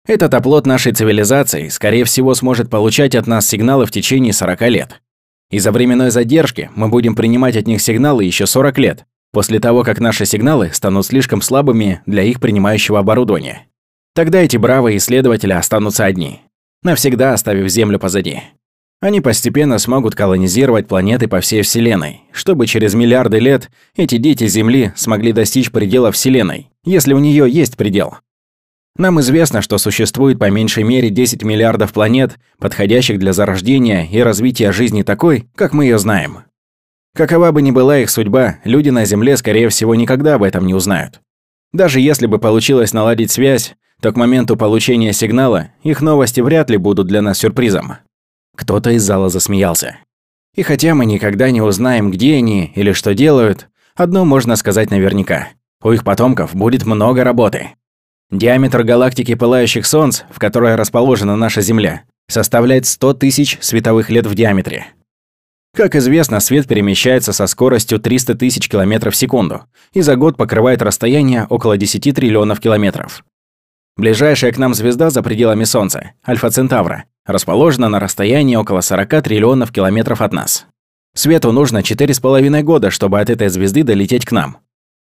Этот 0.09 0.33
оплот 0.33 0.65
нашей 0.65 0.91
цивилизации, 0.91 1.67
скорее 1.67 2.03
всего, 2.03 2.33
сможет 2.33 2.67
получать 2.67 3.13
от 3.13 3.27
нас 3.27 3.47
сигналы 3.47 3.85
в 3.85 3.91
течение 3.91 4.33
40 4.33 4.61
лет. 4.61 5.01
Из-за 5.51 5.71
временной 5.71 6.09
задержки 6.09 6.71
мы 6.73 6.87
будем 6.87 7.13
принимать 7.13 7.55
от 7.55 7.67
них 7.67 7.79
сигналы 7.79 8.23
еще 8.23 8.47
40 8.47 8.79
лет, 8.79 9.05
после 9.31 9.59
того, 9.59 9.83
как 9.83 9.99
наши 9.99 10.25
сигналы 10.25 10.71
станут 10.73 11.05
слишком 11.05 11.43
слабыми 11.43 12.01
для 12.07 12.23
их 12.23 12.39
принимающего 12.39 12.97
оборудования. 12.97 13.67
Тогда 14.15 14.39
эти 14.39 14.57
бравые 14.57 14.97
исследователи 14.97 15.53
останутся 15.53 16.05
одни, 16.05 16.41
навсегда 16.81 17.33
оставив 17.35 17.69
Землю 17.69 17.99
позади. 17.99 18.41
Они 19.01 19.21
постепенно 19.21 19.77
смогут 19.77 20.15
колонизировать 20.15 20.87
планеты 20.87 21.27
по 21.27 21.39
всей 21.39 21.61
Вселенной, 21.61 22.21
чтобы 22.31 22.65
через 22.65 22.95
миллиарды 22.95 23.37
лет 23.37 23.69
эти 23.95 24.17
дети 24.17 24.47
Земли 24.47 24.91
смогли 24.95 25.33
достичь 25.33 25.69
предела 25.69 26.11
Вселенной, 26.11 26.71
если 26.83 27.13
у 27.13 27.19
нее 27.19 27.47
есть 27.47 27.77
предел. 27.77 28.17
Нам 28.97 29.19
известно, 29.21 29.61
что 29.61 29.77
существует 29.77 30.39
по 30.39 30.49
меньшей 30.49 30.83
мере 30.83 31.09
10 31.09 31.43
миллиардов 31.43 31.93
планет, 31.93 32.37
подходящих 32.57 33.19
для 33.19 33.33
зарождения 33.33 34.05
и 34.05 34.19
развития 34.19 34.71
жизни 34.71 35.03
такой, 35.03 35.47
как 35.55 35.73
мы 35.73 35.85
ее 35.85 35.99
знаем. 35.99 36.39
Какова 37.15 37.51
бы 37.51 37.61
ни 37.61 37.71
была 37.71 37.99
их 37.99 38.09
судьба, 38.09 38.57
люди 38.63 38.89
на 38.89 39.05
Земле, 39.05 39.37
скорее 39.37 39.69
всего, 39.69 39.95
никогда 39.95 40.35
об 40.35 40.43
этом 40.43 40.65
не 40.65 40.73
узнают. 40.73 41.21
Даже 41.73 41.99
если 41.99 42.25
бы 42.25 42.39
получилось 42.39 42.93
наладить 42.93 43.31
связь, 43.31 43.75
то 44.01 44.11
к 44.11 44.17
моменту 44.17 44.55
получения 44.55 45.13
сигнала 45.13 45.69
их 45.83 46.01
новости 46.01 46.41
вряд 46.41 46.69
ли 46.69 46.77
будут 46.77 47.07
для 47.07 47.21
нас 47.21 47.37
сюрпризом. 47.37 47.97
Кто-то 48.55 48.91
из 48.91 49.03
зала 49.03 49.29
засмеялся. 49.29 49.97
И 50.55 50.63
хотя 50.63 50.95
мы 50.95 51.05
никогда 51.05 51.51
не 51.51 51.61
узнаем, 51.61 52.11
где 52.11 52.35
они 52.35 52.71
или 52.75 52.91
что 52.91 53.13
делают, 53.13 53.67
одно 53.95 54.25
можно 54.25 54.55
сказать 54.55 54.89
наверняка. 54.89 55.49
У 55.81 55.91
их 55.91 56.03
потомков 56.03 56.55
будет 56.55 56.85
много 56.85 57.23
работы. 57.23 57.71
Диаметр 58.31 58.83
галактики 58.83 59.33
пылающих 59.33 59.87
солнц, 59.87 60.21
в 60.29 60.37
которой 60.37 60.75
расположена 60.75 61.35
наша 61.35 61.61
Земля, 61.61 62.03
составляет 62.27 62.85
100 62.85 63.15
тысяч 63.15 63.57
световых 63.59 64.11
лет 64.11 64.27
в 64.27 64.35
диаметре. 64.35 64.85
Как 65.75 65.95
известно, 65.95 66.39
свет 66.39 66.67
перемещается 66.67 67.33
со 67.33 67.47
скоростью 67.47 67.99
300 67.99 68.35
тысяч 68.35 68.69
километров 68.69 69.15
в 69.15 69.17
секунду 69.17 69.63
и 69.93 70.01
за 70.01 70.15
год 70.15 70.37
покрывает 70.37 70.83
расстояние 70.83 71.47
около 71.49 71.75
10 71.75 72.15
триллионов 72.15 72.59
километров. 72.59 73.23
Ближайшая 73.97 74.51
к 74.51 74.59
нам 74.59 74.75
звезда 74.75 75.09
за 75.09 75.23
пределами 75.23 75.63
Солнца, 75.63 76.11
Альфа 76.27 76.51
Центавра, 76.51 77.05
расположена 77.25 77.89
на 77.89 77.99
расстоянии 77.99 78.55
около 78.55 78.81
40 78.81 79.23
триллионов 79.23 79.71
километров 79.71 80.21
от 80.21 80.33
нас. 80.33 80.67
Свету 81.15 81.51
нужно 81.51 81.79
4,5 81.79 82.61
года, 82.61 82.91
чтобы 82.91 83.19
от 83.19 83.31
этой 83.31 83.49
звезды 83.49 83.81
долететь 83.81 84.25
к 84.25 84.31
нам. 84.31 84.57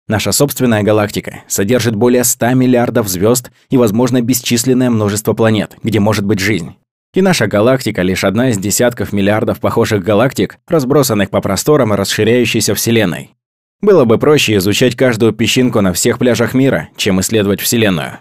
Наша 0.09 0.31
собственная 0.31 0.81
галактика 0.81 1.43
содержит 1.47 1.95
более 1.95 2.23
100 2.23 2.55
миллиардов 2.55 3.07
звезд 3.07 3.51
и, 3.69 3.77
возможно, 3.77 4.23
бесчисленное 4.23 4.89
множество 4.89 5.33
планет, 5.33 5.77
где 5.83 5.99
может 5.99 6.25
быть 6.25 6.39
жизнь. 6.39 6.73
И 7.13 7.21
наша 7.21 7.45
галактика 7.45 8.01
лишь 8.01 8.23
одна 8.23 8.49
из 8.49 8.57
десятков 8.57 9.13
миллиардов 9.13 9.59
похожих 9.59 10.03
галактик, 10.03 10.57
разбросанных 10.67 11.29
по 11.29 11.41
просторам 11.41 11.93
расширяющейся 11.93 12.73
Вселенной. 12.73 13.35
Было 13.81 14.05
бы 14.05 14.17
проще 14.17 14.57
изучать 14.57 14.95
каждую 14.95 15.31
песчинку 15.31 15.79
на 15.81 15.93
всех 15.93 16.17
пляжах 16.17 16.55
мира, 16.55 16.89
чем 16.97 17.21
исследовать 17.21 17.61
Вселенную. 17.61 18.19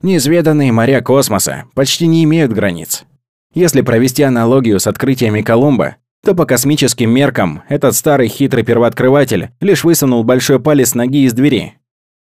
Неизведанные 0.00 0.72
моря 0.72 1.02
космоса 1.02 1.64
почти 1.74 2.06
не 2.06 2.24
имеют 2.24 2.52
границ. 2.52 3.04
Если 3.52 3.82
провести 3.82 4.22
аналогию 4.22 4.80
с 4.80 4.86
открытиями 4.86 5.42
Колумба, 5.42 5.96
то 6.24 6.34
по 6.34 6.44
космическим 6.44 7.10
меркам 7.10 7.62
этот 7.68 7.94
старый 7.94 8.28
хитрый 8.28 8.64
первооткрыватель 8.64 9.50
лишь 9.60 9.84
высунул 9.84 10.22
большой 10.24 10.60
палец 10.60 10.94
ноги 10.94 11.24
из 11.24 11.32
двери. 11.32 11.74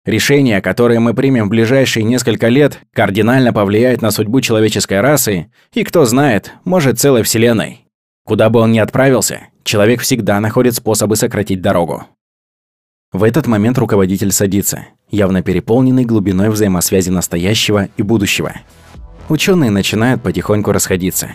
Решение, 0.06 0.62
которое 0.62 1.00
мы 1.00 1.14
примем 1.14 1.46
в 1.46 1.50
ближайшие 1.50 2.04
несколько 2.04 2.50
лет, 2.50 2.80
кардинально 2.92 3.54
повлияет 3.54 4.02
на 4.02 4.12
судьбу 4.12 4.42
человеческой 4.42 5.00
расы 5.00 5.50
и, 5.74 5.84
кто 5.84 6.04
знает, 6.04 6.54
может, 6.66 7.00
целой 7.00 7.24
Вселенной. 7.24 7.86
Куда 8.26 8.50
бы 8.50 8.60
он 8.60 8.72
ни 8.72 8.80
отправился, 8.80 9.48
человек 9.64 10.02
всегда 10.02 10.40
находит 10.42 10.76
способы 10.76 11.16
сократить 11.16 11.62
дорогу. 11.62 12.06
В 13.14 13.24
этот 13.24 13.48
момент 13.48 13.78
руководитель 13.78 14.32
садится, 14.32 14.88
явно 15.10 15.42
переполненный 15.42 16.04
глубиной 16.04 16.50
взаимосвязи 16.50 17.10
настоящего 17.10 17.88
и 17.96 18.02
будущего. 18.02 18.54
Ученые 19.30 19.70
начинают 19.70 20.22
потихоньку 20.22 20.72
расходиться. 20.72 21.30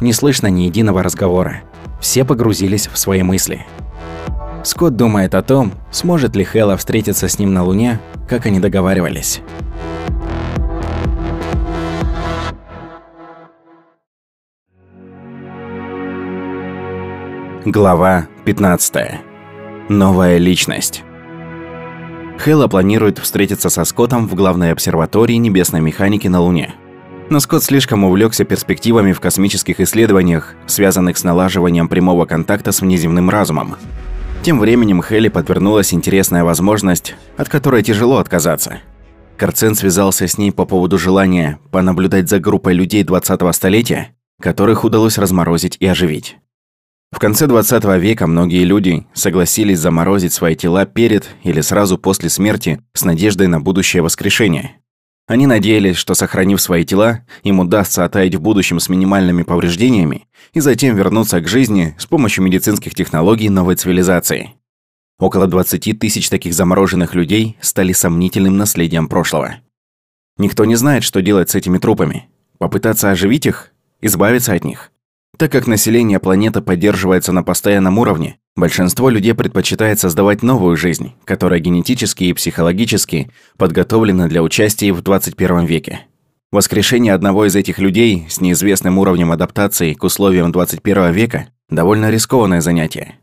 Не 0.00 0.12
слышно 0.12 0.48
ни 0.48 0.62
единого 0.62 1.02
разговора. 1.02 1.62
Все 2.00 2.24
погрузились 2.24 2.88
в 2.88 2.96
свои 2.96 3.22
мысли. 3.22 3.66
Скотт 4.64 4.96
думает 4.96 5.34
о 5.34 5.42
том, 5.42 5.72
сможет 5.90 6.34
ли 6.34 6.44
Хэлла 6.44 6.76
встретиться 6.76 7.28
с 7.28 7.38
ним 7.38 7.52
на 7.52 7.62
Луне, 7.62 8.00
как 8.28 8.46
они 8.46 8.58
договаривались. 8.58 9.40
Глава 17.64 18.26
15. 18.46 19.20
Новая 19.90 20.38
личность. 20.38 21.04
Хэлла 22.38 22.68
планирует 22.68 23.18
встретиться 23.18 23.68
со 23.68 23.84
Скоттом 23.84 24.26
в 24.26 24.34
главной 24.34 24.72
обсерватории 24.72 25.34
небесной 25.34 25.82
механики 25.82 26.26
на 26.26 26.40
Луне. 26.40 26.74
Но 27.30 27.40
Скотт 27.40 27.62
слишком 27.62 28.04
увлекся 28.04 28.44
перспективами 28.44 29.12
в 29.12 29.20
космических 29.20 29.80
исследованиях, 29.80 30.54
связанных 30.66 31.16
с 31.16 31.24
налаживанием 31.24 31.88
прямого 31.88 32.26
контакта 32.26 32.72
с 32.72 32.80
внеземным 32.80 33.30
разумом, 33.30 33.76
тем 34.42 34.58
временем 34.58 35.02
Хелли 35.02 35.28
подвернулась 35.28 35.94
интересная 35.94 36.44
возможность, 36.44 37.14
от 37.36 37.48
которой 37.48 37.82
тяжело 37.82 38.18
отказаться. 38.18 38.80
Карцен 39.36 39.74
связался 39.74 40.26
с 40.26 40.38
ней 40.38 40.50
по 40.50 40.64
поводу 40.64 40.98
желания 40.98 41.60
понаблюдать 41.70 42.28
за 42.28 42.40
группой 42.40 42.74
людей 42.74 43.04
20-го 43.04 43.52
столетия, 43.52 44.08
которых 44.40 44.84
удалось 44.84 45.16
разморозить 45.16 45.76
и 45.78 45.86
оживить. 45.86 46.36
В 47.12 47.18
конце 47.18 47.46
20 47.46 47.84
века 48.00 48.26
многие 48.26 48.64
люди 48.64 49.06
согласились 49.12 49.78
заморозить 49.78 50.32
свои 50.32 50.56
тела 50.56 50.84
перед 50.84 51.28
или 51.44 51.60
сразу 51.60 51.96
после 51.96 52.28
смерти 52.28 52.80
с 52.92 53.04
надеждой 53.04 53.46
на 53.46 53.60
будущее 53.60 54.02
воскрешение. 54.02 54.80
Они 55.30 55.46
надеялись, 55.46 55.94
что 55.94 56.14
сохранив 56.14 56.60
свои 56.60 56.84
тела, 56.84 57.24
им 57.44 57.60
удастся 57.60 58.04
оттаять 58.04 58.34
в 58.34 58.40
будущем 58.40 58.80
с 58.80 58.88
минимальными 58.88 59.44
повреждениями 59.44 60.26
и 60.52 60.58
затем 60.58 60.96
вернуться 60.96 61.40
к 61.40 61.46
жизни 61.46 61.94
с 62.00 62.06
помощью 62.06 62.42
медицинских 62.42 62.96
технологий 62.96 63.48
новой 63.48 63.76
цивилизации. 63.76 64.54
Около 65.20 65.46
20 65.46 66.00
тысяч 66.00 66.28
таких 66.28 66.52
замороженных 66.52 67.14
людей 67.14 67.56
стали 67.60 67.92
сомнительным 67.92 68.56
наследием 68.56 69.06
прошлого. 69.06 69.58
Никто 70.36 70.64
не 70.64 70.74
знает, 70.74 71.04
что 71.04 71.22
делать 71.22 71.48
с 71.48 71.54
этими 71.54 71.78
трупами. 71.78 72.28
Попытаться 72.58 73.12
оживить 73.12 73.46
их? 73.46 73.70
Избавиться 74.00 74.52
от 74.54 74.64
них? 74.64 74.90
Так 75.40 75.50
как 75.52 75.66
население 75.66 76.18
планеты 76.18 76.60
поддерживается 76.60 77.32
на 77.32 77.42
постоянном 77.42 77.96
уровне, 77.96 78.36
большинство 78.56 79.08
людей 79.08 79.32
предпочитает 79.32 79.98
создавать 79.98 80.42
новую 80.42 80.76
жизнь, 80.76 81.14
которая 81.24 81.60
генетически 81.60 82.24
и 82.24 82.34
психологически 82.34 83.30
подготовлена 83.56 84.28
для 84.28 84.42
участия 84.42 84.92
в 84.92 85.00
21 85.00 85.64
веке. 85.64 86.02
Воскрешение 86.52 87.14
одного 87.14 87.46
из 87.46 87.56
этих 87.56 87.78
людей 87.78 88.26
с 88.28 88.42
неизвестным 88.42 88.98
уровнем 88.98 89.32
адаптации 89.32 89.94
к 89.94 90.04
условиям 90.04 90.52
21 90.52 91.10
века– 91.12 91.46
довольно 91.70 92.10
рискованное 92.10 92.60
занятие. 92.60 93.14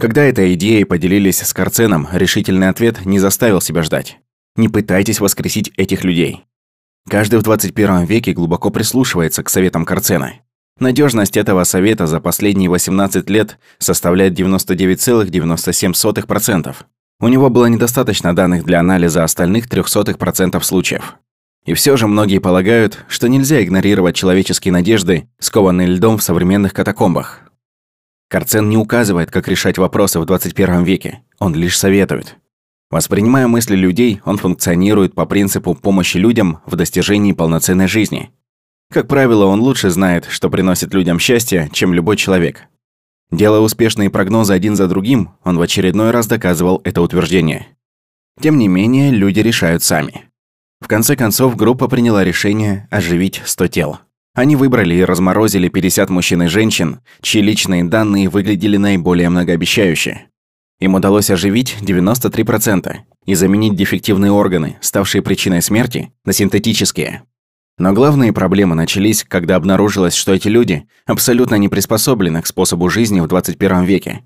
Когда 0.00 0.24
этой 0.24 0.54
идеей 0.54 0.82
поделились 0.82 1.38
с 1.38 1.54
Карценом, 1.54 2.08
решительный 2.10 2.68
ответ 2.68 3.06
не 3.06 3.20
заставил 3.20 3.60
себя 3.60 3.84
ждать. 3.84 4.18
Не 4.56 4.68
пытайтесь 4.68 5.20
воскресить 5.20 5.70
этих 5.76 6.02
людей. 6.02 6.42
Каждый 7.08 7.38
в 7.38 7.44
21 7.44 8.06
веке 8.06 8.32
глубоко 8.32 8.70
прислушивается 8.70 9.44
к 9.44 9.50
советам 9.50 9.84
Карцена– 9.84 10.32
Надежность 10.80 11.36
этого 11.36 11.62
совета 11.62 12.08
за 12.08 12.18
последние 12.18 12.68
18 12.68 13.30
лет 13.30 13.58
составляет 13.78 14.36
99,97%. 14.38 16.74
У 17.20 17.28
него 17.28 17.48
было 17.48 17.66
недостаточно 17.66 18.34
данных 18.34 18.64
для 18.64 18.80
анализа 18.80 19.22
остальных 19.22 19.68
0,03% 19.68 20.60
случаев. 20.62 21.14
И 21.64 21.74
все 21.74 21.96
же 21.96 22.08
многие 22.08 22.40
полагают, 22.40 23.04
что 23.08 23.28
нельзя 23.28 23.62
игнорировать 23.62 24.16
человеческие 24.16 24.72
надежды, 24.72 25.28
скованные 25.38 25.86
льдом 25.86 26.18
в 26.18 26.24
современных 26.24 26.74
катакомбах. 26.74 27.42
Карцен 28.28 28.68
не 28.68 28.76
указывает, 28.76 29.30
как 29.30 29.46
решать 29.46 29.78
вопросы 29.78 30.18
в 30.18 30.26
21 30.26 30.82
веке, 30.82 31.22
он 31.38 31.54
лишь 31.54 31.78
советует. 31.78 32.34
Воспринимая 32.90 33.46
мысли 33.46 33.76
людей, 33.76 34.20
он 34.24 34.38
функционирует 34.38 35.14
по 35.14 35.24
принципу 35.24 35.76
помощи 35.76 36.16
людям 36.16 36.58
в 36.66 36.74
достижении 36.74 37.32
полноценной 37.32 37.86
жизни– 37.86 38.32
как 38.94 39.08
правило, 39.08 39.46
он 39.46 39.60
лучше 39.60 39.90
знает, 39.90 40.26
что 40.30 40.48
приносит 40.48 40.94
людям 40.94 41.18
счастье, 41.18 41.68
чем 41.72 41.92
любой 41.92 42.16
человек. 42.16 42.62
Делая 43.32 43.58
успешные 43.58 44.08
прогнозы 44.08 44.54
один 44.54 44.76
за 44.76 44.86
другим, 44.86 45.30
он 45.42 45.58
в 45.58 45.62
очередной 45.62 46.12
раз 46.12 46.28
доказывал 46.28 46.80
это 46.84 47.02
утверждение. 47.02 47.66
Тем 48.40 48.56
не 48.56 48.68
менее, 48.68 49.10
люди 49.10 49.40
решают 49.40 49.82
сами. 49.82 50.30
В 50.80 50.86
конце 50.86 51.16
концов, 51.16 51.56
группа 51.56 51.88
приняла 51.88 52.22
решение 52.22 52.86
оживить 52.88 53.42
100 53.44 53.66
тел. 53.66 53.98
Они 54.32 54.54
выбрали 54.54 54.94
и 54.94 55.04
разморозили 55.04 55.68
50 55.68 56.08
мужчин 56.10 56.44
и 56.44 56.46
женщин, 56.46 57.00
чьи 57.20 57.42
личные 57.42 57.82
данные 57.82 58.28
выглядели 58.28 58.76
наиболее 58.76 59.28
многообещающе. 59.28 60.26
Им 60.78 60.94
удалось 60.94 61.30
оживить 61.30 61.76
93% 61.80 62.96
и 63.26 63.34
заменить 63.34 63.74
дефективные 63.74 64.30
органы, 64.30 64.76
ставшие 64.80 65.22
причиной 65.22 65.62
смерти, 65.62 66.12
на 66.24 66.32
синтетические. 66.32 67.22
Но 67.78 67.92
главные 67.92 68.32
проблемы 68.32 68.74
начались, 68.74 69.24
когда 69.24 69.56
обнаружилось, 69.56 70.14
что 70.14 70.32
эти 70.32 70.48
люди 70.48 70.86
абсолютно 71.06 71.56
не 71.56 71.68
приспособлены 71.68 72.42
к 72.42 72.46
способу 72.46 72.88
жизни 72.88 73.20
в 73.20 73.26
21 73.26 73.84
веке. 73.84 74.24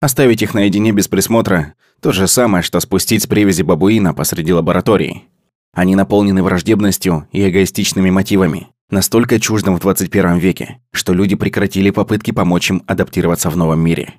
Оставить 0.00 0.42
их 0.42 0.54
наедине 0.54 0.92
без 0.92 1.08
присмотра– 1.08 1.74
то 2.00 2.12
же 2.12 2.26
самое, 2.26 2.62
что 2.62 2.78
спустить 2.80 3.22
с 3.22 3.26
привязи 3.26 3.62
бабуина 3.62 4.12
посреди 4.12 4.52
лаборатории. 4.52 5.24
Они 5.72 5.96
наполнены 5.96 6.42
враждебностью 6.42 7.28
и 7.32 7.48
эгоистичными 7.48 8.10
мотивами, 8.10 8.68
настолько 8.90 9.40
чуждым 9.40 9.76
в 9.76 9.80
21 9.80 10.38
веке, 10.38 10.80
что 10.92 11.12
люди 11.12 11.34
прекратили 11.36 11.90
попытки 11.90 12.30
помочь 12.30 12.70
им 12.70 12.82
адаптироваться 12.86 13.50
в 13.50 13.56
новом 13.56 13.80
мире. 13.80 14.14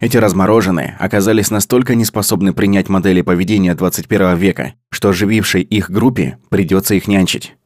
Эти 0.00 0.16
размороженные 0.16 0.96
оказались 0.98 1.50
настолько 1.50 1.94
неспособны 1.94 2.52
принять 2.52 2.88
модели 2.88 3.22
поведения 3.22 3.74
21 3.74 4.36
века, 4.36 4.74
что 4.90 5.10
оживившей 5.10 5.62
их 5.62 5.90
группе 5.90 6.38
придется 6.50 6.94
их 6.94 7.08
нянчить. 7.08 7.56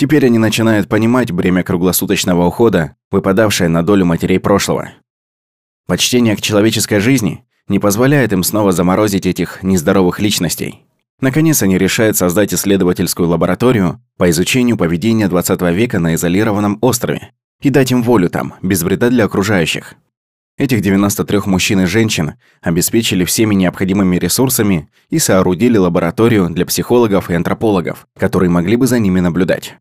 Теперь 0.00 0.24
они 0.24 0.38
начинают 0.38 0.88
понимать 0.88 1.30
бремя 1.30 1.62
круглосуточного 1.62 2.46
ухода, 2.46 2.96
выпадавшее 3.10 3.68
на 3.68 3.82
долю 3.82 4.06
матерей 4.06 4.40
прошлого. 4.40 4.92
Почтение 5.86 6.36
к 6.36 6.40
человеческой 6.40 7.00
жизни 7.00 7.44
не 7.68 7.78
позволяет 7.78 8.32
им 8.32 8.42
снова 8.42 8.72
заморозить 8.72 9.26
этих 9.26 9.62
нездоровых 9.62 10.18
личностей. 10.18 10.86
Наконец 11.20 11.62
они 11.62 11.76
решают 11.76 12.16
создать 12.16 12.54
исследовательскую 12.54 13.28
лабораторию 13.28 14.02
по 14.16 14.30
изучению 14.30 14.78
поведения 14.78 15.28
20 15.28 15.60
века 15.74 15.98
на 15.98 16.14
изолированном 16.14 16.78
острове 16.80 17.32
и 17.60 17.68
дать 17.68 17.92
им 17.92 18.02
волю 18.02 18.30
там, 18.30 18.54
без 18.62 18.82
вреда 18.82 19.10
для 19.10 19.26
окружающих. 19.26 19.96
Этих 20.56 20.80
93 20.80 21.40
мужчин 21.44 21.80
и 21.80 21.84
женщин 21.84 22.36
обеспечили 22.62 23.26
всеми 23.26 23.54
необходимыми 23.54 24.16
ресурсами 24.16 24.88
и 25.10 25.18
соорудили 25.18 25.76
лабораторию 25.76 26.48
для 26.48 26.64
психологов 26.64 27.28
и 27.28 27.34
антропологов, 27.34 28.06
которые 28.18 28.48
могли 28.48 28.76
бы 28.76 28.86
за 28.86 28.98
ними 28.98 29.20
наблюдать. 29.20 29.76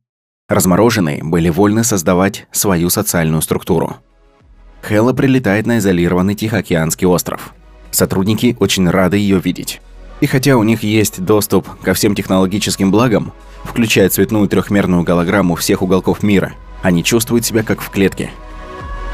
Размороженные 0.49 1.23
были 1.23 1.49
вольны 1.49 1.83
создавать 1.83 2.47
свою 2.51 2.89
социальную 2.89 3.43
структуру. 3.43 3.97
Хэлла 4.81 5.13
прилетает 5.13 5.67
на 5.67 5.77
изолированный 5.77 6.33
Тихоокеанский 6.33 7.05
остров. 7.05 7.53
Сотрудники 7.91 8.57
очень 8.59 8.89
рады 8.89 9.17
ее 9.17 9.39
видеть. 9.39 9.79
И 10.21 10.25
хотя 10.25 10.57
у 10.57 10.63
них 10.63 10.83
есть 10.83 11.23
доступ 11.23 11.67
ко 11.81 11.93
всем 11.93 12.15
технологическим 12.15 12.91
благам, 12.91 13.31
включая 13.63 14.09
цветную 14.09 14.47
трехмерную 14.47 15.03
голограмму 15.03 15.55
всех 15.55 15.83
уголков 15.83 16.23
мира, 16.23 16.53
они 16.81 17.03
чувствуют 17.03 17.45
себя 17.45 17.61
как 17.61 17.79
в 17.81 17.89
клетке. 17.91 18.31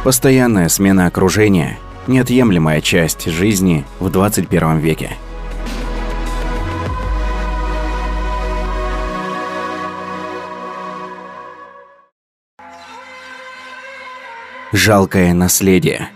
Постоянная 0.04 0.70
смена 0.70 1.08
окружения– 1.08 1.78
неотъемлемая 2.08 2.80
часть 2.80 3.26
жизни 3.30 3.84
в 4.00 4.10
21 4.10 4.78
веке. 4.78 5.18
Жалкое 14.76 15.34
наследие. 15.34 16.10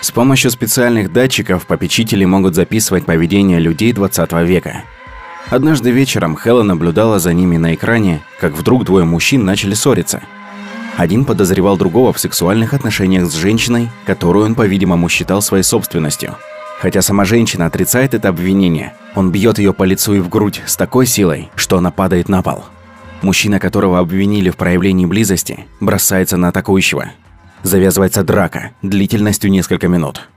С 0.00 0.10
помощью 0.10 0.50
специальных 0.50 1.12
датчиков 1.12 1.64
попечители 1.64 2.24
могут 2.24 2.56
записывать 2.56 3.06
поведение 3.06 3.60
людей 3.60 3.92
20 3.92 4.32
века. 4.42 4.82
Однажды 5.48 5.92
вечером 5.92 6.34
Хэлла 6.34 6.64
наблюдала 6.64 7.20
за 7.20 7.32
ними 7.32 7.56
на 7.56 7.72
экране, 7.76 8.20
как 8.40 8.54
вдруг 8.54 8.84
двое 8.84 9.04
мужчин 9.04 9.44
начали 9.44 9.74
ссориться. 9.74 10.24
Один 10.96 11.24
подозревал 11.24 11.76
другого 11.76 12.12
в 12.12 12.18
сексуальных 12.18 12.74
отношениях 12.74 13.30
с 13.30 13.34
женщиной, 13.34 13.90
которую 14.06 14.46
он, 14.46 14.56
по-видимому, 14.56 15.08
считал 15.08 15.40
своей 15.40 15.62
собственностью. 15.62 16.34
Хотя 16.80 17.00
сама 17.00 17.24
женщина 17.24 17.66
отрицает 17.66 18.14
это 18.14 18.28
обвинение, 18.28 18.92
он 19.14 19.30
бьет 19.30 19.60
ее 19.60 19.72
по 19.72 19.84
лицу 19.84 20.14
и 20.14 20.18
в 20.18 20.28
грудь 20.28 20.62
с 20.66 20.76
такой 20.76 21.06
силой, 21.06 21.48
что 21.54 21.78
она 21.78 21.92
падает 21.92 22.28
на 22.28 22.42
пол. 22.42 22.64
Мужчина, 23.24 23.58
которого 23.58 24.00
обвинили 24.00 24.50
в 24.50 24.58
проявлении 24.58 25.06
близости, 25.06 25.66
бросается 25.80 26.36
на 26.36 26.48
атакующего. 26.48 27.12
Завязывается 27.62 28.22
драка 28.22 28.72
длительностью 28.82 29.50
несколько 29.50 29.88
минут. 29.88 30.28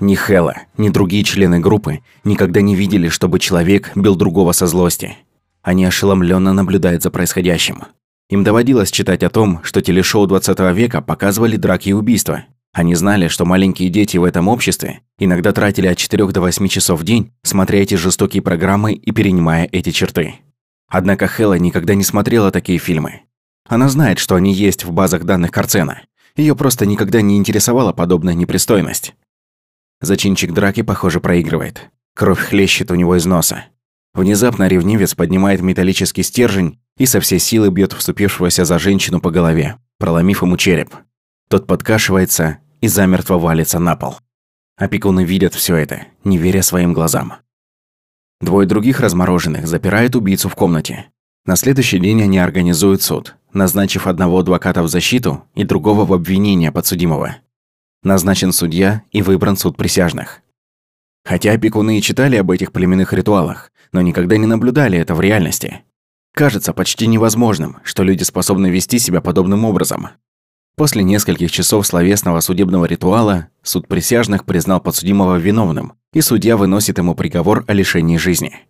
Ни 0.00 0.16
Хэлла, 0.16 0.56
ни 0.76 0.88
другие 0.88 1.22
члены 1.22 1.60
группы 1.60 2.00
никогда 2.24 2.60
не 2.60 2.74
видели, 2.74 3.08
чтобы 3.08 3.38
человек 3.38 3.92
бил 3.94 4.16
другого 4.16 4.50
со 4.50 4.66
злости. 4.66 5.18
Они 5.62 5.84
ошеломленно 5.84 6.52
наблюдают 6.52 7.04
за 7.04 7.12
происходящим. 7.12 7.82
Им 8.28 8.42
доводилось 8.42 8.90
читать 8.90 9.22
о 9.22 9.30
том, 9.30 9.60
что 9.62 9.80
телешоу 9.80 10.26
20 10.26 10.58
века 10.74 11.00
показывали 11.00 11.56
драки 11.56 11.90
и 11.90 11.92
убийства. 11.92 12.46
Они 12.72 12.96
знали, 12.96 13.28
что 13.28 13.44
маленькие 13.44 13.88
дети 13.88 14.16
в 14.16 14.24
этом 14.24 14.48
обществе 14.48 15.02
иногда 15.20 15.52
тратили 15.52 15.86
от 15.86 15.96
4 15.96 16.26
до 16.26 16.40
8 16.40 16.66
часов 16.66 17.02
в 17.02 17.04
день, 17.04 17.30
смотря 17.44 17.80
эти 17.80 17.94
жестокие 17.94 18.42
программы 18.42 18.94
и 18.94 19.12
перенимая 19.12 19.68
эти 19.70 19.90
черты. 19.90 20.40
Однако 20.92 21.26
Хэлла 21.26 21.54
никогда 21.54 21.94
не 21.94 22.04
смотрела 22.04 22.50
такие 22.50 22.78
фильмы. 22.78 23.22
Она 23.66 23.88
знает, 23.88 24.18
что 24.18 24.34
они 24.34 24.52
есть 24.52 24.84
в 24.84 24.92
базах 24.92 25.24
данных 25.24 25.50
Карцена. 25.50 26.02
Ее 26.36 26.54
просто 26.54 26.84
никогда 26.84 27.22
не 27.22 27.38
интересовала 27.38 27.94
подобная 27.94 28.34
непристойность. 28.34 29.14
Зачинчик 30.02 30.52
драки, 30.52 30.82
похоже, 30.82 31.20
проигрывает. 31.20 31.88
Кровь 32.14 32.40
хлещет 32.40 32.90
у 32.90 32.94
него 32.94 33.16
из 33.16 33.24
носа. 33.24 33.64
Внезапно 34.12 34.68
ревнивец 34.68 35.14
поднимает 35.14 35.62
металлический 35.62 36.22
стержень 36.22 36.78
и 36.98 37.06
со 37.06 37.20
всей 37.20 37.38
силы 37.38 37.70
бьет 37.70 37.94
вступившегося 37.94 38.66
за 38.66 38.78
женщину 38.78 39.18
по 39.18 39.30
голове, 39.30 39.78
проломив 39.98 40.42
ему 40.42 40.58
череп. 40.58 40.94
Тот 41.48 41.66
подкашивается 41.66 42.58
и 42.82 42.88
замертво 42.88 43.38
валится 43.38 43.78
на 43.78 43.96
пол. 43.96 44.18
Опекуны 44.76 45.24
видят 45.24 45.54
все 45.54 45.76
это, 45.76 46.02
не 46.22 46.36
веря 46.36 46.62
своим 46.62 46.92
глазам. 46.92 47.36
Двое 48.42 48.66
других 48.66 48.98
размороженных 48.98 49.68
запирают 49.68 50.16
убийцу 50.16 50.48
в 50.48 50.56
комнате. 50.56 51.06
На 51.46 51.54
следующий 51.54 52.00
день 52.00 52.22
они 52.24 52.38
организуют 52.38 53.00
суд, 53.00 53.36
назначив 53.52 54.08
одного 54.08 54.40
адвоката 54.40 54.82
в 54.82 54.88
защиту 54.88 55.44
и 55.54 55.62
другого 55.62 56.04
в 56.04 56.12
обвинение 56.12 56.72
подсудимого. 56.72 57.36
Назначен 58.02 58.52
судья 58.52 59.02
и 59.12 59.22
выбран 59.22 59.56
суд 59.56 59.76
присяжных. 59.76 60.40
Хотя 61.24 61.52
опекуны 61.52 61.98
и 61.98 62.02
читали 62.02 62.34
об 62.34 62.50
этих 62.50 62.72
племенных 62.72 63.12
ритуалах, 63.12 63.70
но 63.92 64.00
никогда 64.00 64.36
не 64.36 64.46
наблюдали 64.46 64.98
это 64.98 65.14
в 65.14 65.20
реальности. 65.20 65.82
Кажется 66.34 66.72
почти 66.72 67.06
невозможным, 67.06 67.76
что 67.84 68.02
люди 68.02 68.24
способны 68.24 68.70
вести 68.70 68.98
себя 68.98 69.20
подобным 69.20 69.64
образом. 69.64 70.08
После 70.76 71.02
нескольких 71.02 71.50
часов 71.50 71.86
словесного 71.86 72.40
судебного 72.40 72.86
ритуала 72.86 73.48
суд 73.62 73.86
присяжных 73.88 74.44
признал 74.44 74.80
подсудимого 74.80 75.36
виновным, 75.36 75.92
и 76.14 76.20
судья 76.22 76.56
выносит 76.56 76.98
ему 76.98 77.14
приговор 77.14 77.64
о 77.68 77.74
лишении 77.74 78.16
жизни. 78.16 78.60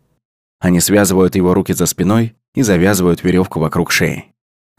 Они 0.58 0.80
связывают 0.80 1.36
его 1.36 1.54
руки 1.54 1.72
за 1.72 1.86
спиной 1.86 2.34
и 2.54 2.62
завязывают 2.62 3.22
веревку 3.22 3.60
вокруг 3.60 3.92
шеи. 3.92 4.26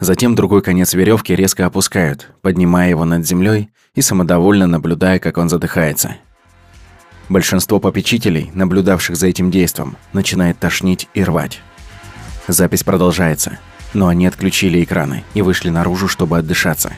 Затем 0.00 0.34
другой 0.34 0.60
конец 0.60 0.92
веревки 0.92 1.34
резко 1.34 1.66
опускают, 1.66 2.32
поднимая 2.42 2.90
его 2.90 3.04
над 3.04 3.26
землей 3.26 3.70
и 3.94 4.02
самодовольно 4.02 4.66
наблюдая, 4.66 5.18
как 5.18 5.38
он 5.38 5.48
задыхается. 5.48 6.16
Большинство 7.30 7.80
попечителей, 7.80 8.50
наблюдавших 8.52 9.16
за 9.16 9.28
этим 9.28 9.50
действом, 9.50 9.96
начинает 10.12 10.58
тошнить 10.58 11.08
и 11.14 11.24
рвать. 11.24 11.60
Запись 12.48 12.82
продолжается, 12.82 13.58
но 13.94 14.08
они 14.08 14.26
отключили 14.26 14.84
экраны 14.84 15.24
и 15.32 15.40
вышли 15.40 15.70
наружу, 15.70 16.06
чтобы 16.08 16.36
отдышаться. 16.36 16.92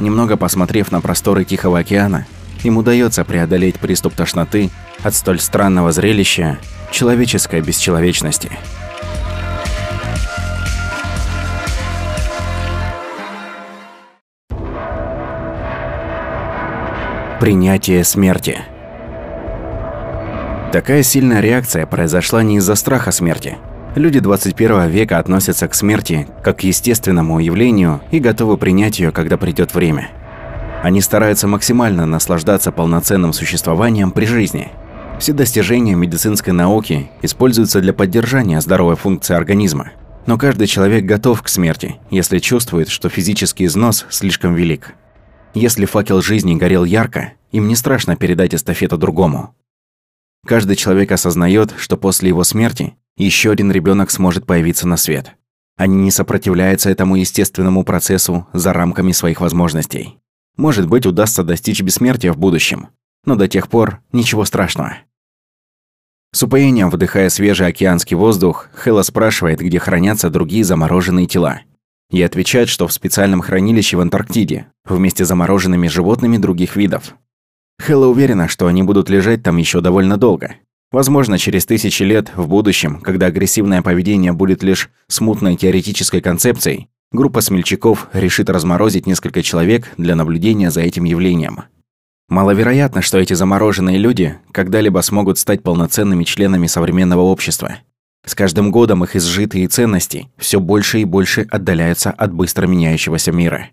Немного 0.00 0.36
посмотрев 0.36 0.92
на 0.92 1.00
просторы 1.00 1.44
Тихого 1.44 1.80
океана, 1.80 2.26
им 2.62 2.76
удается 2.76 3.24
преодолеть 3.24 3.80
приступ 3.80 4.14
тошноты 4.14 4.70
от 5.02 5.14
столь 5.14 5.40
странного 5.40 5.90
зрелища 5.90 6.58
человеческой 6.90 7.60
бесчеловечности. 7.60 8.50
Принятие 17.40 18.04
смерти. 18.04 18.58
Такая 20.72 21.02
сильная 21.02 21.40
реакция 21.40 21.86
произошла 21.86 22.42
не 22.42 22.56
из-за 22.56 22.74
страха 22.74 23.10
смерти, 23.10 23.56
Люди 23.98 24.20
21 24.20 24.90
века 24.90 25.18
относятся 25.18 25.66
к 25.66 25.74
смерти 25.74 26.28
как 26.44 26.58
к 26.58 26.60
естественному 26.60 27.40
явлению 27.40 28.00
и 28.12 28.20
готовы 28.20 28.56
принять 28.56 29.00
ее, 29.00 29.10
когда 29.10 29.36
придет 29.36 29.74
время. 29.74 30.12
Они 30.84 31.00
стараются 31.00 31.48
максимально 31.48 32.06
наслаждаться 32.06 32.70
полноценным 32.70 33.32
существованием 33.32 34.12
при 34.12 34.24
жизни. 34.24 34.70
Все 35.18 35.32
достижения 35.32 35.96
медицинской 35.96 36.52
науки 36.52 37.10
используются 37.22 37.80
для 37.80 37.92
поддержания 37.92 38.60
здоровой 38.60 38.94
функции 38.94 39.34
организма. 39.34 39.90
Но 40.26 40.38
каждый 40.38 40.68
человек 40.68 41.04
готов 41.04 41.42
к 41.42 41.48
смерти, 41.48 41.96
если 42.08 42.38
чувствует, 42.38 42.90
что 42.90 43.08
физический 43.08 43.64
износ 43.64 44.06
слишком 44.10 44.54
велик. 44.54 44.94
Если 45.54 45.86
факел 45.86 46.22
жизни 46.22 46.54
горел 46.54 46.84
ярко, 46.84 47.32
им 47.50 47.66
не 47.66 47.74
страшно 47.74 48.14
передать 48.14 48.54
эстафету 48.54 48.96
другому. 48.96 49.56
Каждый 50.46 50.76
человек 50.76 51.10
осознает, 51.10 51.74
что 51.76 51.96
после 51.96 52.28
его 52.28 52.44
смерти 52.44 52.94
еще 53.24 53.50
один 53.50 53.72
ребенок 53.72 54.10
сможет 54.10 54.46
появиться 54.46 54.86
на 54.86 54.96
свет. 54.96 55.34
Они 55.76 55.96
не 55.96 56.10
сопротивляются 56.10 56.90
этому 56.90 57.16
естественному 57.16 57.84
процессу 57.84 58.46
за 58.52 58.72
рамками 58.72 59.12
своих 59.12 59.40
возможностей. 59.40 60.18
Может 60.56 60.88
быть, 60.88 61.06
удастся 61.06 61.44
достичь 61.44 61.82
бессмертия 61.82 62.32
в 62.32 62.38
будущем, 62.38 62.88
но 63.24 63.36
до 63.36 63.46
тех 63.46 63.68
пор 63.68 64.00
ничего 64.12 64.44
страшного. 64.44 64.98
С 66.32 66.42
упоением 66.42 66.90
вдыхая 66.90 67.30
свежий 67.30 67.68
океанский 67.68 68.16
воздух, 68.16 68.68
Хэлла 68.74 69.02
спрашивает, 69.02 69.60
где 69.60 69.78
хранятся 69.78 70.30
другие 70.30 70.64
замороженные 70.64 71.26
тела. 71.26 71.62
И 72.10 72.22
отвечает, 72.22 72.68
что 72.68 72.88
в 72.88 72.92
специальном 72.92 73.40
хранилище 73.40 73.96
в 73.96 74.00
Антарктиде, 74.00 74.66
вместе 74.84 75.24
с 75.24 75.28
замороженными 75.28 75.88
животными 75.88 76.38
других 76.38 76.76
видов. 76.76 77.14
Хэлла 77.78 78.06
уверена, 78.06 78.48
что 78.48 78.66
они 78.66 78.82
будут 78.82 79.08
лежать 79.08 79.42
там 79.42 79.56
еще 79.58 79.80
довольно 79.80 80.16
долго, 80.16 80.56
Возможно, 80.90 81.36
через 81.36 81.66
тысячи 81.66 82.02
лет 82.02 82.32
в 82.34 82.48
будущем, 82.48 83.00
когда 83.00 83.26
агрессивное 83.26 83.82
поведение 83.82 84.32
будет 84.32 84.62
лишь 84.62 84.88
смутной 85.06 85.56
теоретической 85.56 86.22
концепцией, 86.22 86.88
группа 87.12 87.42
смельчаков 87.42 88.08
решит 88.14 88.48
разморозить 88.48 89.06
несколько 89.06 89.42
человек 89.42 89.92
для 89.98 90.16
наблюдения 90.16 90.70
за 90.70 90.80
этим 90.80 91.04
явлением. 91.04 91.64
Маловероятно, 92.30 93.02
что 93.02 93.18
эти 93.18 93.34
замороженные 93.34 93.98
люди 93.98 94.38
когда-либо 94.50 95.00
смогут 95.00 95.38
стать 95.38 95.62
полноценными 95.62 96.24
членами 96.24 96.66
современного 96.66 97.20
общества. 97.20 97.76
С 98.24 98.34
каждым 98.34 98.70
годом 98.70 99.04
их 99.04 99.14
изжитые 99.14 99.68
ценности 99.68 100.30
все 100.38 100.58
больше 100.58 101.00
и 101.00 101.04
больше 101.04 101.46
отдаляются 101.50 102.10
от 102.10 102.32
быстро 102.32 102.66
меняющегося 102.66 103.30
мира. 103.32 103.70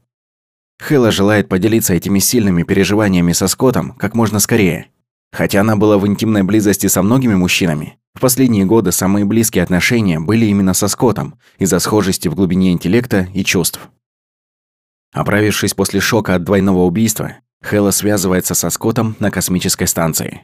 Хэлла 0.80 1.12
желает 1.12 1.48
поделиться 1.48 1.94
этими 1.94 2.20
сильными 2.20 2.64
переживаниями 2.64 3.32
со 3.32 3.48
Скоттом 3.48 3.94
как 3.94 4.16
можно 4.16 4.40
скорее– 4.40 4.88
Хотя 5.32 5.62
она 5.62 5.76
была 5.76 5.98
в 5.98 6.08
интимной 6.08 6.44
близости 6.44 6.88
со 6.88 7.02
многими 7.02 7.36
мужчинами, 7.36 7.98
в 8.16 8.22
последние 8.22 8.66
годы 8.66 8.92
самые 8.94 9.26
близкие 9.26 9.64
отношения 9.64 10.20
были 10.20 10.46
именно 10.46 10.74
со 10.74 10.88
Скоттом 10.88 11.38
из-за 11.58 11.80
схожести 11.80 12.30
в 12.30 12.36
глубине 12.36 12.72
интеллекта 12.72 13.28
и 13.34 13.44
чувств. 13.44 13.90
Оправившись 15.14 15.74
после 15.74 16.00
шока 16.00 16.36
от 16.36 16.44
двойного 16.44 16.84
убийства, 16.84 17.38
Хэлла 17.62 17.92
связывается 17.92 18.54
со 18.56 18.70
Скоттом 18.70 19.16
на 19.20 19.32
космической 19.32 19.88
станции. 19.88 20.42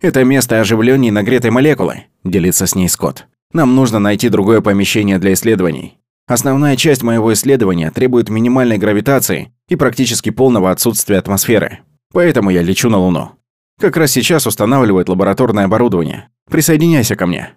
«Это 0.00 0.24
место 0.24 0.60
оживления 0.60 1.10
нагретой 1.10 1.50
молекулы»,– 1.50 2.04
делится 2.24 2.66
с 2.66 2.74
ней 2.74 2.88
Скотт. 2.88 3.26
«Нам 3.52 3.74
нужно 3.74 3.98
найти 3.98 4.28
другое 4.28 4.60
помещение 4.60 5.18
для 5.18 5.32
исследований. 5.32 5.98
Основная 6.26 6.76
часть 6.76 7.02
моего 7.02 7.32
исследования 7.32 7.90
требует 7.90 8.28
минимальной 8.28 8.78
гравитации 8.78 9.52
и 9.68 9.76
практически 9.76 10.30
полного 10.30 10.70
отсутствия 10.70 11.18
атмосферы. 11.18 11.80
Поэтому 12.12 12.50
я 12.50 12.62
лечу 12.62 12.88
на 12.88 12.98
Луну. 12.98 13.32
Как 13.80 13.96
раз 13.96 14.12
сейчас 14.12 14.46
устанавливают 14.46 15.08
лабораторное 15.08 15.64
оборудование. 15.64 16.28
Присоединяйся 16.48 17.16
ко 17.16 17.26
мне». 17.26 17.54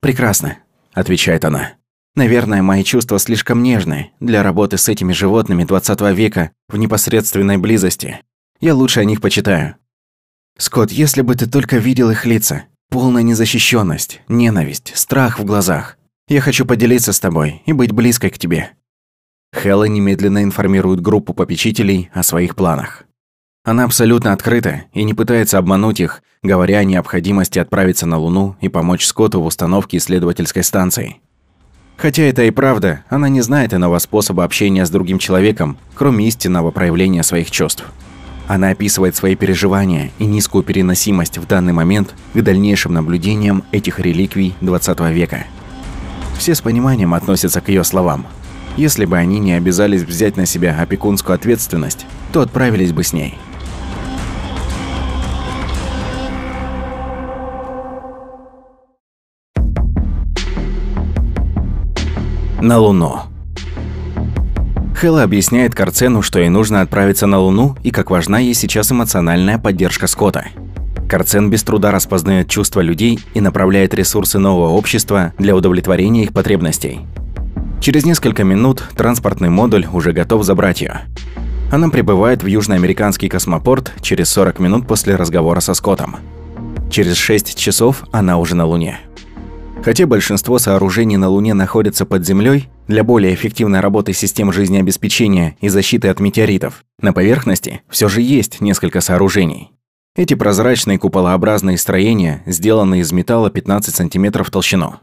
«Прекрасно»,– 0.00 0.58
отвечает 0.92 1.44
она. 1.44 1.74
«Наверное, 2.14 2.62
мои 2.62 2.82
чувства 2.82 3.18
слишком 3.18 3.62
нежные 3.62 4.12
для 4.20 4.42
работы 4.42 4.78
с 4.78 4.88
этими 4.88 5.12
животными 5.12 5.64
20 5.64 6.00
века 6.14 6.50
в 6.68 6.76
непосредственной 6.76 7.56
близости. 7.58 8.20
Я 8.60 8.74
лучше 8.74 9.00
о 9.00 9.04
них 9.04 9.20
почитаю». 9.20 9.76
«Скотт, 10.58 10.90
если 10.90 11.22
бы 11.22 11.34
ты 11.36 11.46
только 11.46 11.78
видел 11.78 12.10
их 12.10 12.26
лица, 12.26 12.64
полная 12.90 13.22
незащищенность, 13.22 14.20
ненависть, 14.28 14.92
страх 14.96 15.38
в 15.38 15.44
глазах. 15.44 15.96
Я 16.28 16.40
хочу 16.40 16.66
поделиться 16.66 17.12
с 17.12 17.20
тобой 17.20 17.62
и 17.66 17.72
быть 17.72 17.92
близкой 17.92 18.30
к 18.30 18.38
тебе». 18.38 18.72
Хэлла 19.52 19.84
немедленно 19.84 20.42
информирует 20.42 21.00
группу 21.00 21.34
попечителей 21.34 22.10
о 22.12 22.22
своих 22.22 22.54
планах. 22.56 23.04
Она 23.62 23.84
абсолютно 23.84 24.32
открыта 24.32 24.84
и 24.94 25.04
не 25.04 25.12
пытается 25.12 25.58
обмануть 25.58 26.00
их, 26.00 26.22
говоря 26.42 26.78
о 26.78 26.84
необходимости 26.84 27.58
отправиться 27.58 28.06
на 28.06 28.16
Луну 28.16 28.56
и 28.62 28.70
помочь 28.70 29.04
Скотту 29.04 29.42
в 29.42 29.46
установке 29.46 29.98
исследовательской 29.98 30.64
станции. 30.64 31.20
Хотя 31.98 32.22
это 32.22 32.44
и 32.44 32.50
правда, 32.50 33.04
она 33.10 33.28
не 33.28 33.42
знает 33.42 33.74
иного 33.74 33.98
способа 33.98 34.44
общения 34.44 34.86
с 34.86 34.90
другим 34.90 35.18
человеком, 35.18 35.76
кроме 35.94 36.26
истинного 36.28 36.70
проявления 36.70 37.22
своих 37.22 37.50
чувств. 37.50 37.84
Она 38.48 38.70
описывает 38.70 39.14
свои 39.14 39.36
переживания 39.36 40.10
и 40.18 40.24
низкую 40.24 40.64
переносимость 40.64 41.36
в 41.36 41.46
данный 41.46 41.74
момент 41.74 42.14
к 42.32 42.40
дальнейшим 42.40 42.94
наблюдениям 42.94 43.62
этих 43.72 44.00
реликвий 44.00 44.54
20 44.62 45.00
века. 45.10 45.44
Все 46.38 46.54
с 46.54 46.62
пониманием 46.62 47.12
относятся 47.12 47.60
к 47.60 47.68
ее 47.68 47.84
словам. 47.84 48.26
Если 48.78 49.04
бы 49.04 49.18
они 49.18 49.38
не 49.38 49.52
обязались 49.52 50.02
взять 50.02 50.38
на 50.38 50.46
себя 50.46 50.80
опекунскую 50.80 51.34
ответственность, 51.34 52.06
то 52.32 52.40
отправились 52.40 52.94
бы 52.94 53.04
с 53.04 53.12
ней. 53.12 53.36
На 62.62 62.78
Луну. 62.78 63.20
Хэлла 64.94 65.22
объясняет 65.22 65.74
Карцену, 65.74 66.20
что 66.20 66.40
ей 66.40 66.50
нужно 66.50 66.82
отправиться 66.82 67.26
на 67.26 67.38
Луну 67.38 67.74
и 67.82 67.90
как 67.90 68.10
важна 68.10 68.38
ей 68.38 68.52
сейчас 68.52 68.92
эмоциональная 68.92 69.56
поддержка 69.56 70.06
Скотта. 70.06 70.44
Карцен 71.08 71.48
без 71.48 71.62
труда 71.62 71.90
распознает 71.90 72.48
чувства 72.48 72.80
людей 72.80 73.18
и 73.32 73.40
направляет 73.40 73.94
ресурсы 73.94 74.38
нового 74.38 74.72
общества 74.72 75.32
для 75.38 75.56
удовлетворения 75.56 76.24
их 76.24 76.34
потребностей. 76.34 77.00
Через 77.80 78.04
несколько 78.04 78.44
минут 78.44 78.84
транспортный 78.94 79.48
модуль 79.48 79.86
уже 79.90 80.12
готов 80.12 80.44
забрать 80.44 80.82
ее. 80.82 81.00
Она 81.72 81.88
прибывает 81.88 82.42
в 82.42 82.46
южноамериканский 82.46 83.30
космопорт 83.30 83.94
через 84.02 84.28
40 84.28 84.58
минут 84.58 84.86
после 84.86 85.16
разговора 85.16 85.60
со 85.60 85.72
Скоттом. 85.72 86.16
Через 86.90 87.16
6 87.16 87.56
часов 87.56 88.04
она 88.12 88.36
уже 88.36 88.54
на 88.54 88.66
Луне. 88.66 89.00
Хотя 89.82 90.06
большинство 90.06 90.58
сооружений 90.58 91.16
на 91.16 91.30
Луне 91.30 91.54
находятся 91.54 92.04
под 92.04 92.26
землей, 92.26 92.68
для 92.86 93.02
более 93.02 93.34
эффективной 93.34 93.80
работы 93.80 94.12
систем 94.12 94.52
жизнеобеспечения 94.52 95.56
и 95.62 95.68
защиты 95.68 96.08
от 96.08 96.20
метеоритов, 96.20 96.84
на 97.00 97.14
поверхности 97.14 97.80
все 97.88 98.08
же 98.08 98.20
есть 98.20 98.60
несколько 98.60 99.00
сооружений. 99.00 99.72
Эти 100.16 100.34
прозрачные 100.34 100.98
куполообразные 100.98 101.78
строения 101.78 102.42
сделаны 102.44 103.00
из 103.00 103.10
металла 103.12 103.48
15 103.48 103.94
см 103.94 104.50
толщину. 104.50 104.96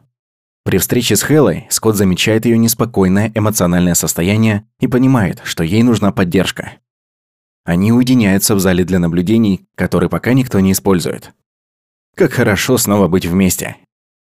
При 0.63 0.77
встрече 0.77 1.15
с 1.15 1.23
Хеллой 1.23 1.65
Скотт 1.69 1.95
замечает 1.95 2.45
ее 2.45 2.57
неспокойное 2.57 3.31
эмоциональное 3.33 3.95
состояние 3.95 4.65
и 4.79 4.85
понимает, 4.85 5.41
что 5.43 5.63
ей 5.63 5.81
нужна 5.81 6.11
поддержка. 6.11 6.73
Они 7.65 7.91
уединяются 7.91 8.53
в 8.53 8.59
зале 8.59 8.83
для 8.83 8.99
наблюдений, 8.99 9.65
который 9.75 10.07
пока 10.07 10.33
никто 10.33 10.59
не 10.59 10.73
использует. 10.73 11.31
Как 12.15 12.33
хорошо 12.33 12.77
снова 12.77 13.07
быть 13.07 13.25
вместе. 13.25 13.77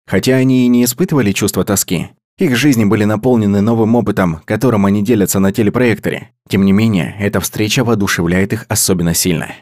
Хотя 0.06 0.36
они 0.36 0.64
и 0.64 0.68
не 0.68 0.84
испытывали 0.84 1.32
чувство 1.32 1.64
тоски, 1.64 2.10
их 2.38 2.56
жизни 2.56 2.84
были 2.84 3.04
наполнены 3.04 3.60
новым 3.60 3.94
опытом, 3.94 4.40
которым 4.44 4.86
они 4.86 5.04
делятся 5.04 5.38
на 5.38 5.52
телепроекторе. 5.52 6.30
Тем 6.48 6.64
не 6.64 6.72
менее, 6.72 7.14
эта 7.20 7.40
встреча 7.40 7.84
воодушевляет 7.84 8.52
их 8.52 8.66
особенно 8.68 9.14
сильно. 9.14 9.54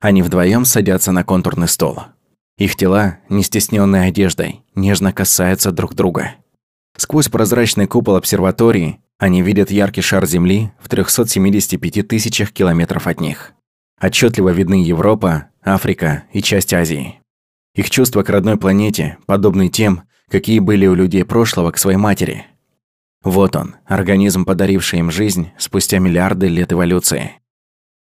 Они 0.00 0.22
вдвоем 0.22 0.64
садятся 0.64 1.12
на 1.12 1.24
контурный 1.24 1.68
стол. 1.68 1.98
Их 2.56 2.76
тела, 2.76 3.18
не 3.28 3.42
стесненные 3.42 4.08
одеждой, 4.08 4.62
нежно 4.74 5.12
касаются 5.12 5.72
друг 5.72 5.94
друга. 5.94 6.36
Сквозь 6.96 7.28
прозрачный 7.28 7.86
купол 7.86 8.16
обсерватории 8.16 9.00
они 9.18 9.42
видят 9.42 9.70
яркий 9.70 10.00
шар 10.00 10.26
Земли 10.26 10.72
в 10.80 10.88
375 10.88 12.08
тысячах 12.08 12.52
километров 12.52 13.06
от 13.06 13.20
них. 13.20 13.52
Отчетливо 14.00 14.50
видны 14.50 14.82
Европа, 14.82 15.48
Африка 15.62 16.24
и 16.32 16.40
часть 16.40 16.72
Азии. 16.72 17.19
Их 17.74 17.90
чувства 17.90 18.22
к 18.22 18.30
родной 18.30 18.56
планете 18.56 19.18
подобны 19.26 19.68
тем, 19.68 20.02
какие 20.28 20.58
были 20.58 20.86
у 20.86 20.94
людей 20.94 21.24
прошлого 21.24 21.70
к 21.70 21.78
своей 21.78 21.98
матери. 21.98 22.46
Вот 23.22 23.54
он, 23.56 23.76
организм, 23.84 24.44
подаривший 24.44 25.00
им 25.00 25.10
жизнь 25.10 25.50
спустя 25.58 25.98
миллиарды 25.98 26.48
лет 26.48 26.72
эволюции. 26.72 27.32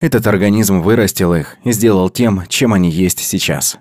Этот 0.00 0.26
организм 0.28 0.80
вырастил 0.80 1.34
их 1.34 1.56
и 1.64 1.72
сделал 1.72 2.08
тем, 2.08 2.44
чем 2.48 2.72
они 2.72 2.88
есть 2.88 3.18
сейчас. 3.18 3.78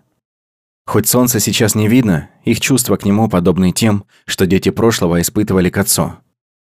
Хоть 0.88 1.08
солнце 1.08 1.40
сейчас 1.40 1.76
не 1.76 1.88
видно, 1.88 2.30
их 2.44 2.60
чувства 2.60 2.96
к 2.96 3.06
нему 3.06 3.30
подобны 3.30 3.72
тем, 3.72 4.06
что 4.26 4.48
дети 4.48 4.70
прошлого 4.70 5.22
испытывали 5.22 5.70
к 5.70 5.78
отцу. 5.78 6.14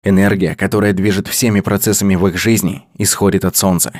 Энергия, 0.03 0.55
которая 0.55 0.93
движет 0.93 1.27
всеми 1.27 1.61
процессами 1.61 2.15
в 2.15 2.27
их 2.27 2.37
жизни, 2.37 2.85
исходит 2.95 3.43
от 3.43 3.55
солнца. 3.55 3.91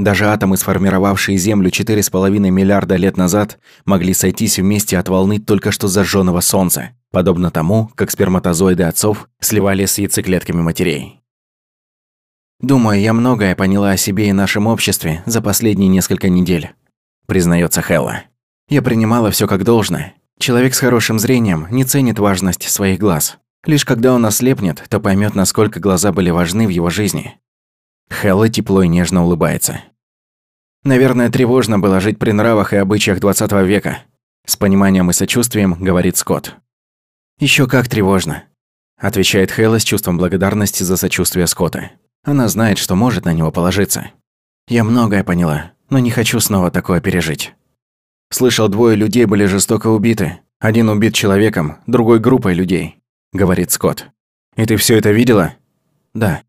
Даже 0.00 0.28
атомы, 0.28 0.56
сформировавшие 0.56 1.36
Землю 1.36 1.68
4,5 1.68 2.30
миллиарда 2.38 2.96
лет 2.96 3.18
назад, 3.18 3.58
могли 3.84 4.14
сойтись 4.14 4.58
вместе 4.58 4.96
от 4.96 5.10
волны 5.10 5.38
только 5.38 5.72
что 5.72 5.88
зажженного 5.88 6.40
Солнца, 6.40 6.92
подобно 7.10 7.50
тому, 7.50 7.90
как 7.96 8.10
сперматозоиды 8.10 8.84
отцов 8.84 9.28
сливались 9.40 9.90
с 9.90 9.98
яйцеклетками 9.98 10.62
матерей. 10.62 11.20
«Думаю, 12.62 12.98
я 12.98 13.12
многое 13.12 13.54
поняла 13.54 13.90
о 13.90 13.98
себе 13.98 14.30
и 14.30 14.32
нашем 14.32 14.68
обществе 14.68 15.22
за 15.26 15.42
последние 15.42 15.88
несколько 15.90 16.30
недель», 16.30 16.70
признается 17.26 17.82
Хелла. 17.82 18.22
«Я 18.70 18.80
принимала 18.80 19.30
все 19.30 19.46
как 19.46 19.64
должное. 19.64 20.14
Человек 20.38 20.74
с 20.74 20.80
хорошим 20.80 21.18
зрением 21.18 21.66
не 21.70 21.84
ценит 21.84 22.18
важность 22.18 22.62
своих 22.70 22.98
глаз. 22.98 23.36
Лишь 23.66 23.84
когда 23.84 24.14
он 24.14 24.24
ослепнет, 24.24 24.82
то 24.88 24.98
поймет, 24.98 25.34
насколько 25.34 25.78
глаза 25.78 26.10
были 26.10 26.30
важны 26.30 26.66
в 26.66 26.70
его 26.70 26.88
жизни». 26.88 27.38
Хелла 28.10 28.48
тепло 28.48 28.82
и 28.82 28.88
нежно 28.88 29.24
улыбается. 29.24 29.82
Наверное, 30.84 31.30
тревожно 31.30 31.78
было 31.78 32.00
жить 32.00 32.18
при 32.18 32.32
нравах 32.32 32.72
и 32.72 32.76
обычаях 32.76 33.20
20 33.20 33.52
века. 33.66 33.98
С 34.46 34.56
пониманием 34.56 35.10
и 35.10 35.12
сочувствием 35.12 35.74
говорит 35.74 36.16
Скотт. 36.16 36.56
Еще 37.38 37.66
как 37.66 37.88
тревожно»,– 37.88 38.44
отвечает 38.98 39.50
Хейла 39.50 39.78
с 39.78 39.84
чувством 39.84 40.18
благодарности 40.18 40.82
за 40.82 40.96
сочувствие 40.96 41.46
Скотта. 41.46 41.92
Она 42.22 42.48
знает, 42.48 42.76
что 42.76 42.94
может 42.94 43.24
на 43.24 43.32
него 43.32 43.50
положиться. 43.50 44.10
«Я 44.68 44.84
многое 44.84 45.24
поняла, 45.24 45.72
но 45.88 45.98
не 45.98 46.10
хочу 46.10 46.38
снова 46.40 46.70
такое 46.70 47.00
пережить». 47.00 47.54
«Слышал, 48.30 48.68
двое 48.68 48.94
людей 48.94 49.24
были 49.24 49.46
жестоко 49.46 49.88
убиты. 49.88 50.40
Один 50.58 50.90
убит 50.90 51.14
человеком, 51.14 51.78
другой 51.86 52.20
группой 52.20 52.52
людей»,– 52.52 53.00
говорит 53.32 53.70
Скотт. 53.70 54.08
«И 54.56 54.66
ты 54.66 54.76
все 54.76 54.96
это 54.98 55.10
видела?» 55.10 55.54
«Да». 56.14 56.42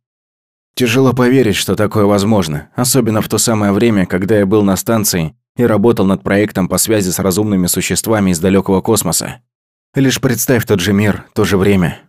Тяжело 0.76 1.13
поверить, 1.13 1.55
что 1.55 1.76
такое 1.76 2.05
возможно, 2.05 2.69
особенно 2.76 3.22
в 3.22 3.28
то 3.28 3.38
самое 3.38 3.72
время, 3.72 4.05
когда 4.05 4.39
я 4.39 4.45
был 4.45 4.63
на 4.63 4.76
станции 4.76 5.36
и 5.57 5.63
работал 5.63 6.05
над 6.05 6.24
проектом 6.24 6.67
по 6.67 6.78
связи 6.78 7.09
с 7.09 7.19
разумными 7.19 7.67
существами 7.67 8.32
из 8.32 8.39
далекого 8.39 8.82
космоса. 8.82 9.41
Лишь 9.93 10.22
представь 10.22 10.65
тот 10.65 10.80
же 10.80 10.93
мир, 10.93 11.26
то 11.34 11.43
же 11.43 11.57
время. 11.57 11.99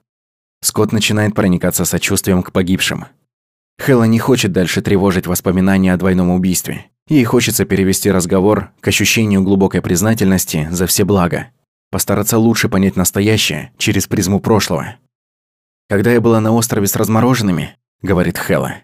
Скотт 0.63 0.93
начинает 0.93 1.35
проникаться 1.35 1.85
сочувствием 1.85 2.43
к 2.43 2.53
погибшим. 2.53 3.07
Хэлла 3.79 4.05
не 4.05 4.21
хочет 4.21 4.53
дальше 4.53 4.81
тревожить 4.81 5.27
воспоминания 5.27 5.93
о 5.93 5.97
двойном 5.97 6.31
убийстве. 6.31 6.87
Ей 7.09 7.25
хочется 7.25 7.65
перевести 7.65 8.13
разговор 8.13 8.71
к 8.81 8.87
ощущению 8.87 9.43
глубокой 9.43 9.83
признательности 9.83 10.69
за 10.71 10.87
все 10.87 11.05
блага. 11.05 11.49
Постараться 11.91 12.39
лучше 12.39 12.69
понять 12.69 12.95
настоящее 12.95 13.73
через 13.77 14.07
призму 14.07 14.39
прошлого. 14.39 14.95
Когда 15.89 16.13
я 16.13 16.21
была 16.21 16.41
на 16.41 16.53
острове 16.53 16.87
с 16.87 16.95
размороженными,– 16.95 17.77
говорит 18.03 18.37
Хэлла. 18.37 18.83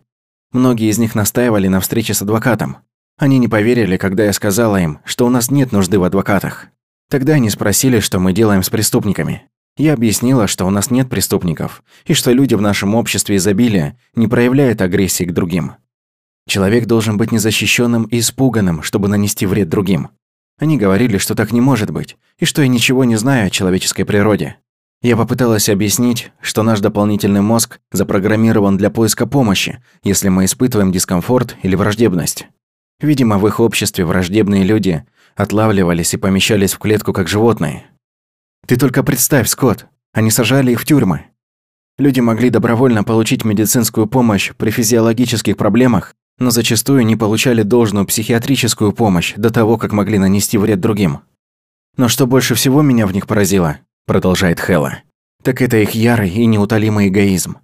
Многие 0.52 0.88
из 0.88 0.98
них 0.98 1.14
настаивали 1.14 1.68
на 1.68 1.80
встрече 1.80 2.14
с 2.14 2.22
адвокатом. 2.22 2.78
Они 3.18 3.38
не 3.38 3.48
поверили, 3.48 3.96
когда 3.96 4.24
я 4.24 4.32
сказала 4.32 4.76
им, 4.76 5.00
что 5.04 5.26
у 5.26 5.28
нас 5.28 5.50
нет 5.50 5.72
нужды 5.72 5.98
в 5.98 6.04
адвокатах. 6.04 6.68
Тогда 7.10 7.34
они 7.34 7.50
спросили, 7.50 8.00
что 8.00 8.18
мы 8.20 8.32
делаем 8.32 8.62
с 8.62 8.70
преступниками. 8.70 9.48
Я 9.76 9.94
объяснила, 9.94 10.46
что 10.46 10.64
у 10.66 10.70
нас 10.70 10.90
нет 10.90 11.08
преступников, 11.08 11.82
и 12.06 12.14
что 12.14 12.32
люди 12.32 12.54
в 12.54 12.60
нашем 12.60 12.94
обществе 12.94 13.36
изобилия 13.36 13.98
не 14.14 14.26
проявляют 14.28 14.80
агрессии 14.80 15.24
к 15.24 15.32
другим. 15.32 15.74
Человек 16.48 16.86
должен 16.86 17.16
быть 17.16 17.30
незащищенным 17.30 18.04
и 18.04 18.20
испуганным, 18.20 18.82
чтобы 18.82 19.08
нанести 19.08 19.46
вред 19.46 19.68
другим. 19.68 20.08
Они 20.58 20.76
говорили, 20.76 21.18
что 21.18 21.34
так 21.34 21.52
не 21.52 21.60
может 21.60 21.90
быть, 21.90 22.16
и 22.38 22.44
что 22.44 22.62
я 22.62 22.68
ничего 22.68 23.04
не 23.04 23.16
знаю 23.16 23.46
о 23.46 23.50
человеческой 23.50 24.04
природе. 24.04 24.56
Я 25.00 25.16
попыталась 25.16 25.68
объяснить, 25.68 26.32
что 26.40 26.64
наш 26.64 26.80
дополнительный 26.80 27.40
мозг 27.40 27.78
запрограммирован 27.92 28.76
для 28.76 28.90
поиска 28.90 29.26
помощи, 29.26 29.80
если 30.02 30.28
мы 30.28 30.44
испытываем 30.44 30.90
дискомфорт 30.90 31.56
или 31.62 31.76
враждебность. 31.76 32.48
Видимо, 33.00 33.38
в 33.38 33.46
их 33.46 33.60
обществе 33.60 34.04
враждебные 34.04 34.64
люди 34.64 35.04
отлавливались 35.36 36.14
и 36.14 36.16
помещались 36.16 36.72
в 36.72 36.78
клетку 36.78 37.12
как 37.12 37.28
животные. 37.28 37.86
Ты 38.66 38.76
только 38.76 39.04
представь, 39.04 39.48
Скотт, 39.48 39.86
они 40.12 40.32
сажали 40.32 40.72
их 40.72 40.80
в 40.80 40.84
тюрьмы. 40.84 41.26
Люди 41.96 42.18
могли 42.18 42.50
добровольно 42.50 43.04
получить 43.04 43.44
медицинскую 43.44 44.08
помощь 44.08 44.52
при 44.56 44.70
физиологических 44.70 45.56
проблемах, 45.56 46.14
но 46.40 46.50
зачастую 46.50 47.06
не 47.06 47.14
получали 47.14 47.62
должную 47.62 48.04
психиатрическую 48.04 48.92
помощь 48.92 49.34
до 49.36 49.50
того, 49.50 49.78
как 49.78 49.92
могли 49.92 50.18
нанести 50.18 50.58
вред 50.58 50.80
другим. 50.80 51.20
Но 51.96 52.08
что 52.08 52.26
больше 52.26 52.56
всего 52.56 52.82
меня 52.82 53.06
в 53.06 53.12
них 53.12 53.26
поразило, 53.26 53.78
продолжает 54.08 54.58
Хела, 54.58 55.02
так 55.44 55.62
это 55.62 55.76
их 55.76 55.92
ярый 55.92 56.30
и 56.30 56.46
неутолимый 56.46 57.06
эгоизм. 57.06 57.58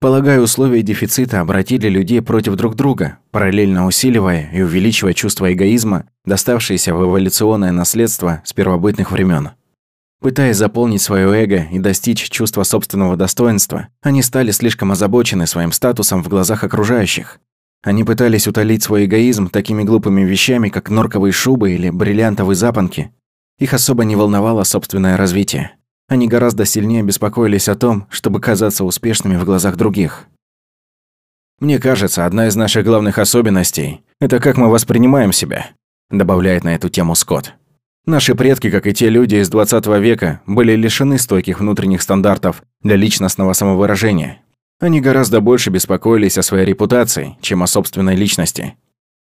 Полагаю, 0.00 0.42
условия 0.42 0.82
дефицита 0.82 1.40
обратили 1.40 1.88
людей 1.88 2.20
против 2.20 2.56
друг 2.56 2.74
друга, 2.74 3.16
параллельно 3.30 3.86
усиливая 3.86 4.50
и 4.52 4.60
увеличивая 4.60 5.14
чувство 5.14 5.50
эгоизма, 5.50 6.04
доставшееся 6.26 6.94
в 6.94 7.02
эволюционное 7.02 7.72
наследство 7.72 8.42
с 8.44 8.52
первобытных 8.52 9.10
времен. 9.10 9.52
Пытаясь 10.20 10.58
заполнить 10.58 11.00
свое 11.00 11.28
эго 11.42 11.68
и 11.72 11.78
достичь 11.78 12.28
чувства 12.28 12.64
собственного 12.64 13.16
достоинства, 13.16 13.88
они 14.02 14.22
стали 14.22 14.50
слишком 14.50 14.92
озабочены 14.92 15.46
своим 15.46 15.72
статусом 15.72 16.22
в 16.22 16.28
глазах 16.28 16.64
окружающих. 16.64 17.40
Они 17.82 18.04
пытались 18.04 18.46
утолить 18.46 18.82
свой 18.82 19.06
эгоизм 19.06 19.48
такими 19.48 19.84
глупыми 19.84 20.22
вещами, 20.22 20.68
как 20.68 20.90
норковые 20.90 21.32
шубы 21.32 21.72
или 21.72 21.88
бриллиантовые 21.88 22.56
запонки. 22.56 23.10
Их 23.58 23.72
особо 23.72 24.04
не 24.04 24.16
волновало 24.16 24.64
собственное 24.64 25.16
развитие. 25.16 25.72
Они 26.08 26.28
гораздо 26.28 26.64
сильнее 26.64 27.02
беспокоились 27.02 27.68
о 27.68 27.76
том, 27.76 28.06
чтобы 28.10 28.40
казаться 28.40 28.84
успешными 28.84 29.36
в 29.36 29.44
глазах 29.44 29.76
других. 29.76 30.26
«Мне 31.60 31.78
кажется, 31.78 32.26
одна 32.26 32.48
из 32.48 32.56
наших 32.56 32.84
главных 32.84 33.18
особенностей– 33.18 34.02
это 34.20 34.40
как 34.40 34.56
мы 34.56 34.68
воспринимаем 34.68 35.32
себя»,– 35.32 35.70
добавляет 36.10 36.64
на 36.64 36.74
эту 36.74 36.88
тему 36.88 37.14
Скотт. 37.14 37.54
Наши 38.06 38.34
предки, 38.34 38.70
как 38.70 38.86
и 38.86 38.92
те 38.92 39.08
люди 39.08 39.36
из 39.36 39.48
20 39.48 39.86
века, 39.98 40.42
были 40.46 40.76
лишены 40.76 41.18
стойких 41.18 41.60
внутренних 41.60 42.02
стандартов 42.02 42.62
для 42.82 42.96
личностного 42.96 43.54
самовыражения. 43.54 44.42
Они 44.78 45.00
гораздо 45.00 45.40
больше 45.40 45.70
беспокоились 45.70 46.36
о 46.36 46.42
своей 46.42 46.66
репутации, 46.66 47.38
чем 47.40 47.62
о 47.62 47.66
собственной 47.66 48.14
личности. 48.14 48.74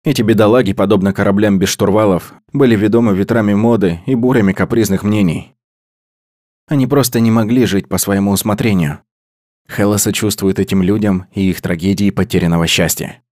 Эти 0.04 0.22
бедолаги, 0.22 0.72
подобно 0.72 1.12
кораблям 1.12 1.60
без 1.60 1.68
штурвалов, 1.68 2.34
были 2.52 2.74
ведомы 2.74 3.14
ветрами 3.14 3.54
моды 3.54 4.00
и 4.06 4.16
бурями 4.16 4.52
капризных 4.52 5.04
мнений. 5.04 5.55
Они 6.68 6.86
просто 6.86 7.20
не 7.20 7.30
могли 7.30 7.64
жить 7.64 7.88
по 7.88 7.98
своему 7.98 8.32
усмотрению. 8.32 9.00
Хэлла 9.68 9.98
сочувствует 9.98 10.58
этим 10.58 10.82
людям 10.82 11.26
и 11.32 11.48
их 11.48 11.60
трагедии 11.60 12.10
потерянного 12.10 12.66
счастья. 12.66 13.22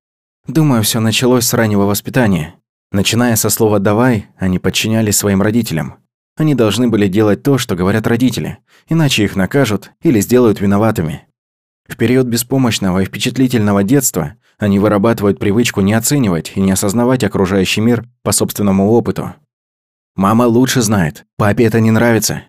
Думаю, 0.47 0.82
все 0.82 1.01
началось 1.01 1.45
с 1.45 1.55
раннего 1.55 1.82
воспитания. 1.82 2.55
Начиная 2.93 3.35
со 3.37 3.51
слова 3.51 3.78
«давай», 3.78 4.26
они 4.39 4.59
подчинялись 4.59 5.16
своим 5.16 5.43
родителям. 5.43 5.97
Они 6.37 6.55
должны 6.55 6.89
были 6.89 7.09
делать 7.09 7.43
то, 7.43 7.59
что 7.59 7.76
говорят 7.76 8.07
родители, 8.07 8.59
иначе 8.89 9.24
их 9.24 9.37
накажут 9.37 9.93
или 10.03 10.20
сделают 10.20 10.61
виноватыми. 10.61 11.26
В 11.89 11.97
период 11.97 12.26
беспомощного 12.26 13.01
и 13.01 13.05
впечатлительного 13.05 13.85
детства 13.85 14.35
они 14.59 14.78
вырабатывают 14.78 15.39
привычку 15.39 15.80
не 15.80 15.93
оценивать 15.93 16.53
и 16.55 16.61
не 16.61 16.72
осознавать 16.72 17.24
окружающий 17.24 17.80
мир 17.80 18.07
по 18.22 18.32
собственному 18.32 18.91
опыту. 18.91 19.35
Мама 20.16 20.45
лучше 20.45 20.82
знает, 20.82 21.24
папе 21.37 21.64
это 21.64 21.80
не 21.80 21.91
нравится. 21.91 22.45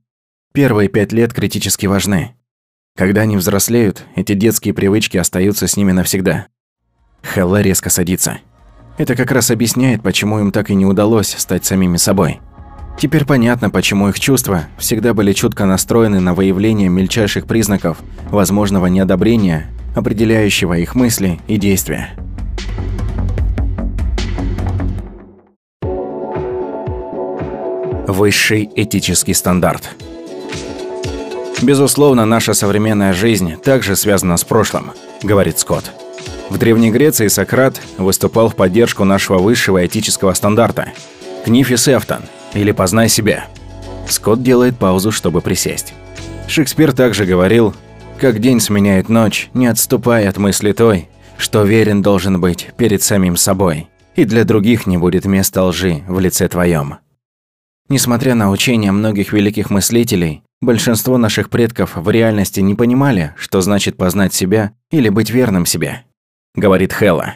Первые 0.56 0.88
пять 0.88 1.12
лет 1.12 1.34
критически 1.34 1.86
важны. 1.86 2.34
Когда 2.96 3.24
они 3.24 3.36
взрослеют, 3.36 4.06
эти 4.16 4.32
детские 4.36 4.74
привычки 4.74 5.18
остаются 5.18 5.68
с 5.68 5.76
ними 5.76 5.92
навсегда. 5.92 6.48
Хелла 7.22 7.62
резко 7.62 7.90
садится. 7.90 8.38
Это 8.98 9.18
как 9.18 9.32
раз 9.32 9.52
объясняет, 9.52 10.02
почему 10.02 10.40
им 10.40 10.54
так 10.54 10.70
и 10.70 10.76
не 10.76 10.86
удалось 10.86 11.36
стать 11.38 11.66
самими 11.66 11.98
собой. 11.98 12.40
Теперь 12.98 13.26
понятно, 13.26 13.70
почему 13.70 14.08
их 14.08 14.18
чувства 14.18 14.68
всегда 14.78 15.14
были 15.14 15.34
чутко 15.34 15.66
настроены 15.66 16.22
на 16.22 16.34
выявление 16.34 16.88
мельчайших 16.88 17.48
признаков 17.48 17.98
возможного 18.30 18.86
неодобрения, 18.86 19.70
определяющего 19.94 20.76
их 20.78 20.96
мысли 20.96 21.38
и 21.50 21.58
действия. 21.58 22.12
Высший 28.08 28.70
этический 28.74 29.34
стандарт. 29.34 29.94
Безусловно, 31.66 32.26
наша 32.26 32.54
современная 32.54 33.12
жизнь 33.12 33.56
также 33.56 33.96
связана 33.96 34.38
с 34.38 34.44
прошлым, 34.44 34.92
говорит 35.24 35.58
Скотт. 35.58 35.92
В 36.52 36.60
Древней 36.60 36.92
Греции 36.92 37.28
Сократ 37.28 37.82
выступал 37.98 38.50
в 38.50 38.56
поддержку 38.56 39.04
нашего 39.04 39.40
высшего 39.40 39.84
этического 39.84 40.36
стандарта– 40.36 40.90
«Книфи 41.44 41.76
Сефтон» 41.76 42.22
или 42.54 42.72
«Познай 42.72 43.10
себя». 43.10 43.48
Скотт 44.08 44.44
делает 44.44 44.78
паузу, 44.78 45.12
чтобы 45.12 45.42
присесть. 45.42 45.96
Шекспир 46.48 46.94
также 46.94 47.26
говорил 47.26 47.74
«Как 48.20 48.40
день 48.40 48.60
сменяет 48.60 49.10
ночь, 49.10 49.50
не 49.56 49.66
отступай 49.66 50.28
от 50.28 50.38
мысли 50.38 50.72
той, 50.72 51.10
что 51.40 51.64
верен 51.64 52.04
должен 52.04 52.40
быть 52.40 52.70
перед 52.78 53.02
самим 53.02 53.38
собой, 53.38 53.88
и 54.16 54.26
для 54.26 54.44
других 54.44 54.86
не 54.86 55.00
будет 55.00 55.26
места 55.26 55.64
лжи 55.64 56.04
в 56.08 56.20
лице 56.20 56.48
твоем». 56.48 56.98
Несмотря 57.90 58.36
на 58.36 58.52
учения 58.52 58.92
многих 58.92 59.34
великих 59.34 59.72
мыслителей, 59.72 60.44
большинство 60.62 61.18
наших 61.18 61.50
предков 61.50 61.96
в 61.96 62.10
реальности 62.10 62.60
не 62.60 62.76
понимали, 62.76 63.34
что 63.38 63.62
значит 63.62 63.98
познать 63.98 64.34
себя 64.34 64.74
или 64.92 65.10
быть 65.10 65.30
верным 65.30 65.66
себе 65.66 66.06
говорит 66.56 66.94
Хелла. 66.94 67.36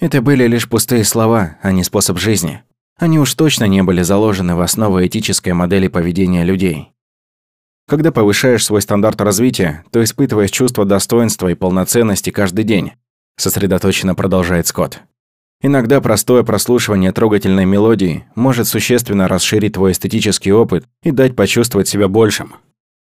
Это 0.00 0.22
были 0.22 0.46
лишь 0.46 0.68
пустые 0.68 1.04
слова, 1.04 1.56
а 1.62 1.72
не 1.72 1.84
способ 1.84 2.18
жизни. 2.18 2.62
Они 2.98 3.18
уж 3.18 3.34
точно 3.34 3.64
не 3.64 3.82
были 3.82 4.02
заложены 4.02 4.54
в 4.54 4.60
основу 4.60 5.04
этической 5.04 5.52
модели 5.52 5.88
поведения 5.88 6.44
людей. 6.44 6.92
Когда 7.86 8.12
повышаешь 8.12 8.64
свой 8.64 8.80
стандарт 8.80 9.20
развития, 9.20 9.84
то 9.90 10.02
испытываешь 10.02 10.50
чувство 10.50 10.84
достоинства 10.84 11.48
и 11.48 11.54
полноценности 11.54 12.30
каждый 12.30 12.64
день, 12.64 12.92
сосредоточенно 13.36 14.14
продолжает 14.14 14.66
Скотт. 14.66 15.02
Иногда 15.66 16.00
простое 16.00 16.42
прослушивание 16.42 17.10
трогательной 17.10 17.64
мелодии 17.64 18.26
может 18.34 18.68
существенно 18.68 19.26
расширить 19.26 19.72
твой 19.72 19.92
эстетический 19.92 20.52
опыт 20.52 20.84
и 21.02 21.10
дать 21.10 21.34
почувствовать 21.34 21.88
себя 21.88 22.06
большим. 22.06 22.54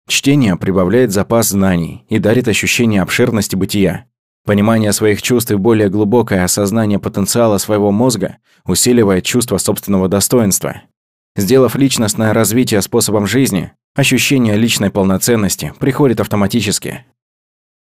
Чтение 0.06 0.56
прибавляет 0.56 1.10
запас 1.10 1.48
знаний 1.48 2.04
и 2.08 2.18
дарит 2.18 2.48
ощущение 2.48 3.00
обширности 3.02 3.56
бытия, 3.56 4.04
Понимание 4.46 4.92
своих 4.92 5.20
чувств 5.20 5.50
и 5.50 5.56
более 5.56 5.90
глубокое 5.90 6.44
осознание 6.44 6.98
потенциала 6.98 7.58
своего 7.58 7.90
мозга 7.92 8.38
усиливает 8.64 9.24
чувство 9.24 9.58
собственного 9.58 10.08
достоинства. 10.08 10.82
Сделав 11.36 11.76
личностное 11.76 12.32
развитие 12.32 12.80
способом 12.80 13.26
жизни, 13.26 13.72
ощущение 13.94 14.56
личной 14.56 14.90
полноценности 14.90 15.74
приходит 15.78 16.20
автоматически. 16.20 17.04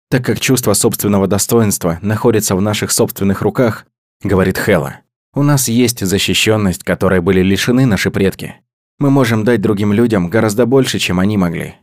Так 0.09 0.26
как 0.26 0.39
чувство 0.39 0.74
собственного 0.74 1.28
достоинства 1.28 1.99
находится 2.01 2.55
в 2.55 2.62
наших 2.62 2.91
собственных 2.91 3.41
руках, 3.43 3.86
говорит 4.24 4.57
Хела, 4.57 5.01
у 5.34 5.43
нас 5.43 5.67
есть 5.67 6.05
защищенность, 6.05 6.84
которой 6.84 7.22
были 7.22 7.41
лишены 7.41 7.86
наши 7.86 8.11
предки. 8.11 8.55
Мы 8.99 9.09
можем 9.09 9.43
дать 9.43 9.61
другим 9.61 9.93
людям 9.93 10.30
гораздо 10.30 10.65
больше, 10.65 10.99
чем 10.99 11.19
они 11.19 11.38
могли. 11.38 11.76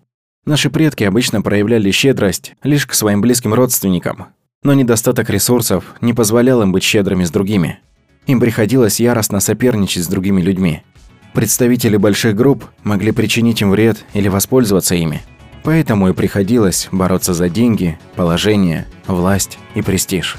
Наши 0.45 0.71
предки 0.71 1.05
обычно 1.05 1.43
проявляли 1.43 1.91
щедрость 1.91 2.55
лишь 2.63 2.87
к 2.87 2.95
своим 2.95 3.21
близким 3.21 3.55
родственникам, 3.55 4.29
но 4.63 4.75
недостаток 4.75 5.31
ресурсов 5.31 5.85
не 6.01 6.15
позволял 6.15 6.63
им 6.63 6.73
быть 6.73 6.83
щедрыми 6.83 7.25
с 7.25 7.31
другими. 7.31 7.81
Им 8.27 8.41
приходилось 8.41 9.01
яростно 9.01 9.41
соперничать 9.41 10.05
с 10.05 10.09
другими 10.09 10.41
людьми. 10.41 10.83
Представители 11.33 11.97
больших 11.97 12.37
групп 12.37 12.65
могли 12.85 13.13
причинить 13.13 13.63
им 13.63 13.71
вред 13.71 14.05
или 14.15 14.29
воспользоваться 14.29 14.95
ими. 14.95 15.23
Поэтому 15.65 16.09
и 16.09 16.13
приходилось 16.13 16.89
бороться 16.93 17.35
за 17.35 17.49
деньги, 17.49 17.99
положение, 18.15 18.87
власть 19.07 19.59
и 19.75 19.83
престиж. 19.83 20.37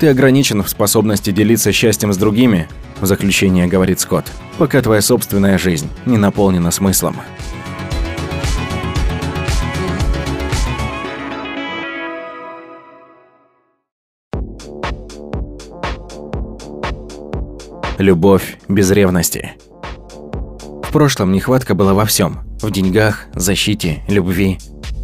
Ты 0.00 0.06
ограничен 0.06 0.62
в 0.62 0.68
способности 0.68 1.32
делиться 1.32 1.72
счастьем 1.72 2.12
с 2.12 2.16
другими, 2.16 2.68
в 3.00 3.06
заключение 3.06 3.66
говорит 3.66 3.98
Скотт, 3.98 4.30
пока 4.56 4.80
твоя 4.80 5.02
собственная 5.02 5.58
жизнь 5.58 5.88
не 6.06 6.16
наполнена 6.16 6.70
смыслом. 6.70 7.16
Любовь 17.98 18.58
без 18.68 18.92
ревности. 18.92 19.54
В 20.84 20.92
прошлом 20.92 21.32
нехватка 21.32 21.74
была 21.74 21.92
во 21.94 22.04
всем: 22.04 22.38
В 22.62 22.70
деньгах, 22.70 23.26
защите, 23.34 24.04
любви, 24.06 24.58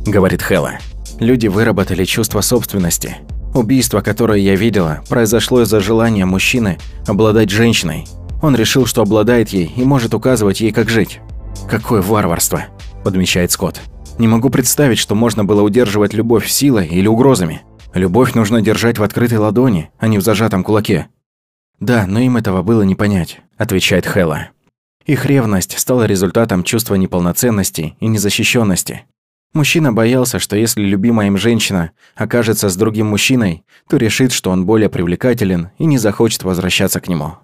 говорит 0.06 0.40
Хела. 0.40 0.78
Люди 1.18 1.48
выработали 1.48 2.04
чувство 2.04 2.40
собственности. 2.40 3.16
Убийство, 3.54 4.00
которое 4.00 4.40
я 4.40 4.56
видела, 4.56 5.02
произошло 5.08 5.62
из-за 5.62 5.80
желания 5.80 6.26
мужчины 6.26 6.78
обладать 7.06 7.50
женщиной. 7.50 8.04
Он 8.42 8.54
решил, 8.56 8.84
что 8.84 9.02
обладает 9.02 9.50
ей 9.50 9.72
и 9.74 9.84
может 9.84 10.12
указывать 10.12 10.60
ей, 10.60 10.72
как 10.72 10.90
жить. 10.90 11.20
«Какое 11.70 12.02
варварство!»– 12.02 12.64
подмечает 13.04 13.52
Скотт. 13.52 13.80
«Не 14.18 14.28
могу 14.28 14.50
представить, 14.50 14.98
что 14.98 15.14
можно 15.14 15.44
было 15.44 15.62
удерживать 15.62 16.12
любовь 16.12 16.48
силой 16.48 16.88
или 16.88 17.06
угрозами. 17.06 17.62
Любовь 17.94 18.34
нужно 18.34 18.60
держать 18.60 18.98
в 18.98 19.04
открытой 19.04 19.38
ладони, 19.38 19.90
а 19.98 20.08
не 20.08 20.18
в 20.18 20.22
зажатом 20.22 20.64
кулаке. 20.64 21.06
«Да, 21.80 22.06
но 22.06 22.18
им 22.20 22.36
этого 22.36 22.62
было 22.62 22.82
не 22.82 22.94
понять»,– 22.94 23.40
отвечает 23.56 24.06
Хэлла. 24.06 24.48
Их 25.06 25.26
ревность 25.26 25.78
стала 25.78 26.04
результатом 26.04 26.64
чувства 26.64 26.94
неполноценности 26.94 27.94
и 28.00 28.06
незащищенности. 28.06 29.04
Мужчина 29.54 29.92
боялся, 29.92 30.40
что 30.40 30.56
если 30.56 30.82
любимая 30.82 31.28
им 31.28 31.38
женщина 31.38 31.92
окажется 32.16 32.68
с 32.68 32.76
другим 32.76 33.06
мужчиной, 33.06 33.64
то 33.88 33.96
решит, 33.96 34.32
что 34.32 34.50
он 34.50 34.66
более 34.66 34.88
привлекателен 34.88 35.70
и 35.78 35.86
не 35.86 35.96
захочет 35.96 36.42
возвращаться 36.42 37.00
к 37.00 37.06
нему. 37.06 37.36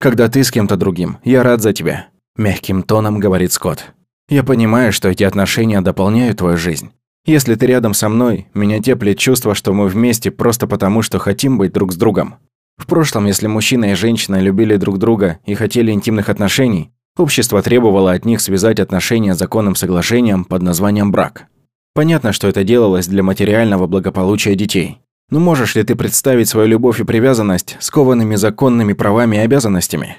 «Когда 0.00 0.28
ты 0.28 0.42
с 0.42 0.50
кем-то 0.50 0.76
другим, 0.76 1.18
я 1.22 1.44
рад 1.44 1.62
за 1.62 1.72
тебя»,– 1.72 2.08
мягким 2.36 2.82
тоном 2.82 3.20
говорит 3.20 3.52
Скотт. 3.52 3.94
«Я 4.28 4.42
понимаю, 4.42 4.92
что 4.92 5.08
эти 5.08 5.22
отношения 5.22 5.80
дополняют 5.80 6.38
твою 6.38 6.56
жизнь. 6.56 6.90
Если 7.24 7.54
ты 7.54 7.66
рядом 7.66 7.94
со 7.94 8.08
мной, 8.08 8.48
меня 8.52 8.82
теплит 8.82 9.18
чувство, 9.18 9.54
что 9.54 9.72
мы 9.72 9.86
вместе 9.86 10.32
просто 10.32 10.66
потому, 10.66 11.02
что 11.02 11.20
хотим 11.20 11.56
быть 11.56 11.72
друг 11.72 11.92
с 11.92 11.96
другом. 11.96 12.34
В 12.76 12.86
прошлом, 12.86 13.26
если 13.26 13.46
мужчина 13.46 13.92
и 13.92 13.94
женщина 13.94 14.40
любили 14.40 14.76
друг 14.76 14.98
друга 14.98 15.38
и 15.46 15.54
хотели 15.54 15.92
интимных 15.92 16.28
отношений, 16.28 16.90
Общество 17.16 17.62
требовало 17.62 18.12
от 18.12 18.24
них 18.24 18.40
связать 18.40 18.80
отношения 18.80 19.34
с 19.34 19.38
законным 19.38 19.76
соглашением 19.76 20.44
под 20.44 20.62
названием 20.62 21.12
брак. 21.12 21.46
Понятно, 21.94 22.32
что 22.32 22.48
это 22.48 22.64
делалось 22.64 23.06
для 23.06 23.22
материального 23.22 23.86
благополучия 23.86 24.56
детей. 24.56 25.00
Но 25.30 25.38
можешь 25.38 25.76
ли 25.76 25.84
ты 25.84 25.94
представить 25.94 26.48
свою 26.48 26.66
любовь 26.66 27.00
и 27.00 27.04
привязанность 27.04 27.76
скованными 27.78 28.34
законными 28.34 28.94
правами 28.94 29.36
и 29.36 29.40
обязанностями? 29.40 30.18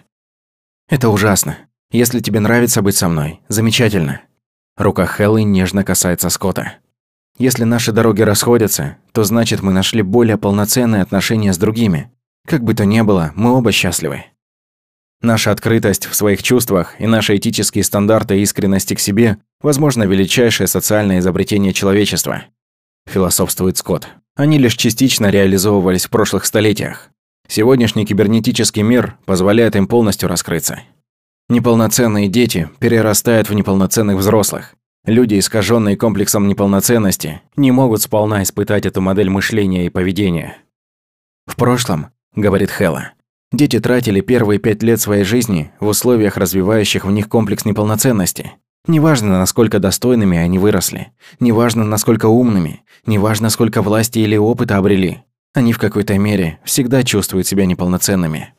Это 0.89 1.09
ужасно. 1.09 1.57
Если 1.91 2.21
тебе 2.21 2.39
нравится 2.39 2.81
быть 2.81 2.95
со 2.95 3.09
мной, 3.09 3.41
замечательно. 3.49 4.21
Рука 4.77 5.05
Хеллы 5.05 5.43
нежно 5.43 5.83
касается 5.83 6.29
Скотта. 6.29 6.75
Если 7.37 7.65
наши 7.65 7.91
дороги 7.91 8.21
расходятся, 8.21 8.97
то 9.11 9.25
значит 9.25 9.61
мы 9.61 9.73
нашли 9.73 10.01
более 10.01 10.37
полноценные 10.37 11.01
отношения 11.01 11.51
с 11.51 11.57
другими. 11.57 12.09
Как 12.47 12.63
бы 12.63 12.73
то 12.73 12.85
ни 12.85 13.01
было, 13.01 13.33
мы 13.35 13.51
оба 13.51 13.73
счастливы. 13.73 14.25
Наша 15.26 15.49
открытость 15.49 16.05
в 16.05 16.13
своих 16.13 16.43
чувствах 16.43 16.93
и 16.99 17.07
наши 17.07 17.36
этические 17.38 17.84
стандарты 17.84 18.39
искренности 18.41 18.93
к 18.93 18.99
себе– 18.99 19.39
возможно, 19.61 20.03
величайшее 20.03 20.67
социальное 20.67 21.17
изобретение 21.17 21.73
человечества. 21.73 22.43
Философствует 23.07 23.76
Скотт. 23.76 24.07
Они 24.36 24.59
лишь 24.59 24.76
частично 24.76 25.32
реализовывались 25.32 26.05
в 26.05 26.11
прошлых 26.11 26.45
столетиях. 26.45 27.09
Сегодняшний 27.47 28.05
кибернетический 28.05 28.84
мир 28.84 29.17
позволяет 29.26 29.76
им 29.76 29.88
полностью 29.88 30.30
раскрыться. 30.30 30.82
Неполноценные 31.49 32.28
дети 32.28 32.69
перерастают 32.78 33.49
в 33.49 33.55
неполноценных 33.55 34.17
взрослых. 34.17 34.76
Люди, 35.07 35.39
искаженные 35.39 35.97
комплексом 35.97 36.47
неполноценности, 36.47 37.41
не 37.55 37.71
могут 37.71 38.03
сполна 38.03 38.43
испытать 38.43 38.86
эту 38.86 39.01
модель 39.01 39.32
мышления 39.32 39.88
и 39.88 39.89
поведения. 39.89 40.59
«В 41.47 41.55
прошлом»,– 41.55 42.11
говорит 42.36 42.69
Хэлла,– 42.69 43.13
«дети 43.55 43.79
тратили 43.79 44.21
первые 44.21 44.59
пять 44.59 44.83
лет 44.83 44.99
своей 44.99 45.23
жизни 45.23 45.71
в 45.79 45.87
условиях, 45.87 46.37
развивающих 46.37 47.05
в 47.05 47.11
них 47.11 47.29
комплекс 47.29 47.65
неполноценности. 47.65 48.53
Неважно, 48.87 49.39
насколько 49.39 49.79
достойными 49.79 50.37
они 50.37 50.59
выросли, 50.59 51.11
неважно, 51.39 51.83
насколько 51.83 52.27
умными, 52.27 52.83
неважно, 53.05 53.49
сколько 53.49 53.81
власти 53.81 54.19
или 54.19 54.37
опыта 54.37 54.77
обрели, 54.77 55.23
они 55.55 55.73
в 55.73 55.79
какой-то 55.79 56.17
мере 56.19 56.59
всегда 56.65 57.03
чувствуют 57.03 57.47
себя 57.47 57.65
неполноценными. 57.65 58.53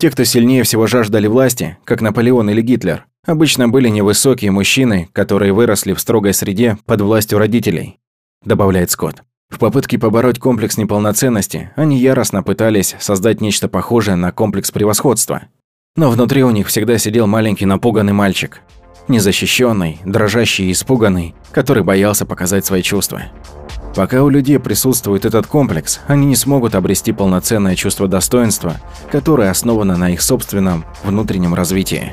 Те, 0.00 0.10
кто 0.10 0.24
сильнее 0.24 0.62
всего 0.62 0.86
жаждали 0.86 1.26
власти, 1.26 1.76
как 1.84 2.00
Наполеон 2.00 2.50
или 2.50 2.62
Гитлер, 2.62 3.06
обычно 3.26 3.68
были 3.68 3.88
невысокие 3.88 4.50
мужчины, 4.50 5.08
которые 5.12 5.52
выросли 5.52 5.92
в 5.92 6.00
строгой 6.00 6.34
среде 6.34 6.78
под 6.86 7.00
властью 7.00 7.38
родителей, 7.38 7.98
добавляет 8.44 8.90
Скотт. 8.90 9.22
В 9.50 9.58
попытке 9.58 9.98
побороть 9.98 10.38
комплекс 10.38 10.76
неполноценности, 10.76 11.70
они 11.74 11.98
яростно 11.98 12.42
пытались 12.42 12.94
создать 13.00 13.40
нечто 13.40 13.68
похожее 13.68 14.14
на 14.14 14.30
комплекс 14.30 14.70
превосходства. 14.70 15.42
Но 15.96 16.10
внутри 16.10 16.44
у 16.44 16.50
них 16.50 16.68
всегда 16.68 16.98
сидел 16.98 17.26
маленький 17.26 17.66
напуганный 17.66 18.12
мальчик, 18.12 18.60
незащищенный, 19.08 19.98
дрожащий 20.04 20.68
и 20.68 20.72
испуганный, 20.72 21.34
который 21.50 21.82
боялся 21.82 22.24
показать 22.24 22.66
свои 22.66 22.82
чувства. 22.82 23.22
Пока 23.96 24.22
у 24.22 24.28
людей 24.28 24.60
присутствует 24.60 25.24
этот 25.24 25.46
комплекс, 25.48 26.00
они 26.06 26.26
не 26.26 26.36
смогут 26.36 26.76
обрести 26.76 27.12
полноценное 27.12 27.74
чувство 27.74 28.06
достоинства, 28.06 28.76
которое 29.10 29.50
основано 29.50 29.96
на 29.96 30.10
их 30.10 30.22
собственном 30.22 30.84
внутреннем 31.02 31.54
развитии. 31.54 32.12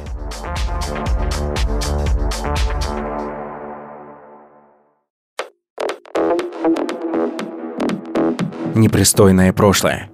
Непристойное 8.75 9.53
прошлое. 9.53 10.09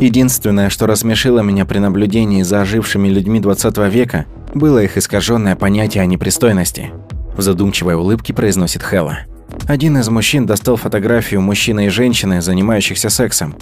Единственное, 0.00 0.70
что 0.70 0.86
рассмешило 0.86 1.40
меня 1.40 1.64
при 1.64 1.78
наблюдении 1.78 2.42
за 2.42 2.60
ожившими 2.60 3.08
людьми 3.08 3.40
20 3.40 3.76
века, 3.88 4.26
было 4.54 4.80
их 4.80 4.96
искаженное 4.96 5.56
понятие 5.56 6.02
о 6.02 6.06
непристойности. 6.06 6.92
В 7.36 7.42
задумчивой 7.42 7.96
улыбке 7.96 8.32
произносит 8.32 8.84
Хэлла. 8.84 9.18
Один 9.66 9.98
из 9.98 10.08
мужчин 10.08 10.46
достал 10.46 10.76
фотографию 10.76 11.40
мужчины 11.40 11.86
и 11.86 11.88
женщины, 11.90 12.40
занимающихся 12.40 13.10
сексом. 13.10 13.56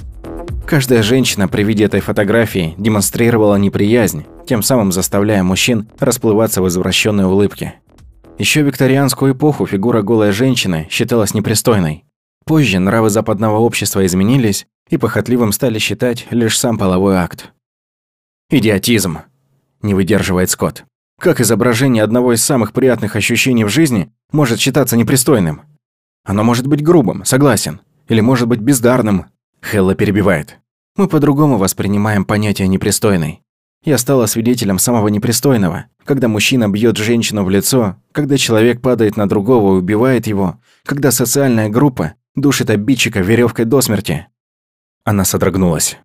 Каждая 0.66 1.02
женщина 1.02 1.48
при 1.48 1.62
виде 1.62 1.84
этой 1.84 2.00
фотографии 2.00 2.74
демонстрировала 2.76 3.56
неприязнь, 3.56 4.26
тем 4.46 4.62
самым 4.62 4.92
заставляя 4.92 5.42
мужчин 5.42 5.88
расплываться 6.00 6.60
в 6.60 6.68
извращенной 6.68 7.24
улыбке. 7.24 7.76
Еще 8.38 8.62
в 8.62 8.66
викторианскую 8.66 9.32
эпоху 9.32 9.64
фигура 9.64 10.02
голой 10.02 10.32
женщины 10.32 10.86
считалась 10.90 11.32
непристойной. 11.32 12.04
Позже 12.44 12.78
нравы 12.78 13.10
западного 13.10 13.58
общества 13.58 14.04
изменились, 14.04 14.66
и 14.90 14.96
похотливым 14.96 15.52
стали 15.52 15.78
считать 15.78 16.26
лишь 16.30 16.58
сам 16.58 16.76
половой 16.76 17.16
акт. 17.16 17.52
«Идиотизм!»– 18.50 19.20
не 19.82 19.94
выдерживает 19.94 20.50
Скотт. 20.50 20.84
«Как 21.18 21.40
изображение 21.40 22.02
одного 22.02 22.34
из 22.34 22.44
самых 22.44 22.72
приятных 22.72 23.16
ощущений 23.16 23.64
в 23.64 23.70
жизни 23.70 24.12
может 24.30 24.60
считаться 24.60 24.96
непристойным?» 24.96 25.62
Оно 26.24 26.42
может 26.42 26.66
быть 26.66 26.82
грубым, 26.82 27.24
согласен. 27.24 27.80
Или 28.08 28.20
может 28.20 28.48
быть 28.48 28.60
бездарным. 28.60 29.26
Хелла 29.62 29.94
перебивает. 29.94 30.58
Мы 30.96 31.06
по-другому 31.06 31.58
воспринимаем 31.58 32.24
понятие 32.24 32.68
непристойный. 32.68 33.42
Я 33.84 33.98
стала 33.98 34.24
свидетелем 34.26 34.78
самого 34.78 35.08
непристойного, 35.08 35.86
когда 36.04 36.28
мужчина 36.28 36.68
бьет 36.68 36.96
женщину 36.96 37.44
в 37.44 37.50
лицо, 37.50 37.96
когда 38.12 38.38
человек 38.38 38.80
падает 38.80 39.16
на 39.18 39.28
другого 39.28 39.74
и 39.74 39.78
убивает 39.78 40.26
его, 40.26 40.58
когда 40.86 41.10
социальная 41.10 41.68
группа 41.68 42.14
душит 42.34 42.70
обидчика 42.70 43.20
веревкой 43.20 43.64
до 43.64 43.80
смерти. 43.80 44.26
Она 45.04 45.24
содрогнулась. 45.24 45.98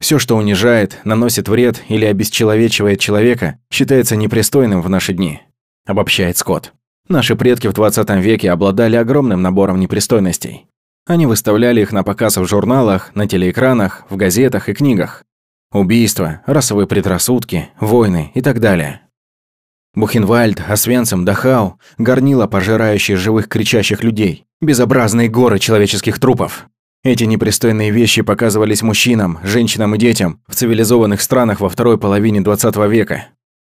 Все, 0.00 0.18
что 0.18 0.36
унижает, 0.36 0.98
наносит 1.04 1.48
вред 1.48 1.82
или 1.88 2.04
обесчеловечивает 2.04 2.98
человека, 2.98 3.58
считается 3.70 4.16
непристойным 4.16 4.82
в 4.82 4.88
наши 4.88 5.12
дни, 5.12 5.40
обобщает 5.86 6.36
Скотт. 6.36 6.72
Наши 7.08 7.36
предки 7.36 7.68
в 7.68 7.72
20 7.72 8.08
веке 8.16 8.50
обладали 8.50 8.96
огромным 8.96 9.42
набором 9.42 9.78
непристойностей. 9.78 10.66
Они 11.06 11.26
выставляли 11.26 11.80
их 11.80 11.92
на 11.92 12.04
показ 12.04 12.36
в 12.36 12.46
журналах, 12.46 13.14
на 13.14 13.28
телеэкранах, 13.28 14.04
в 14.08 14.16
газетах 14.16 14.68
и 14.68 14.74
книгах. 14.74 15.24
Убийства, 15.72 16.42
расовые 16.46 16.86
предрассудки, 16.86 17.70
войны 17.80 18.30
и 18.34 18.40
так 18.40 18.60
далее. 18.60 19.02
Бухенвальд, 19.94 20.62
Освенцим, 20.66 21.26
Дахау, 21.26 21.78
горнила, 21.98 22.46
пожирающие 22.46 23.18
живых 23.18 23.48
кричащих 23.48 24.02
людей, 24.02 24.46
безобразные 24.62 25.28
горы 25.28 25.58
человеческих 25.58 26.18
трупов. 26.18 26.66
Эти 27.04 27.24
непристойные 27.24 27.90
вещи 27.90 28.22
показывались 28.22 28.80
мужчинам, 28.80 29.38
женщинам 29.42 29.94
и 29.94 29.98
детям 29.98 30.40
в 30.48 30.54
цивилизованных 30.54 31.20
странах 31.20 31.60
во 31.60 31.68
второй 31.68 31.98
половине 31.98 32.40
20 32.40 32.74
века. 32.88 33.26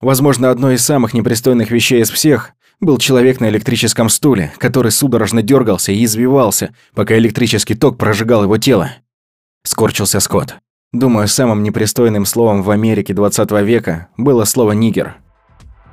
Возможно, 0.02 0.50
одной 0.50 0.74
из 0.74 0.84
самых 0.84 1.14
непристойных 1.14 1.70
вещей 1.70 2.02
из 2.02 2.10
всех 2.10 2.50
был 2.80 2.98
человек 2.98 3.40
на 3.40 3.48
электрическом 3.48 4.10
стуле, 4.10 4.52
который 4.58 4.90
судорожно 4.90 5.40
дергался 5.40 5.92
и 5.92 6.04
извивался, 6.04 6.74
пока 6.94 7.16
электрический 7.16 7.74
ток 7.74 7.96
прожигал 7.96 8.42
его 8.42 8.58
тело. 8.58 8.90
Скорчился 9.64 10.20
Скотт. 10.20 10.56
Думаю, 10.92 11.26
самым 11.26 11.62
непристойным 11.62 12.26
словом 12.26 12.62
в 12.62 12.70
Америке 12.70 13.14
20 13.14 13.50
века 13.62 14.08
было 14.18 14.44
слово 14.44 14.72
«нигер». 14.72 15.21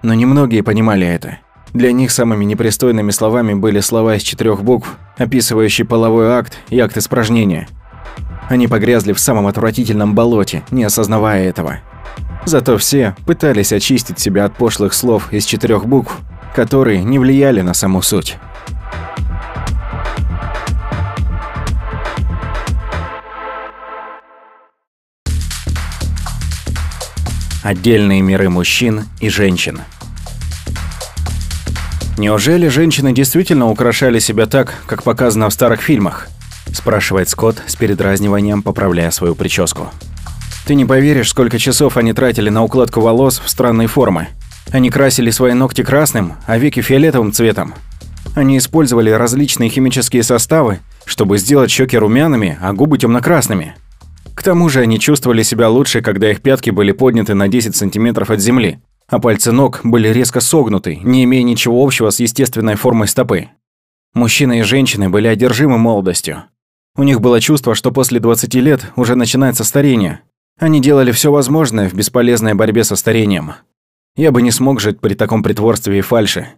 Но 0.01 0.13
немногие 0.13 0.63
понимали 0.63 1.05
это. 1.05 1.39
Для 1.73 1.91
них 1.91 2.11
самыми 2.11 2.45
непристойными 2.45 3.11
словами 3.11 3.53
были 3.53 3.79
слова 3.79 4.15
из 4.15 4.23
четырех 4.23 4.63
букв, 4.63 4.97
описывающие 5.17 5.85
половой 5.85 6.29
акт 6.29 6.57
и 6.69 6.79
акт 6.79 6.97
испражнения. 6.97 7.67
Они 8.49 8.67
погрязли 8.67 9.13
в 9.13 9.19
самом 9.19 9.47
отвратительном 9.47 10.15
болоте, 10.15 10.63
не 10.71 10.83
осознавая 10.83 11.47
этого. 11.47 11.79
Зато 12.45 12.77
все 12.77 13.15
пытались 13.25 13.71
очистить 13.71 14.19
себя 14.19 14.45
от 14.45 14.55
пошлых 14.55 14.93
слов 14.93 15.31
из 15.31 15.45
четырех 15.45 15.85
букв 15.85 16.19
которые 16.53 17.03
не 17.03 17.19
влияли 17.19 17.61
на 17.61 17.73
саму 17.73 18.01
суть. 18.01 18.37
Отдельные 27.61 28.21
миры 28.21 28.49
мужчин 28.49 29.03
и 29.19 29.27
женщин. 29.27 29.81
Неужели 32.17 32.69
женщины 32.69 33.11
действительно 33.11 33.69
украшали 33.69 34.19
себя 34.19 34.45
так, 34.45 34.75
как 34.85 35.03
показано 35.03 35.49
в 35.49 35.53
старых 35.53 35.81
фильмах? 35.81 36.29
спрашивает 36.73 37.27
Скотт 37.27 37.61
с 37.67 37.75
передразниванием, 37.75 38.61
поправляя 38.61 39.11
свою 39.11 39.35
прическу. 39.35 39.89
Ты 40.65 40.75
не 40.75 40.85
поверишь, 40.85 41.29
сколько 41.29 41.59
часов 41.59 41.97
они 41.97 42.13
тратили 42.13 42.49
на 42.49 42.63
укладку 42.63 43.01
волос 43.01 43.41
в 43.43 43.49
странные 43.49 43.87
формы. 43.87 44.29
Они 44.71 44.89
красили 44.89 45.29
свои 45.29 45.53
ногти 45.53 45.83
красным, 45.83 46.35
а 46.45 46.57
веки 46.57 46.81
фиолетовым 46.81 47.33
цветом. 47.33 47.73
Они 48.35 48.57
использовали 48.57 49.09
различные 49.09 49.69
химические 49.69 50.23
составы, 50.23 50.79
чтобы 51.03 51.37
сделать 51.39 51.71
щеки 51.71 51.97
румяными, 51.97 52.57
а 52.61 52.71
губы 52.71 52.97
темно-красными. 52.97 53.75
К 54.35 54.43
тому 54.43 54.69
же 54.69 54.81
они 54.81 54.99
чувствовали 54.99 55.43
себя 55.43 55.69
лучше, 55.69 56.01
когда 56.01 56.31
их 56.31 56.41
пятки 56.41 56.69
были 56.69 56.91
подняты 56.91 57.33
на 57.33 57.47
10 57.47 57.75
сантиметров 57.75 58.29
от 58.29 58.39
земли, 58.39 58.79
а 59.07 59.19
пальцы 59.19 59.51
ног 59.51 59.81
были 59.83 60.07
резко 60.09 60.39
согнуты, 60.39 60.97
не 60.97 61.23
имея 61.23 61.43
ничего 61.43 61.83
общего 61.83 62.09
с 62.09 62.19
естественной 62.19 62.75
формой 62.75 63.07
стопы. 63.07 63.49
Мужчины 64.13 64.59
и 64.59 64.63
женщины 64.63 65.09
были 65.09 65.27
одержимы 65.27 65.77
молодостью. 65.77 66.43
У 66.95 67.03
них 67.03 67.21
было 67.21 67.39
чувство, 67.39 67.75
что 67.75 67.91
после 67.91 68.19
20 68.19 68.53
лет 68.55 68.91
уже 68.95 69.15
начинается 69.15 69.63
старение. 69.63 70.21
Они 70.59 70.81
делали 70.81 71.11
все 71.11 71.31
возможное 71.31 71.89
в 71.89 71.93
бесполезной 71.93 72.53
борьбе 72.53 72.83
со 72.83 72.95
старением. 72.95 73.53
Я 74.15 74.31
бы 74.31 74.41
не 74.41 74.51
смог 74.51 74.81
жить 74.81 74.99
при 74.99 75.13
таком 75.13 75.43
притворстве 75.43 75.99
и 75.99 76.01
фальше, 76.01 76.49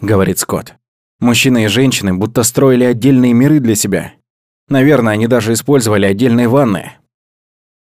говорит 0.00 0.38
Скотт. 0.38 0.74
Мужчины 1.20 1.64
и 1.64 1.68
женщины 1.68 2.12
будто 2.12 2.42
строили 2.42 2.84
отдельные 2.84 3.32
миры 3.32 3.60
для 3.60 3.76
себя. 3.76 4.14
Наверное, 4.68 5.12
они 5.12 5.26
даже 5.26 5.52
использовали 5.52 6.06
отдельные 6.06 6.48
ванны. 6.48 6.92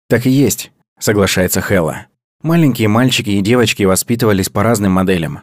Так 0.09 0.27
и 0.27 0.31
есть, 0.31 0.73
соглашается 0.99 1.61
Хелла. 1.61 2.07
Маленькие 2.43 2.89
мальчики 2.89 3.31
и 3.31 3.41
девочки 3.41 3.83
воспитывались 3.83 4.49
по 4.49 4.63
разным 4.63 4.93
моделям. 4.93 5.41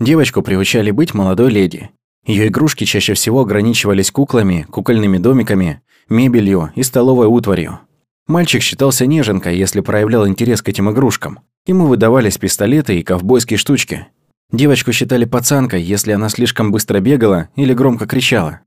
Девочку 0.00 0.42
приучали 0.42 0.90
быть 0.90 1.14
молодой 1.14 1.50
леди. 1.50 1.90
Ее 2.26 2.48
игрушки 2.48 2.84
чаще 2.84 3.14
всего 3.14 3.42
ограничивались 3.42 4.10
куклами, 4.10 4.66
кукольными 4.70 5.18
домиками, 5.18 5.82
мебелью 6.08 6.72
и 6.74 6.82
столовой 6.82 7.26
утварью. 7.26 7.80
Мальчик 8.26 8.60
считался 8.60 9.06
неженкой, 9.06 9.56
если 9.56 9.80
проявлял 9.80 10.26
интерес 10.26 10.62
к 10.62 10.68
этим 10.68 10.90
игрушкам. 10.90 11.40
Ему 11.66 11.86
выдавались 11.86 12.38
пистолеты 12.38 12.98
и 12.98 13.02
ковбойские 13.02 13.56
штучки. 13.56 14.08
Девочку 14.50 14.92
считали 14.92 15.26
пацанкой, 15.26 15.82
если 15.82 16.12
она 16.12 16.28
слишком 16.28 16.72
быстро 16.72 17.00
бегала 17.00 17.50
или 17.56 17.72
громко 17.72 18.06
кричала. 18.06 18.60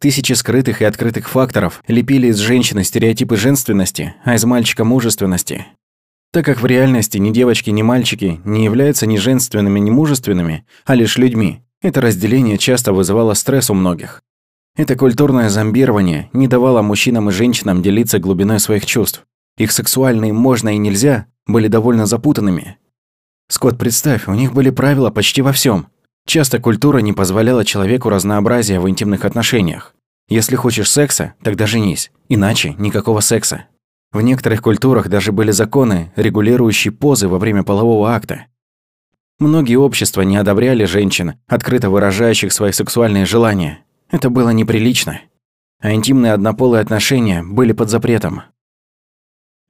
Тысячи 0.00 0.32
скрытых 0.32 0.80
и 0.80 0.86
открытых 0.86 1.28
факторов 1.28 1.84
лепили 1.86 2.28
из 2.28 2.38
женщины 2.38 2.84
стереотипы 2.84 3.36
женственности, 3.36 4.14
а 4.24 4.34
из 4.34 4.42
мальчика 4.44 4.82
мужественности. 4.82 5.66
Так 6.32 6.46
как 6.46 6.62
в 6.62 6.66
реальности 6.66 7.18
ни 7.18 7.30
девочки, 7.30 7.68
ни 7.68 7.82
мальчики 7.82 8.40
не 8.44 8.64
являются 8.64 9.06
ни 9.06 9.18
женственными, 9.18 9.78
ни 9.78 9.90
мужественными, 9.90 10.64
а 10.86 10.94
лишь 10.94 11.18
людьми, 11.18 11.60
это 11.82 12.00
разделение 12.00 12.56
часто 12.56 12.94
вызывало 12.94 13.34
стресс 13.34 13.68
у 13.68 13.74
многих. 13.74 14.22
Это 14.74 14.96
культурное 14.96 15.50
зомбирование 15.50 16.30
не 16.32 16.48
давало 16.48 16.80
мужчинам 16.80 17.28
и 17.28 17.32
женщинам 17.32 17.82
делиться 17.82 18.18
глубиной 18.18 18.58
своих 18.58 18.86
чувств. 18.86 19.26
Их 19.58 19.70
сексуальные 19.70 20.32
«можно» 20.32 20.74
и 20.74 20.78
«нельзя» 20.78 21.26
были 21.46 21.68
довольно 21.68 22.06
запутанными. 22.06 22.78
Скотт, 23.48 23.78
представь, 23.78 24.28
у 24.28 24.32
них 24.32 24.54
были 24.54 24.70
правила 24.70 25.10
почти 25.10 25.42
во 25.42 25.52
всем. 25.52 25.88
Часто 26.26 26.60
культура 26.60 26.98
не 26.98 27.12
позволяла 27.12 27.64
человеку 27.64 28.08
разнообразия 28.08 28.80
в 28.80 28.88
интимных 28.88 29.24
отношениях. 29.24 29.94
Если 30.28 30.54
хочешь 30.54 30.90
секса, 30.90 31.34
тогда 31.42 31.66
женись, 31.66 32.12
иначе 32.28 32.74
никакого 32.78 33.20
секса. 33.20 33.66
В 34.12 34.20
некоторых 34.20 34.62
культурах 34.62 35.08
даже 35.08 35.32
были 35.32 35.50
законы, 35.50 36.12
регулирующие 36.16 36.92
позы 36.92 37.28
во 37.28 37.38
время 37.38 37.62
полового 37.62 38.12
акта. 38.12 38.46
Многие 39.40 39.76
общества 39.76 40.22
не 40.22 40.36
одобряли 40.36 40.84
женщин, 40.84 41.34
открыто 41.48 41.90
выражающих 41.90 42.52
свои 42.52 42.72
сексуальные 42.72 43.24
желания. 43.24 43.84
Это 44.10 44.28
было 44.28 44.50
неприлично. 44.50 45.20
А 45.80 45.94
интимные 45.94 46.32
однополые 46.32 46.82
отношения 46.82 47.42
были 47.42 47.72
под 47.72 47.88
запретом. 47.88 48.42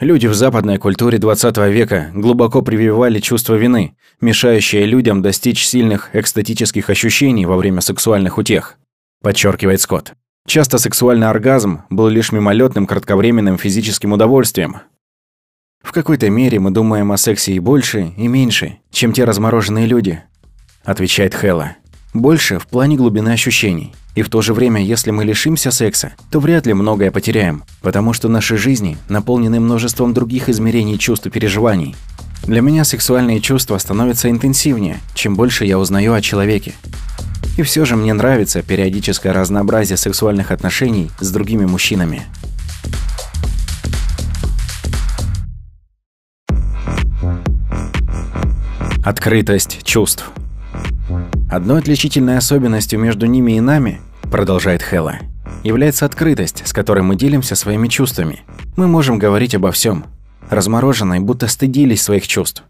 Люди 0.00 0.26
в 0.28 0.34
западной 0.34 0.78
культуре 0.78 1.18
20 1.18 1.58
века 1.68 2.10
глубоко 2.14 2.62
прививали 2.62 3.20
чувство 3.20 3.56
вины, 3.56 3.98
мешающее 4.22 4.86
людям 4.86 5.20
достичь 5.20 5.66
сильных 5.66 6.08
экстатических 6.14 6.88
ощущений 6.88 7.44
во 7.44 7.58
время 7.58 7.82
сексуальных 7.82 8.38
утех, 8.38 8.78
подчеркивает 9.22 9.78
Скотт. 9.82 10.14
Часто 10.46 10.78
сексуальный 10.78 11.28
оргазм 11.28 11.82
был 11.90 12.08
лишь 12.08 12.32
мимолетным 12.32 12.86
кратковременным 12.86 13.58
физическим 13.58 14.14
удовольствием. 14.14 14.78
В 15.82 15.92
какой-то 15.92 16.30
мере 16.30 16.58
мы 16.60 16.70
думаем 16.70 17.12
о 17.12 17.18
сексе 17.18 17.52
и 17.52 17.58
больше, 17.58 18.14
и 18.16 18.26
меньше, 18.26 18.78
чем 18.90 19.12
те 19.12 19.24
размороженные 19.24 19.84
люди, 19.84 20.22
отвечает 20.82 21.34
Хэлла. 21.34 21.76
Больше 22.14 22.58
в 22.58 22.66
плане 22.66 22.96
глубины 22.96 23.28
ощущений. 23.28 23.94
И 24.16 24.22
в 24.22 24.28
то 24.28 24.42
же 24.42 24.52
время, 24.52 24.82
если 24.82 25.12
мы 25.12 25.24
лишимся 25.24 25.70
секса, 25.70 26.12
то 26.30 26.40
вряд 26.40 26.66
ли 26.66 26.74
многое 26.74 27.12
потеряем, 27.12 27.62
потому 27.82 28.12
что 28.14 28.28
наши 28.28 28.56
жизни 28.56 28.98
наполнены 29.08 29.60
множеством 29.60 30.12
других 30.12 30.48
измерений 30.48 30.98
чувств 30.98 31.26
и 31.26 31.30
переживаний. 31.30 31.94
Для 32.42 32.62
меня 32.62 32.82
сексуальные 32.82 33.40
чувства 33.40 33.78
становятся 33.78 34.28
интенсивнее, 34.28 34.98
чем 35.14 35.36
больше 35.36 35.64
я 35.64 35.78
узнаю 35.78 36.12
о 36.12 36.20
человеке. 36.20 36.74
И 37.56 37.62
все 37.62 37.84
же 37.84 37.94
мне 37.94 38.12
нравится 38.12 38.62
периодическое 38.62 39.32
разнообразие 39.32 39.96
сексуальных 39.96 40.50
отношений 40.50 41.12
с 41.20 41.30
другими 41.30 41.64
мужчинами. 41.64 42.24
Открытость 49.04 49.84
чувств. 49.84 50.30
Одной 51.50 51.80
отличительной 51.80 52.36
особенностью 52.36 53.00
между 53.00 53.26
ними 53.26 53.56
и 53.56 53.60
нами, 53.60 54.00
продолжает 54.30 54.82
Хела, 54.82 55.18
является 55.64 56.06
открытость, 56.06 56.64
с 56.64 56.72
которой 56.72 57.00
мы 57.00 57.16
делимся 57.16 57.56
своими 57.56 57.88
чувствами. 57.88 58.44
Мы 58.76 58.86
можем 58.86 59.18
говорить 59.18 59.56
обо 59.56 59.72
всем. 59.72 60.04
Размороженные 60.48 61.18
будто 61.18 61.48
стыдились 61.48 62.02
своих 62.02 62.28
чувств. 62.28 62.62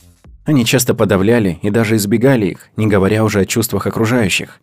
Они 0.46 0.64
часто 0.64 0.94
подавляли 0.94 1.58
и 1.60 1.68
даже 1.68 1.96
избегали 1.96 2.46
их, 2.46 2.70
не 2.76 2.86
говоря 2.86 3.22
уже 3.22 3.40
о 3.40 3.44
чувствах 3.44 3.86
окружающих. 3.86 4.60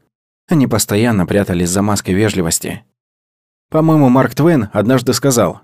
Они 0.49 0.65
постоянно 0.65 1.27
прятались 1.27 1.69
за 1.69 1.83
маской 1.83 2.15
вежливости. 2.15 2.83
По-моему, 3.69 4.09
Марк 4.09 4.33
Твен 4.33 4.69
однажды 4.73 5.13
сказал, 5.13 5.61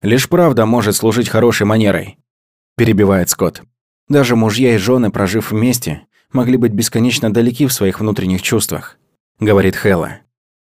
«Лишь 0.00 0.28
правда 0.28 0.64
может 0.64 0.94
служить 0.94 1.28
хорошей 1.28 1.66
манерой»,– 1.66 2.18
перебивает 2.76 3.30
Скотт. 3.30 3.62
Даже 4.08 4.36
мужья 4.36 4.76
и 4.76 4.78
жены, 4.78 5.10
прожив 5.10 5.50
вместе, 5.50 6.05
могли 6.32 6.56
быть 6.56 6.72
бесконечно 6.72 7.32
далеки 7.32 7.66
в 7.66 7.72
своих 7.72 8.00
внутренних 8.00 8.42
чувствах, 8.42 8.98
говорит 9.40 9.76
Хэлла. 9.76 10.18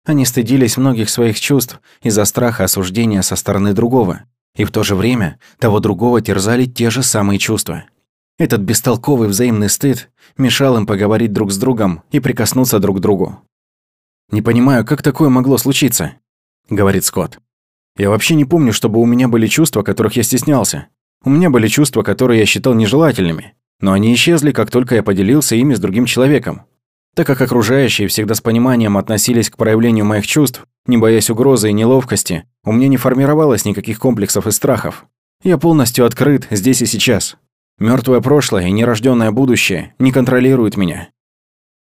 Они 0.05 0.25
стыдились 0.25 0.77
многих 0.77 1.11
своих 1.11 1.39
чувств 1.41 1.81
из-за 2.03 2.25
страха 2.25 2.65
осуждения 2.65 3.23
со 3.23 3.35
стороны 3.35 3.73
другого, 3.73 4.23
и 4.55 4.65
в 4.65 4.71
то 4.71 4.85
же 4.85 4.95
время 4.95 5.39
того 5.59 5.81
другого 5.81 6.21
терзали 6.21 6.65
те 6.65 6.91
же 6.91 7.03
самые 7.03 7.39
чувства. 7.39 7.85
Этот 8.39 8.61
бестолковый 8.61 9.29
взаимный 9.29 9.69
стыд 9.69 10.11
мешал 10.37 10.77
им 10.77 10.87
поговорить 10.87 11.33
друг 11.33 11.51
с 11.51 11.59
другом 11.59 12.03
и 12.11 12.21
прикоснуться 12.21 12.79
друг 12.79 12.99
к 12.99 13.01
другу. 13.01 13.41
«Не 14.31 14.43
понимаю, 14.43 14.85
как 14.85 15.03
такое 15.03 15.29
могло 15.29 15.57
случиться?»– 15.59 16.15
говорит 16.71 17.05
Скотт. 17.05 17.39
«Я 17.97 18.11
вообще 18.11 18.35
не 18.35 18.45
помню, 18.45 18.73
чтобы 18.73 19.01
у 19.01 19.07
меня 19.07 19.29
были 19.29 19.47
чувства, 19.47 19.83
которых 19.83 20.17
я 20.17 20.23
стеснялся. 20.23 20.89
У 21.25 21.31
меня 21.31 21.49
были 21.49 21.67
чувства, 21.67 22.03
которые 22.03 22.41
я 22.41 22.47
считал 22.47 22.75
нежелательными. 22.75 23.55
Но 23.81 23.93
они 23.93 24.15
исчезли, 24.15 24.53
как 24.53 24.71
только 24.71 24.95
я 24.95 25.03
поделился 25.03 25.57
ими 25.57 25.75
с 25.75 25.81
другим 25.81 26.07
человеком. 26.07 26.63
Так 27.15 27.27
как 27.27 27.41
окружающие 27.41 28.09
всегда 28.09 28.35
с 28.35 28.41
пониманием 28.41 28.97
относились 28.97 29.51
к 29.51 29.57
проявлению 29.57 30.05
моих 30.05 30.27
чувств, 30.27 30.65
не 30.87 30.99
боясь 30.99 31.31
угрозы 31.31 31.71
и 31.71 31.73
неловкости, 31.73 32.45
у 32.65 32.73
меня 32.73 32.89
не 32.89 32.97
формировалось 32.97 33.65
никаких 33.65 33.99
комплексов 33.99 34.47
и 34.47 34.51
страхов. 34.51 35.07
Я 35.43 35.59
полностью 35.59 36.05
открыт 36.05 36.47
здесь 36.51 36.83
и 36.83 36.87
сейчас. 36.87 37.37
Мертвое 37.79 38.21
прошлое 38.21 38.67
и 38.69 38.73
нерожденное 38.73 39.31
будущее 39.31 39.95
не 39.99 40.13
контролируют 40.13 40.77
меня. 40.77 41.11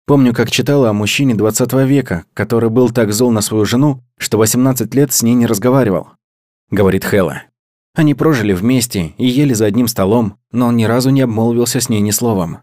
Помню, 0.07 0.35
как 0.35 0.51
читала 0.51 0.91
о 0.91 0.93
мужчине 0.93 1.35
20 1.35 1.73
века, 1.87 2.25
который 2.35 2.69
был 2.69 2.91
так 2.91 3.13
зол 3.13 3.31
на 3.31 3.41
свою 3.41 3.65
жену, 3.65 4.03
что 4.19 4.39
18 4.39 4.95
лет 4.95 5.13
с 5.13 5.23
ней 5.23 5.35
не 5.35 5.47
разговаривал. 5.47 6.09
Говорит 6.71 7.05
Хэлла. 7.05 7.43
Они 7.95 8.15
прожили 8.15 8.53
вместе 8.53 9.15
и 9.19 9.27
ели 9.27 9.53
за 9.53 9.67
одним 9.67 9.89
столом, 9.89 10.37
но 10.53 10.69
он 10.69 10.77
ни 10.77 10.85
разу 10.85 11.11
не 11.11 11.23
обмолвился 11.23 11.81
с 11.81 11.89
ней 11.89 12.01
ни 12.01 12.11
словом. 12.11 12.59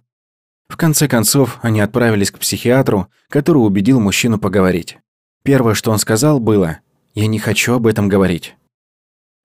В 0.70 0.78
конце 0.78 1.08
концов, 1.08 1.60
они 1.62 1.82
отправились 1.82 2.32
к 2.32 2.40
психиатру, 2.40 3.08
который 3.30 3.60
убедил 3.60 3.99
мужчину 3.99 4.38
поговорить. 4.38 4.98
Первое, 5.44 5.74
что 5.74 5.91
он 5.91 5.98
сказал, 5.98 6.40
было 6.40 6.80
«Я 7.14 7.28
не 7.28 7.40
хочу 7.40 7.74
об 7.74 7.88
этом 7.88 8.10
говорить». 8.10 8.56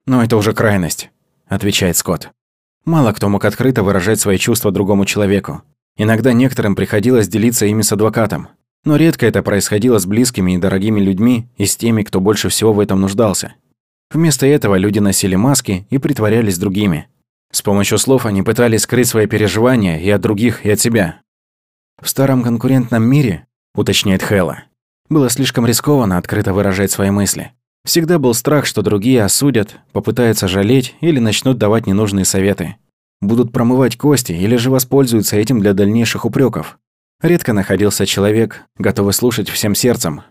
«Но 0.05 0.23
это 0.23 0.37
уже 0.37 0.53
крайность»,– 0.53 1.11
отвечает 1.47 1.97
Скотт. 1.97 2.31
Мало 2.85 3.13
кто 3.13 3.29
мог 3.29 3.45
открыто 3.45 3.83
выражать 3.83 4.19
свои 4.19 4.37
чувства 4.37 4.71
другому 4.71 5.05
человеку. 5.05 5.61
Иногда 5.95 6.33
некоторым 6.33 6.75
приходилось 6.75 7.29
делиться 7.29 7.65
ими 7.65 7.81
с 7.81 7.93
адвокатом. 7.93 8.49
Но 8.83 8.97
редко 8.97 9.25
это 9.25 9.41
происходило 9.41 9.97
с 9.99 10.05
близкими 10.05 10.55
и 10.55 10.57
дорогими 10.57 10.99
людьми 10.99 11.47
и 11.55 11.65
с 11.65 11.77
теми, 11.77 12.03
кто 12.03 12.19
больше 12.19 12.49
всего 12.49 12.73
в 12.73 12.81
этом 12.81 12.99
нуждался. 12.99 13.53
Вместо 14.13 14.45
этого 14.45 14.75
люди 14.75 14.99
носили 14.99 15.35
маски 15.35 15.87
и 15.89 15.97
притворялись 15.97 16.59
другими. 16.59 17.07
С 17.51 17.63
помощью 17.63 17.97
слов 17.97 18.27
они 18.27 18.43
пытались 18.43 18.81
скрыть 18.81 19.07
свои 19.07 19.25
переживания 19.25 19.99
и 19.99 20.09
от 20.11 20.21
других, 20.21 20.65
и 20.65 20.69
от 20.69 20.79
себя. 20.79 21.21
В 21.99 22.07
старом 22.07 22.43
конкурентном 22.43 23.03
мире, 23.03 23.47
уточняет 23.73 24.21
Хэлла, 24.21 24.65
было 25.09 25.29
слишком 25.29 25.65
рискованно 25.65 26.17
открыто 26.17 26.53
выражать 26.53 26.91
свои 26.91 27.09
мысли. 27.09 27.51
Всегда 27.85 28.19
был 28.19 28.33
страх, 28.33 28.65
что 28.65 28.81
другие 28.81 29.23
осудят, 29.23 29.79
попытаются 29.91 30.47
жалеть 30.47 30.95
или 31.01 31.19
начнут 31.19 31.57
давать 31.57 31.87
ненужные 31.87 32.25
советы. 32.25 32.77
Будут 33.19 33.51
промывать 33.51 33.97
кости 33.97 34.31
или 34.31 34.55
же 34.57 34.69
воспользуются 34.69 35.37
этим 35.37 35.59
для 35.59 35.73
дальнейших 35.73 36.25
упреков. 36.25 36.77
Редко 37.21 37.53
находился 37.53 38.05
человек, 38.05 38.61
готовый 38.77 39.13
слушать 39.13 39.49
всем 39.49 39.75
сердцем, 39.75 40.21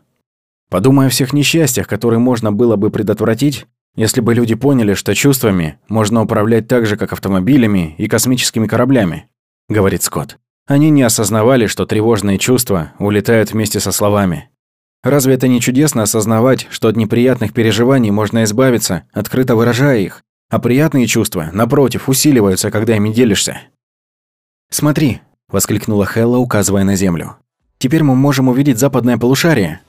Подумай 0.73 1.09
о 1.09 1.11
всех 1.11 1.35
несчастьях, 1.35 1.87
которые 1.87 2.19
можно 2.19 2.51
было 2.51 2.77
бы 2.77 2.89
предотвратить, 2.89 3.67
если 3.95 4.23
бы 4.23 4.33
люди 4.33 4.55
поняли, 4.55 4.95
что 4.95 5.15
чувствами 5.15 5.79
можно 5.87 6.23
управлять 6.23 6.67
так 6.67 6.87
же, 6.87 6.97
как 6.97 7.13
автомобилями 7.13 7.95
и 7.99 8.09
космическими 8.09 8.67
кораблями, 8.67 9.29
говорит 9.69 10.03
Скотт. 10.03 10.39
Они 10.67 10.89
не 10.89 11.03
осознавали, 11.03 11.67
что 11.67 11.85
тревожные 11.85 12.39
чувства 12.39 12.93
улетают 12.99 13.53
вместе 13.53 13.81
со 13.81 13.93
словами. 13.93 14.49
Разве 15.03 15.35
это 15.35 15.47
не 15.47 15.61
чудесно 15.61 16.05
осознавать, 16.05 16.67
что 16.71 16.89
от 16.89 16.97
неприятных 16.97 17.53
переживаний 17.53 18.11
можно 18.11 18.43
избавиться, 18.45 19.03
открыто 19.13 19.57
выражая 19.57 19.99
их, 19.99 20.23
А 20.49 20.59
приятные 20.59 21.07
чувства, 21.07 21.51
напротив, 21.53 22.09
усиливаются, 22.09 22.71
когда 22.71 22.97
ими 22.97 23.13
делишься. 23.13 23.61
«Смотри!»– 24.71 25.21
воскликнула 25.51 26.07
Хелла, 26.07 26.39
указывая 26.39 26.85
на 26.85 26.97
землю. 26.97 27.37
«Теперь 27.77 28.05
мы 28.05 28.15
можем 28.15 28.49
увидеть 28.49 28.79
западное 28.79 29.19
полушарие!» 29.19 29.81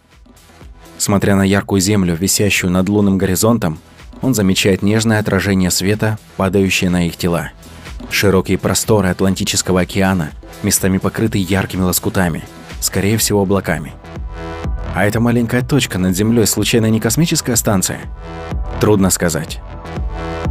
Смотря 1.04 1.36
на 1.36 1.42
яркую 1.42 1.82
землю, 1.82 2.16
висящую 2.16 2.72
над 2.72 2.88
лунным 2.88 3.18
горизонтом, 3.18 3.78
он 4.22 4.34
замечает 4.34 4.82
нежное 4.82 5.20
отражение 5.20 5.70
света, 5.70 6.18
падающее 6.38 6.90
на 6.90 7.08
их 7.08 7.18
тела. 7.18 7.50
Широкие 8.10 8.58
просторы 8.58 9.10
Атлантического 9.10 9.82
океана, 9.82 10.32
местами 10.64 11.00
покрыты 11.00 11.40
яркими 11.40 11.82
лоскутами, 11.82 12.46
скорее 12.80 13.18
всего 13.18 13.42
облаками. 13.42 13.92
А 14.96 15.06
эта 15.06 15.20
маленькая 15.20 15.62
точка 15.62 16.00
над 16.00 16.16
землей 16.16 16.46
случайно 16.46 16.90
не 16.90 17.02
космическая 17.02 17.58
станция? 17.58 18.00
Трудно 18.80 19.10
сказать. 19.10 19.60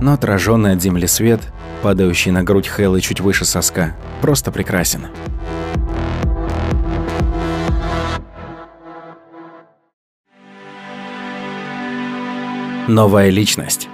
Но 0.02 0.12
отраженный 0.12 0.72
от 0.72 0.82
земли 0.82 1.06
свет, 1.06 1.40
падающий 1.80 2.30
на 2.30 2.42
грудь 2.42 2.68
Хэллы 2.68 3.00
чуть 3.00 3.20
выше 3.20 3.46
соска, 3.46 3.96
просто 4.20 4.52
прекрасен. 4.52 5.06
Новая 12.88 13.30
личность. 13.30 13.88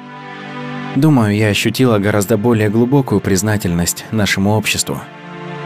Думаю, 0.97 1.37
я 1.37 1.49
ощутила 1.49 1.99
гораздо 1.99 2.39
более 2.39 2.71
глубокую 2.71 3.21
признательность 3.21 4.07
нашему 4.13 4.53
обществу, 4.53 4.99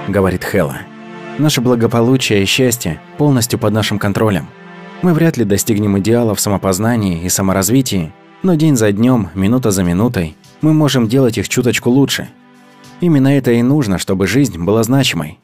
говорит 0.09 0.43
Хела. 0.43 0.79
Наше 1.39 1.61
благополучие 1.61 2.43
и 2.43 2.47
счастье 2.47 3.01
полностью 3.19 3.61
под 3.61 3.75
нашим 3.75 4.01
контролем. 4.01 4.49
Мы 5.03 5.15
вряд 5.15 5.37
ли 5.37 5.45
достигнем 5.45 6.01
идеала 6.01 6.35
в 6.35 6.41
самопознании 6.41 7.23
и 7.23 7.29
саморазвитии, 7.29 8.13
но 8.43 8.55
день 8.57 8.75
за 8.77 8.91
днем, 8.91 9.31
минута 9.35 9.71
за 9.71 9.85
минутой 9.85 10.37
мы 10.61 10.73
можем 10.73 11.07
делать 11.07 11.39
их 11.39 11.49
чуточку 11.49 11.91
лучше. 11.91 12.29
Именно 13.01 13.29
это 13.37 13.53
и 13.53 13.63
нужно, 13.63 13.99
чтобы 13.99 14.27
жизнь 14.27 14.59
была 14.59 14.83
значимой. 14.83 15.39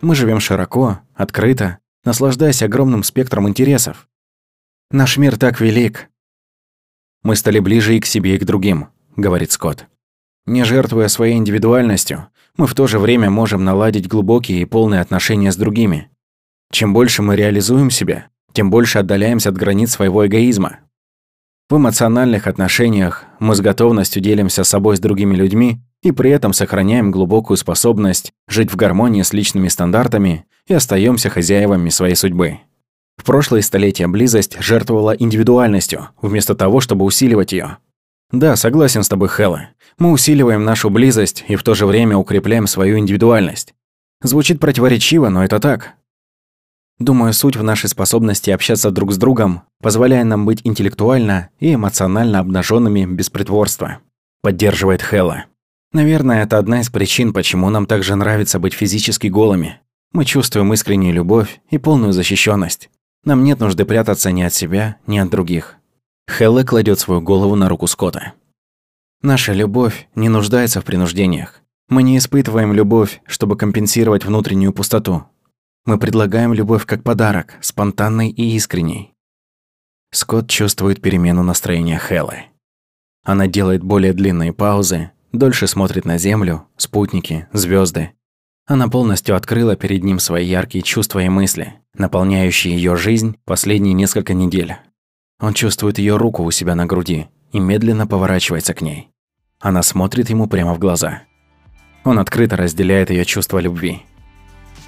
Мы 0.00 0.14
живем 0.14 0.40
широко, 0.40 1.00
открыто, 1.14 1.76
наслаждаясь 2.04 2.62
огромным 2.62 3.02
спектром 3.02 3.46
интересов. 3.46 4.08
Наш 4.90 5.18
мир 5.18 5.36
так 5.36 5.60
велик, 5.60 6.08
мы 7.22 7.36
стали 7.36 7.58
ближе 7.58 7.96
и 7.96 8.00
к 8.00 8.06
себе, 8.06 8.36
и 8.36 8.38
к 8.38 8.44
другим, 8.44 8.88
говорит 9.16 9.52
Скотт. 9.52 9.86
Не 10.46 10.64
жертвуя 10.64 11.08
своей 11.08 11.36
индивидуальностью, 11.36 12.28
мы 12.56 12.66
в 12.66 12.74
то 12.74 12.86
же 12.86 12.98
время 12.98 13.30
можем 13.30 13.64
наладить 13.64 14.08
глубокие 14.08 14.62
и 14.62 14.64
полные 14.64 15.00
отношения 15.00 15.52
с 15.52 15.56
другими. 15.56 16.10
Чем 16.72 16.92
больше 16.92 17.22
мы 17.22 17.36
реализуем 17.36 17.90
себя, 17.90 18.28
тем 18.52 18.70
больше 18.70 18.98
отдаляемся 18.98 19.50
от 19.50 19.56
границ 19.56 19.92
своего 19.92 20.26
эгоизма. 20.26 20.80
В 21.70 21.76
эмоциональных 21.76 22.46
отношениях 22.46 23.24
мы 23.40 23.54
с 23.54 23.60
готовностью 23.60 24.22
делимся 24.22 24.64
собой 24.64 24.96
с 24.96 25.00
другими 25.00 25.36
людьми 25.36 25.82
и 26.02 26.12
при 26.12 26.30
этом 26.30 26.52
сохраняем 26.52 27.10
глубокую 27.10 27.56
способность 27.56 28.32
жить 28.48 28.72
в 28.72 28.76
гармонии 28.76 29.22
с 29.22 29.32
личными 29.32 29.68
стандартами 29.68 30.46
и 30.66 30.74
остаемся 30.74 31.28
хозяевами 31.28 31.90
своей 31.90 32.14
судьбы. 32.14 32.60
В 33.18 33.24
прошлые 33.24 33.62
столетия 33.62 34.06
близость 34.06 34.56
жертвовала 34.60 35.14
индивидуальностью, 35.14 36.08
вместо 36.22 36.54
того, 36.54 36.80
чтобы 36.80 37.04
усиливать 37.04 37.52
ее. 37.52 37.76
Да, 38.30 38.56
согласен 38.56 39.02
с 39.02 39.08
тобой, 39.08 39.28
Хэлла. 39.28 39.70
Мы 39.98 40.12
усиливаем 40.12 40.64
нашу 40.64 40.88
близость 40.88 41.44
и 41.48 41.56
в 41.56 41.62
то 41.62 41.74
же 41.74 41.84
время 41.84 42.16
укрепляем 42.16 42.66
свою 42.66 42.98
индивидуальность. 42.98 43.74
Звучит 44.22 44.60
противоречиво, 44.60 45.28
но 45.28 45.44
это 45.44 45.60
так. 45.60 45.94
Думаю, 46.98 47.32
суть 47.32 47.56
в 47.56 47.62
нашей 47.62 47.88
способности 47.88 48.50
общаться 48.50 48.90
друг 48.90 49.12
с 49.12 49.18
другом, 49.18 49.62
позволяя 49.80 50.24
нам 50.24 50.46
быть 50.46 50.60
интеллектуально 50.64 51.50
и 51.60 51.74
эмоционально 51.74 52.40
обнаженными 52.40 53.04
без 53.06 53.30
притворства. 53.30 53.98
Поддерживает 54.42 55.02
Хэлла. 55.02 55.44
Наверное, 55.92 56.42
это 56.42 56.58
одна 56.58 56.80
из 56.80 56.90
причин, 56.90 57.32
почему 57.32 57.70
нам 57.70 57.86
также 57.86 58.14
нравится 58.14 58.58
быть 58.58 58.74
физически 58.74 59.28
голыми. 59.28 59.80
Мы 60.12 60.24
чувствуем 60.24 60.72
искреннюю 60.72 61.14
любовь 61.14 61.60
и 61.70 61.78
полную 61.78 62.12
защищенность. 62.12 62.90
Нам 63.28 63.44
нет 63.44 63.60
нужды 63.60 63.84
прятаться 63.84 64.32
ни 64.32 64.40
от 64.40 64.54
себя, 64.54 64.96
ни 65.06 65.18
от 65.18 65.28
других. 65.28 65.76
Хелла 66.30 66.62
кладет 66.62 66.98
свою 66.98 67.20
голову 67.20 67.56
на 67.56 67.68
руку 67.68 67.86
Скотта. 67.86 68.32
Наша 69.20 69.52
любовь 69.52 70.08
не 70.14 70.30
нуждается 70.30 70.80
в 70.80 70.84
принуждениях. 70.86 71.60
Мы 71.90 72.02
не 72.02 72.16
испытываем 72.16 72.72
любовь, 72.72 73.20
чтобы 73.26 73.58
компенсировать 73.58 74.24
внутреннюю 74.24 74.72
пустоту. 74.72 75.24
Мы 75.84 75.98
предлагаем 75.98 76.54
любовь 76.54 76.86
как 76.86 77.02
подарок, 77.02 77.52
спонтанный 77.60 78.30
и 78.30 78.56
искренний. 78.56 79.12
Скотт 80.10 80.48
чувствует 80.48 81.02
перемену 81.02 81.42
настроения 81.42 81.98
Хеллы. 81.98 82.44
Она 83.24 83.46
делает 83.46 83.82
более 83.84 84.14
длинные 84.14 84.54
паузы, 84.54 85.10
дольше 85.32 85.66
смотрит 85.66 86.06
на 86.06 86.16
землю, 86.16 86.66
спутники, 86.78 87.46
звезды, 87.52 88.12
она 88.68 88.88
полностью 88.88 89.34
открыла 89.34 89.76
перед 89.76 90.04
ним 90.04 90.18
свои 90.18 90.44
яркие 90.44 90.82
чувства 90.82 91.20
и 91.20 91.28
мысли, 91.30 91.72
наполняющие 91.94 92.74
ее 92.74 92.96
жизнь 92.96 93.36
последние 93.46 93.94
несколько 93.94 94.34
недель. 94.34 94.76
Он 95.40 95.54
чувствует 95.54 95.98
ее 95.98 96.18
руку 96.18 96.44
у 96.44 96.50
себя 96.50 96.74
на 96.74 96.84
груди 96.84 97.28
и 97.50 97.60
медленно 97.60 98.06
поворачивается 98.06 98.74
к 98.74 98.82
ней. 98.82 99.08
Она 99.58 99.82
смотрит 99.82 100.28
ему 100.28 100.48
прямо 100.48 100.74
в 100.74 100.78
глаза. 100.78 101.22
Он 102.04 102.18
открыто 102.18 102.56
разделяет 102.56 103.08
ее 103.08 103.24
чувство 103.24 103.58
любви. 103.58 104.02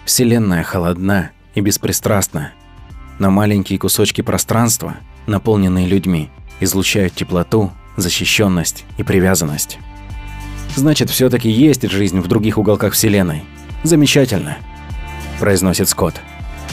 Вселенная 0.05 0.63
холодна 0.63 1.31
и 1.55 1.63
беспристрастна, 1.63 2.53
но 3.19 3.31
маленькие 3.31 3.79
кусочки 3.79 4.21
пространства, 4.21 4.97
наполненные 5.27 5.87
людьми, 5.87 6.29
излучают 6.61 7.15
теплоту, 7.15 7.71
защищенность 7.97 8.85
и 8.99 9.03
привязанность. 9.05 9.79
Значит, 10.77 11.09
все 11.09 11.31
таки 11.31 11.49
есть 11.49 11.89
жизнь 11.91 12.21
в 12.21 12.29
других 12.29 12.59
уголках 12.59 12.93
Вселенной– 12.93 13.43
«Замечательно»,– 13.83 14.59
произносит 15.41 15.89
Скотт. 15.89 16.21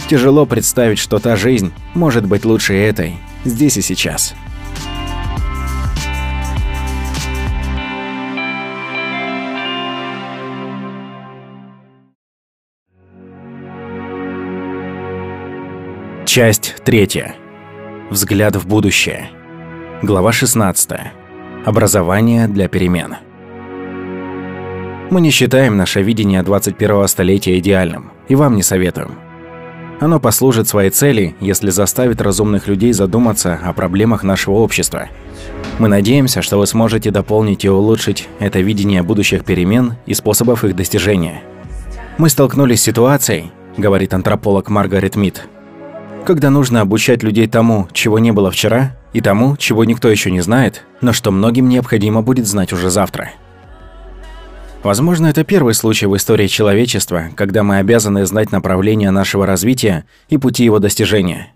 «Тяжело 0.09 0.45
представить, 0.45 0.99
что 0.99 1.19
та 1.19 1.35
жизнь 1.35 1.71
может 1.93 2.25
быть 2.25 2.45
лучше 2.45 2.75
этой, 2.75 3.17
здесь 3.45 3.77
и 3.77 3.81
сейчас». 3.81 4.35
Часть 16.25 16.75
третья. 16.84 17.35
Взгляд 18.11 18.55
в 18.57 18.67
будущее. 18.67 19.29
Глава 20.03 20.31
16. 20.31 20.91
Образование 21.65 22.47
для 22.47 22.67
перемен. 22.67 23.15
Мы 25.09 25.21
не 25.21 25.31
считаем 25.31 25.77
наше 25.77 26.01
видение 26.01 26.41
21-го 26.41 27.07
столетия 27.07 27.57
идеальным, 27.59 28.11
и 28.27 28.35
вам 28.35 28.57
не 28.57 28.63
советуем. 28.63 29.11
Оно 30.01 30.19
послужит 30.19 30.67
своей 30.67 30.89
цели, 30.89 31.34
если 31.39 31.69
заставит 31.69 32.21
разумных 32.21 32.67
людей 32.67 32.91
задуматься 32.91 33.57
о 33.63 33.71
проблемах 33.71 34.23
нашего 34.23 34.55
общества. 34.55 35.07
Мы 35.79 35.88
надеемся, 35.88 36.41
что 36.41 36.57
вы 36.57 36.67
сможете 36.67 37.09
дополнить 37.09 37.63
и 37.63 37.69
улучшить 37.69 38.27
это 38.39 38.59
видение 38.59 39.01
будущих 39.01 39.45
перемен 39.45 39.95
и 40.05 40.13
способов 40.13 40.65
их 40.65 40.75
достижения. 40.75 41.41
Мы 42.17 42.29
столкнулись 42.29 42.81
с 42.81 42.84
ситуацией, 42.84 43.51
говорит 43.77 44.13
антрополог 44.13 44.69
Маргарет 44.69 45.15
Мид, 45.15 45.47
когда 46.25 46.49
нужно 46.49 46.81
обучать 46.81 47.23
людей 47.23 47.47
тому, 47.47 47.88
чего 47.93 48.19
не 48.19 48.34
было 48.34 48.51
вчера, 48.51 48.97
и 49.13 49.21
тому, 49.21 49.55
чего 49.55 49.85
никто 49.85 50.09
еще 50.09 50.31
не 50.31 50.41
знает, 50.41 50.84
но 50.99 51.13
что 51.13 51.31
многим 51.31 51.69
необходимо 51.69 52.21
будет 52.21 52.45
знать 52.45 52.73
уже 52.73 52.89
завтра. 52.89 53.31
Возможно, 54.84 55.28
это 55.28 55.44
первый 55.44 55.74
случай 55.74 56.06
в 56.06 56.16
истории 56.16 56.48
человечества, 56.48 57.30
когда 57.36 57.64
мы 57.64 57.78
обязаны 57.78 58.26
знать 58.26 58.52
направление 58.52 59.12
нашего 59.12 59.45
развития 59.45 60.06
и 60.30 60.38
пути 60.38 60.64
его 60.64 60.80
достижения. 60.80 61.54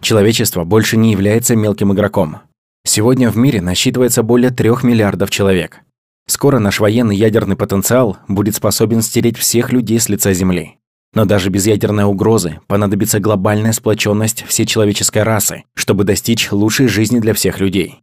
Человечество 0.00 0.64
больше 0.64 0.96
не 0.96 1.12
является 1.12 1.56
мелким 1.56 1.92
игроком. 1.92 2.38
Сегодня 2.84 3.30
в 3.30 3.36
мире 3.36 3.60
насчитывается 3.60 4.22
более 4.22 4.50
трех 4.50 4.82
миллиардов 4.82 5.30
человек. 5.30 5.80
Скоро 6.26 6.58
наш 6.58 6.80
военный 6.80 7.16
ядерный 7.16 7.56
потенциал 7.56 8.18
будет 8.28 8.56
способен 8.56 9.02
стереть 9.02 9.36
всех 9.36 9.72
людей 9.72 9.98
с 10.00 10.08
лица 10.08 10.32
Земли. 10.32 10.78
Но 11.12 11.24
даже 11.24 11.50
без 11.50 11.66
ядерной 11.66 12.04
угрозы 12.04 12.60
понадобится 12.68 13.20
глобальная 13.20 13.72
сплоченность 13.72 14.44
всей 14.46 14.64
человеческой 14.64 15.24
расы, 15.24 15.64
чтобы 15.74 16.04
достичь 16.04 16.52
лучшей 16.52 16.86
жизни 16.86 17.18
для 17.18 17.34
всех 17.34 17.58
людей. 17.58 18.02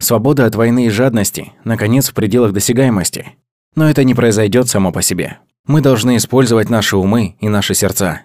Свобода 0.00 0.46
от 0.46 0.54
войны 0.54 0.86
и 0.86 0.90
жадности, 0.90 1.52
наконец, 1.64 2.08
в 2.08 2.14
пределах 2.14 2.52
досягаемости. 2.52 3.36
Но 3.74 3.88
это 3.88 4.04
не 4.04 4.14
произойдет 4.14 4.68
само 4.68 4.92
по 4.92 5.02
себе. 5.02 5.38
Мы 5.66 5.80
должны 5.80 6.16
использовать 6.16 6.70
наши 6.70 6.96
умы 6.96 7.36
и 7.40 7.48
наши 7.48 7.74
сердца. 7.74 8.22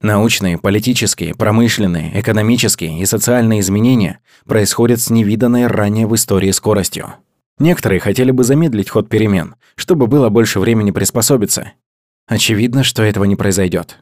Научные, 0.00 0.58
политические, 0.58 1.34
промышленные, 1.34 2.18
экономические 2.20 3.00
и 3.00 3.06
социальные 3.06 3.60
изменения 3.60 4.18
происходят 4.46 5.00
с 5.00 5.10
невиданной 5.10 5.66
ранее 5.68 6.06
в 6.06 6.14
истории 6.14 6.50
скоростью. 6.50 7.14
Некоторые 7.58 8.00
хотели 8.00 8.32
бы 8.32 8.44
замедлить 8.44 8.90
ход 8.90 9.08
перемен, 9.08 9.54
чтобы 9.76 10.08
было 10.08 10.28
больше 10.28 10.58
времени 10.58 10.90
приспособиться. 10.90 11.72
Очевидно, 12.26 12.82
что 12.82 13.02
этого 13.02 13.24
не 13.24 13.36
произойдет. 13.36 13.98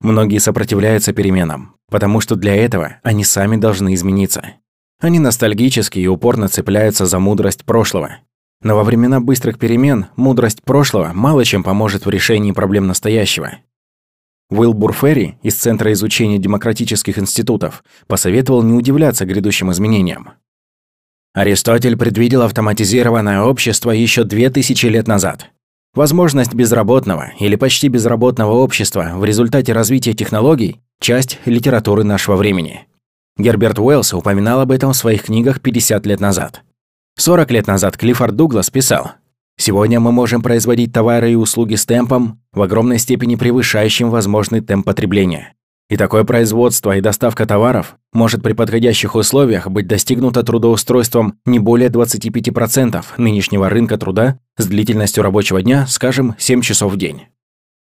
Многие 0.00 0.38
сопротивляются 0.38 1.12
переменам, 1.12 1.76
потому 1.90 2.20
что 2.20 2.36
для 2.36 2.54
этого 2.54 2.96
они 3.02 3.24
сами 3.24 3.56
должны 3.56 3.94
измениться. 3.94 4.54
Они 5.00 5.18
ностальгически 5.18 5.98
и 5.98 6.06
упорно 6.06 6.48
цепляются 6.48 7.06
за 7.06 7.18
мудрость 7.18 7.64
прошлого, 7.64 8.18
Но 8.62 8.76
во 8.76 8.84
времена 8.84 9.20
быстрых 9.20 9.58
перемен 9.58 10.06
мудрость 10.16 10.62
прошлого 10.62 11.12
мало 11.14 11.44
чем 11.44 11.62
поможет 11.62 12.04
в 12.04 12.10
решении 12.10 12.52
проблем 12.52 12.86
настоящего. 12.86 13.58
Уилл 14.50 14.74
Бурферри 14.74 15.36
из 15.42 15.54
Центра 15.54 15.92
изучения 15.92 16.38
демократических 16.38 17.18
институтов 17.18 17.84
посоветовал 18.06 18.62
не 18.62 18.72
удивляться 18.72 19.24
грядущим 19.24 19.70
изменениям. 19.70 20.30
Аристотель 21.32 21.96
предвидел 21.96 22.42
автоматизированное 22.42 23.42
общество 23.42 23.92
еще 23.92 24.24
две 24.24 24.50
тысячи 24.50 24.86
лет 24.86 25.06
назад. 25.06 25.50
Возможность 25.94 26.54
безработного 26.54 27.32
или 27.38 27.56
почти 27.56 27.88
безработного 27.88 28.52
общества 28.52 29.12
в 29.14 29.24
результате 29.24 29.72
развития 29.72 30.12
технологий– 30.12 30.80
часть 31.00 31.38
литературы 31.46 32.04
нашего 32.04 32.36
времени. 32.36 32.86
Герберт 33.38 33.78
Уэллс 33.78 34.12
упоминал 34.12 34.60
об 34.60 34.72
этом 34.72 34.92
в 34.92 34.96
своих 34.96 35.24
книгах 35.24 35.60
50 35.60 36.04
лет 36.06 36.20
назад. 36.20 36.62
40 37.20 37.50
лет 37.50 37.66
назад 37.66 37.98
Клиффорд 37.98 38.34
Дуглас 38.34 38.70
писал 38.70 39.12
«Сегодня 39.58 40.00
мы 40.00 40.10
можем 40.10 40.40
производить 40.40 40.90
товары 40.90 41.32
и 41.32 41.34
услуги 41.34 41.74
с 41.74 41.84
темпом, 41.84 42.40
в 42.54 42.62
огромной 42.62 42.98
степени 42.98 43.34
превышающим 43.34 44.08
возможный 44.08 44.62
темп 44.62 44.86
потребления. 44.86 45.52
И 45.90 45.98
такое 45.98 46.24
производство 46.24 46.96
и 46.96 47.02
доставка 47.02 47.44
товаров 47.44 47.96
может 48.14 48.42
при 48.42 48.54
подходящих 48.54 49.16
условиях 49.16 49.68
быть 49.68 49.86
достигнуто 49.86 50.42
трудоустройством 50.42 51.34
не 51.44 51.58
более 51.58 51.90
25% 51.90 53.04
нынешнего 53.18 53.68
рынка 53.68 53.98
труда 53.98 54.38
с 54.56 54.66
длительностью 54.66 55.22
рабочего 55.22 55.60
дня, 55.60 55.86
скажем, 55.88 56.36
7 56.38 56.62
часов 56.62 56.90
в 56.90 56.96
день. 56.96 57.26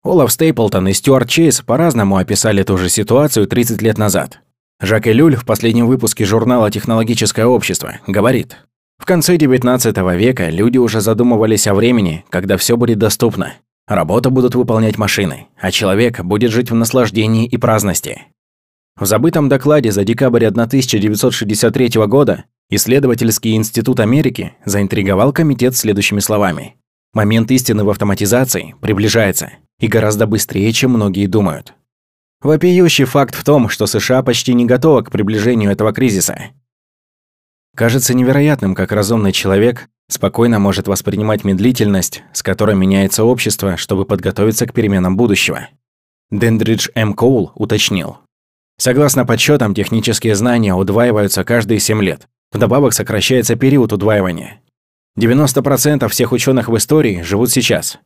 Олаф 0.03 0.33
Стейплтон 0.33 0.89
и 0.89 0.93
Стюарт 0.93 1.29
Чейз 1.29 1.61
по-разному 1.61 2.17
описали 2.17 2.61
ту 2.63 2.77
же 2.77 2.89
ситуацию 2.89 3.47
30 3.47 3.81
лет 3.81 3.97
назад. 3.97 4.41
Жак 4.81 5.07
Элюль 5.07 5.37
в 5.37 5.45
последнем 5.45 5.87
выпуске 5.87 6.25
журнала 6.25 6.69
«Технологическое 6.69 7.45
общество» 7.45 7.93
говорит, 8.05 8.57
в 8.97 9.05
конце 9.05 9.35
XIX 9.35 10.17
века 10.17 10.49
люди 10.49 10.77
уже 10.77 11.01
задумывались 11.01 11.67
о 11.67 11.73
времени, 11.73 12.23
когда 12.29 12.57
все 12.57 12.77
будет 12.77 12.99
доступно. 12.99 13.53
Работу 13.87 14.31
будут 14.31 14.55
выполнять 14.55 14.97
машины, 14.97 15.47
а 15.59 15.71
человек 15.71 16.21
будет 16.21 16.51
жить 16.51 16.71
в 16.71 16.75
наслаждении 16.75 17.45
и 17.45 17.57
праздности. 17.57 18.23
В 18.97 19.05
забытом 19.05 19.49
докладе 19.49 19.91
за 19.91 20.03
декабрь 20.05 20.45
1963 20.45 21.89
года 22.07 22.45
Исследовательский 22.69 23.55
институт 23.55 23.99
Америки 23.99 24.53
заинтриговал 24.65 25.33
комитет 25.33 25.75
следующими 25.75 26.19
словами. 26.19 26.75
Момент 27.13 27.51
истины 27.51 27.83
в 27.83 27.89
автоматизации 27.89 28.73
приближается 28.81 29.51
и 29.79 29.87
гораздо 29.87 30.25
быстрее, 30.25 30.71
чем 30.71 30.91
многие 30.91 31.27
думают. 31.27 31.73
Вопиющий 32.41 33.05
факт 33.05 33.35
в 33.35 33.43
том, 33.43 33.69
что 33.69 33.85
США 33.85 34.23
почти 34.23 34.53
не 34.53 34.65
готова 34.65 35.01
к 35.01 35.11
приближению 35.11 35.71
этого 35.71 35.93
кризиса. 35.93 36.51
Кажется 37.75 38.13
невероятным, 38.13 38.75
как 38.75 38.91
разумный 38.91 39.31
человек 39.31 39.89
спокойно 40.07 40.59
может 40.59 40.87
воспринимать 40.87 41.43
медлительность, 41.43 42.23
с 42.31 42.43
которой 42.43 42.75
меняется 42.75 43.23
общество, 43.23 43.77
чтобы 43.77 44.05
подготовиться 44.05 44.67
к 44.67 44.73
переменам 44.73 45.17
будущего. 45.17 45.69
Дендридж 46.29 46.89
М. 46.93 47.13
Коул 47.13 47.51
уточнил. 47.55 48.19
Согласно 48.77 49.25
подсчетам, 49.25 49.73
технические 49.73 50.35
знания 50.35 50.73
удваиваются 50.73 51.43
каждые 51.43 51.79
7 51.79 52.01
лет. 52.03 52.27
Вдобавок 52.51 52.93
сокращается 52.93 53.55
период 53.55 53.91
удваивания. 53.91 54.61
90% 55.17 56.07
всех 56.09 56.31
ученых 56.31 56.69
в 56.69 56.77
истории 56.77 57.21
живут 57.21 57.51
сейчас. 57.51 57.99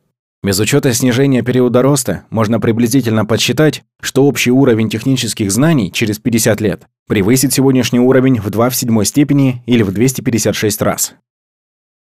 Без 0.47 0.61
учета 0.61 0.93
снижения 0.93 1.41
периода 1.41 1.81
роста 1.81 2.23
можно 2.29 2.61
приблизительно 2.61 3.25
подсчитать, 3.25 3.83
что 3.99 4.23
общий 4.23 4.49
уровень 4.49 4.89
технических 4.89 5.51
знаний 5.51 5.91
через 5.91 6.19
50 6.19 6.61
лет 6.61 6.83
превысит 7.05 7.51
сегодняшний 7.51 7.99
уровень 7.99 8.39
в 8.39 8.49
2 8.49 8.69
в 8.69 8.75
седьмой 8.77 9.03
степени 9.03 9.61
или 9.65 9.83
в 9.83 9.91
256 9.91 10.81
раз. 10.83 11.15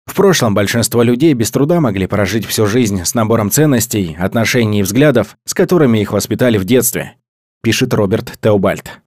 В 0.06 0.14
прошлом 0.14 0.54
большинство 0.54 1.02
людей 1.02 1.34
без 1.34 1.50
труда 1.50 1.80
могли 1.80 2.06
прожить 2.06 2.46
всю 2.46 2.66
жизнь 2.66 3.04
с 3.04 3.14
набором 3.14 3.50
ценностей, 3.50 4.16
отношений 4.16 4.78
и 4.78 4.82
взглядов, 4.84 5.36
с 5.44 5.52
которыми 5.52 5.98
их 5.98 6.12
воспитали 6.12 6.56
в 6.56 6.64
детстве, 6.64 7.16
пишет 7.64 7.92
Роберт 7.94 8.38
Теобальд. 8.40 9.00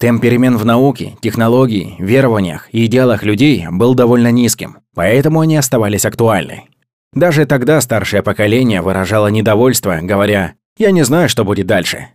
Темп 0.00 0.22
перемен 0.22 0.56
в 0.56 0.64
науке, 0.64 1.18
технологии, 1.20 1.94
верованиях 1.98 2.70
и 2.72 2.86
идеалах 2.86 3.22
людей 3.22 3.66
был 3.70 3.94
довольно 3.94 4.32
низким, 4.32 4.78
поэтому 4.94 5.40
они 5.40 5.58
оставались 5.58 6.06
актуальны. 6.06 6.62
Даже 7.12 7.44
тогда 7.44 7.80
старшее 7.80 8.22
поколение 8.22 8.80
выражало 8.80 9.28
недовольство, 9.28 9.98
говоря 10.02 10.54
«я 10.78 10.90
не 10.90 11.04
знаю, 11.04 11.28
что 11.28 11.44
будет 11.44 11.66
дальше». 11.66 12.08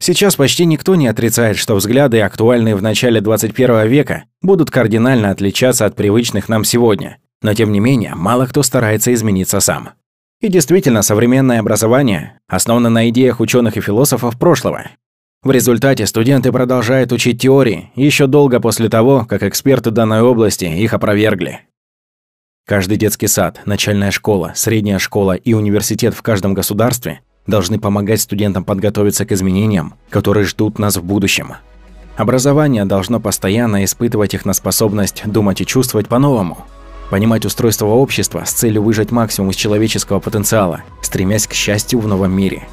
Сейчас 0.00 0.36
почти 0.36 0.64
никто 0.64 0.96
не 0.96 1.06
отрицает, 1.06 1.56
что 1.56 1.76
взгляды, 1.76 2.20
актуальные 2.20 2.74
в 2.74 2.82
начале 2.82 3.20
21 3.20 3.86
века, 3.86 4.24
будут 4.42 4.70
кардинально 4.70 5.30
отличаться 5.30 5.86
от 5.86 5.94
привычных 5.94 6.48
нам 6.48 6.64
сегодня, 6.64 7.18
но 7.42 7.54
тем 7.54 7.70
не 7.72 7.80
менее, 7.80 8.14
мало 8.14 8.46
кто 8.46 8.62
старается 8.62 9.14
измениться 9.14 9.60
сам. 9.60 9.90
И 10.40 10.48
действительно, 10.48 11.02
современное 11.02 11.60
образование 11.60 12.38
основано 12.48 12.90
на 12.90 13.08
идеях 13.08 13.40
ученых 13.40 13.76
и 13.76 13.80
философов 13.80 14.38
прошлого. 14.38 14.90
В 15.42 15.50
результате 15.50 16.06
студенты 16.06 16.52
продолжают 16.52 17.12
учить 17.12 17.40
теории 17.40 17.92
еще 17.94 18.26
долго 18.26 18.60
после 18.60 18.88
того, 18.88 19.24
как 19.26 19.42
эксперты 19.42 19.90
данной 19.90 20.22
области 20.22 20.64
их 20.64 20.92
опровергли. 20.92 21.60
Каждый 22.66 22.96
детский 22.96 23.26
сад, 23.26 23.60
начальная 23.66 24.10
школа, 24.10 24.52
средняя 24.54 24.98
школа 24.98 25.32
и 25.34 25.52
университет 25.52 26.14
в 26.14 26.22
каждом 26.22 26.54
государстве 26.54 27.20
должны 27.46 27.78
помогать 27.78 28.22
студентам 28.22 28.64
подготовиться 28.64 29.26
к 29.26 29.32
изменениям, 29.32 29.96
которые 30.08 30.46
ждут 30.46 30.78
нас 30.78 30.96
в 30.96 31.04
будущем. 31.04 31.56
Образование 32.16 32.86
должно 32.86 33.20
постоянно 33.20 33.84
испытывать 33.84 34.32
их 34.32 34.46
на 34.46 34.54
способность 34.54 35.24
думать 35.26 35.60
и 35.60 35.66
чувствовать 35.66 36.08
по-новому, 36.08 36.64
понимать 37.10 37.44
устройство 37.44 37.88
общества 37.88 38.44
с 38.46 38.52
целью 38.52 38.82
выжать 38.82 39.10
максимум 39.10 39.50
из 39.50 39.56
человеческого 39.56 40.20
потенциала, 40.20 40.80
стремясь 41.02 41.46
к 41.46 41.52
счастью 41.52 41.98
в 41.98 42.06
новом 42.06 42.32
мире. 42.32 42.66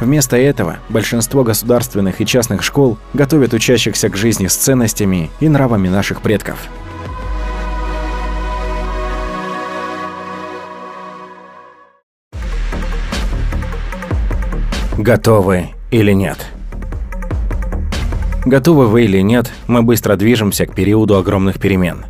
Вместо 0.00 0.36
этого 0.36 0.78
большинство 0.88 1.44
государственных 1.44 2.20
и 2.20 2.26
частных 2.26 2.64
школ 2.64 2.98
готовят 3.14 3.52
учащихся 3.52 4.08
к 4.08 4.16
жизни 4.16 4.48
с 4.48 4.56
ценностями 4.56 5.30
и 5.38 5.48
нравами 5.48 5.86
наших 5.86 6.22
предков– 6.22 6.58
Готовы 15.02 15.70
или 15.90 16.12
нет? 16.12 16.38
Готовы 18.44 18.86
вы 18.86 19.02
или 19.02 19.18
нет, 19.18 19.50
мы 19.66 19.82
быстро 19.82 20.14
движемся 20.14 20.64
к 20.64 20.76
периоду 20.76 21.16
огромных 21.16 21.58
перемен. 21.58 22.04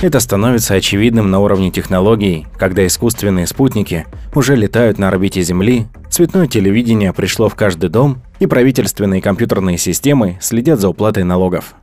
Это 0.00 0.20
становится 0.20 0.72
очевидным 0.72 1.30
на 1.30 1.40
уровне 1.40 1.70
технологий, 1.70 2.46
когда 2.56 2.86
искусственные 2.86 3.46
спутники 3.46 4.06
уже 4.34 4.56
летают 4.56 4.96
на 4.96 5.08
орбите 5.08 5.42
Земли, 5.42 5.86
цветное 6.08 6.46
телевидение 6.46 7.12
пришло 7.12 7.50
в 7.50 7.56
каждый 7.56 7.90
дом, 7.90 8.22
и 8.38 8.46
правительственные 8.46 9.20
компьютерные 9.20 9.76
системы 9.76 10.38
следят 10.40 10.80
за 10.80 10.88
уплатой 10.88 11.24
налогов. 11.24 11.74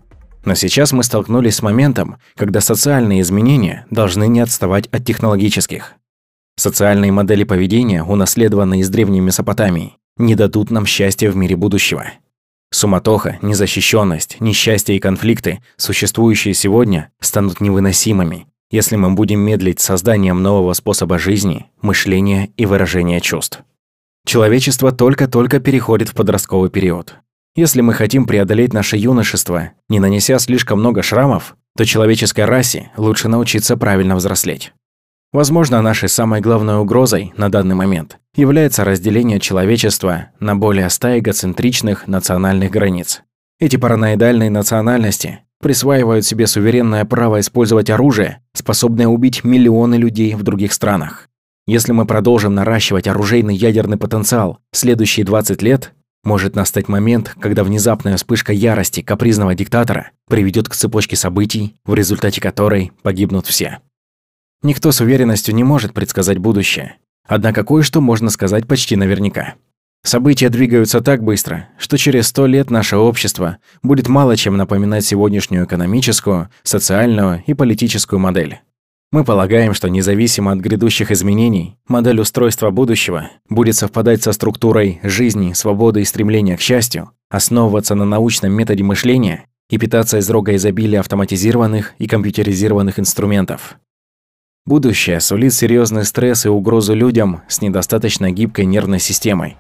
Но 0.43 0.55
сейчас 0.55 0.91
мы 0.91 1.03
столкнулись 1.03 1.57
с 1.57 1.61
моментом, 1.61 2.18
когда 2.35 2.61
социальные 2.61 3.22
изменения 3.22 3.85
должны 3.91 4.27
не 4.27 4.39
отставать 4.39 4.88
от 4.88 5.05
технологических. 5.05 5.93
Социальные 6.55 7.11
модели 7.11 7.43
поведения, 7.43 8.03
унаследованные 8.03 8.81
из 8.81 8.89
древней 8.89 9.22
Месопотамии, 9.22 9.97
не 10.22 10.35
дадут 10.35 10.72
нам 10.72 10.85
счастья 10.85 11.30
в 11.30 11.35
мире 11.35 11.56
будущего. 11.56 12.06
Суматоха, 12.73 13.38
незащищенность, 13.41 14.39
несчастье 14.39 14.95
и 14.95 14.99
конфликты, 14.99 15.61
существующие 15.76 16.53
сегодня, 16.53 17.11
станут 17.19 17.60
невыносимыми, 17.60 18.48
если 18.72 18.95
мы 18.95 19.11
будем 19.11 19.41
медлить 19.41 19.81
с 19.81 19.85
созданием 19.85 20.41
нового 20.41 20.72
способа 20.73 21.19
жизни, 21.19 21.68
мышления 21.81 22.49
и 22.56 22.65
выражения 22.65 23.19
чувств. 23.19 23.64
Человечество 24.26 24.91
только-только 24.91 25.60
переходит 25.60 26.10
в 26.10 26.14
подростковый 26.14 26.69
период. 26.69 27.15
Если 27.56 27.81
мы 27.81 27.93
хотим 27.93 28.26
преодолеть 28.26 28.72
наше 28.72 28.95
юношество, 28.95 29.72
не 29.89 29.99
нанеся 29.99 30.39
слишком 30.39 30.80
много 30.80 31.02
шрамов, 31.03 31.57
то 31.76 31.85
человеческой 31.85 32.45
расе 32.45 32.91
лучше 32.95 33.27
научиться 33.27 33.76
правильно 33.76 34.15
взрослеть. 34.15 34.73
Возможно, 35.34 35.82
нашей 35.82 36.10
самой 36.10 36.41
главной 36.41 36.80
угрозой 36.80 37.32
на 37.38 37.49
данный 37.49 37.74
момент 37.74 38.20
является 38.36 38.84
разделение 38.84 39.40
человечества 39.40 40.28
на 40.41 40.58
более 40.58 40.90
ста 40.90 41.18
эгоцентричных 41.18 42.06
национальных 42.08 42.70
границ. 42.70 43.22
Эти 43.58 43.78
параноидальные 43.78 44.49
национальности 44.49 45.40
присваивают 45.62 46.26
себе 46.26 46.48
суверенное 46.48 47.06
право 47.06 47.40
использовать 47.40 47.90
оружие, 47.90 48.41
способное 48.53 49.08
убить 49.08 49.45
миллионы 49.45 49.95
людей 49.95 50.36
в 50.36 50.44
других 50.44 50.74
странах. 50.74 51.30
Если 51.66 51.94
мы 51.94 52.06
продолжим 52.06 52.53
наращивать 52.53 53.08
оружейный 53.08 53.56
ядерный 53.56 53.98
потенциал 53.98 54.60
следующие 54.74 55.26
20 55.26 55.62
лет, 55.62 55.94
может 56.26 56.56
настать 56.56 56.90
момент, 56.90 57.36
когда 57.40 57.64
внезапная 57.64 58.18
вспышка 58.18 58.52
ярости 58.52 59.02
капризного 59.02 59.56
диктатора 59.56 60.12
приведет 60.28 60.68
к 60.68 60.76
цепочке 60.76 61.16
событий, 61.16 61.78
в 61.86 61.94
результате 61.94 62.41
которой 62.41 62.91
погибнут 63.02 63.45
все. 63.45 63.80
Никто 64.64 64.92
с 64.92 65.02
уверенностью 65.02 65.56
не 65.56 65.64
может 65.64 65.94
предсказать 65.94 66.38
будущее. 66.38 66.98
Однако 67.28 67.64
кое-что 67.64 68.00
можно 68.00 68.30
сказать 68.30 68.68
почти 68.68 68.96
наверняка. 68.96 69.56
События 70.04 70.50
двигаются 70.50 71.02
так 71.02 71.24
быстро, 71.24 71.70
что 71.78 71.98
через 71.98 72.28
сто 72.28 72.46
лет 72.46 72.70
наше 72.70 72.98
общество 72.98 73.58
будет 73.82 74.08
мало 74.08 74.36
чем 74.36 74.58
напоминать 74.58 75.06
сегодняшнюю 75.06 75.66
экономическую, 75.66 76.50
социальную 76.64 77.44
и 77.46 77.54
политическую 77.54 78.20
модель. 78.20 78.60
Мы 79.12 79.24
полагаем, 79.24 79.74
что 79.74 79.90
независимо 79.90 80.52
от 80.54 80.60
грядущих 80.60 81.12
изменений, 81.12 81.78
модель 81.88 82.22
устройства 82.22 82.70
будущего 82.70 83.30
будет 83.50 83.76
совпадать 83.76 84.24
со 84.24 84.32
структурой 84.32 85.00
жизни, 85.04 85.54
свободы 85.54 86.02
и 86.02 86.06
стремления 86.06 86.56
к 86.56 86.62
счастью, 86.62 87.12
основываться 87.30 87.94
на 87.94 88.06
научном 88.06 88.54
методе 88.54 88.84
мышления 88.84 89.46
и 89.70 89.78
питаться 89.78 90.18
из 90.18 90.30
рога 90.30 90.56
изобилия 90.56 91.00
автоматизированных 91.00 91.94
и 91.98 92.08
компьютеризированных 92.08 93.00
инструментов. 93.00 93.78
Будущее 94.68 95.20
сулит 95.22 95.56
серьезный 95.56 96.06
стресс 96.06 96.46
и 96.46 96.50
угрозу 96.50 96.94
людям 96.94 97.42
с 97.48 97.62
недостаточно 97.62 98.30
гибкой 98.30 98.66
нервной 98.66 99.00
системой. 99.00 99.58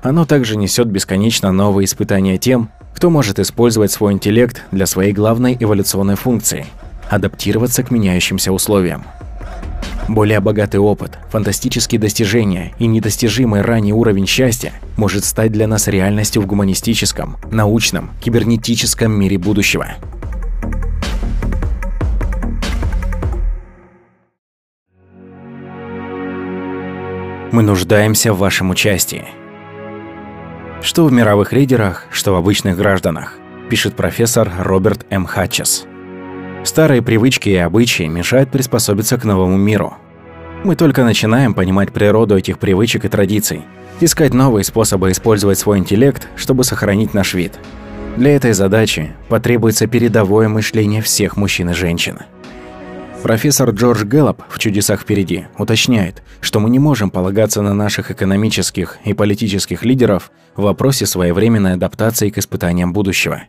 Оно 0.00 0.26
также 0.26 0.56
несет 0.56 0.86
бесконечно 0.86 1.50
новые 1.50 1.86
испытания 1.86 2.38
тем, 2.38 2.70
кто 2.94 3.10
может 3.10 3.40
использовать 3.40 3.90
свой 3.90 4.12
интеллект 4.12 4.62
для 4.70 4.86
своей 4.86 5.12
главной 5.12 5.56
эволюционной 5.58 6.14
функции– 6.14 6.66
адаптироваться 7.10 7.82
к 7.82 7.90
меняющимся 7.90 8.52
условиям. 8.52 9.02
Более 10.08 10.38
богатый 10.38 10.76
опыт, 10.76 11.18
фантастические 11.30 12.00
достижения 12.00 12.74
и 12.78 12.86
недостижимый 12.86 13.62
ранний 13.62 13.92
уровень 13.92 14.28
счастья 14.28 14.72
может 14.96 15.24
стать 15.24 15.50
для 15.50 15.66
нас 15.66 15.88
реальностью 15.88 16.40
в 16.42 16.46
гуманистическом, 16.46 17.38
научном, 17.50 18.12
кибернетическом 18.22 19.10
мире 19.10 19.36
будущего. 19.36 19.88
Мы 27.54 27.62
нуждаемся 27.62 28.32
в 28.32 28.38
вашем 28.38 28.70
участии. 28.70 29.26
Что 30.82 31.04
в 31.04 31.12
мировых 31.12 31.52
лидерах, 31.52 32.06
что 32.10 32.32
в 32.32 32.36
обычных 32.36 32.76
гражданах, 32.76 33.38
пишет 33.70 33.94
профессор 33.94 34.50
Роберт 34.58 35.06
М. 35.08 35.24
Хатчес. 35.24 35.86
Старые 36.64 37.00
привычки 37.00 37.50
и 37.50 37.54
обычаи 37.54 38.08
мешают 38.08 38.50
приспособиться 38.50 39.18
к 39.18 39.24
новому 39.24 39.56
миру. 39.56 39.94
Мы 40.64 40.74
только 40.74 41.04
начинаем 41.04 41.54
понимать 41.54 41.92
природу 41.92 42.36
этих 42.36 42.58
привычек 42.58 43.04
и 43.04 43.08
традиций, 43.08 43.62
искать 44.00 44.34
новые 44.34 44.64
способы 44.64 45.12
использовать 45.12 45.56
свой 45.56 45.78
интеллект, 45.78 46.26
чтобы 46.34 46.64
сохранить 46.64 47.14
наш 47.14 47.34
вид. 47.34 47.52
Для 48.16 48.34
этой 48.34 48.52
задачи 48.52 49.12
потребуется 49.28 49.86
передовое 49.86 50.48
мышление 50.48 51.02
всех 51.02 51.36
мужчин 51.36 51.70
и 51.70 51.72
женщин. 51.74 52.18
Профессор 53.24 53.70
Джордж 53.70 54.04
Гэллоп 54.04 54.42
в 54.50 54.58
«Чудесах 54.58 55.00
впереди» 55.00 55.46
уточняет, 55.56 56.22
что 56.42 56.60
мы 56.60 56.68
не 56.68 56.78
можем 56.78 57.10
полагаться 57.10 57.62
на 57.62 57.72
наших 57.72 58.10
экономических 58.10 58.98
и 59.06 59.14
политических 59.14 59.82
лидеров 59.82 60.30
в 60.54 60.60
вопросе 60.60 61.06
своевременной 61.06 61.72
адаптации 61.72 62.28
к 62.28 62.36
испытаниям 62.36 62.92
будущего. 62.92 63.44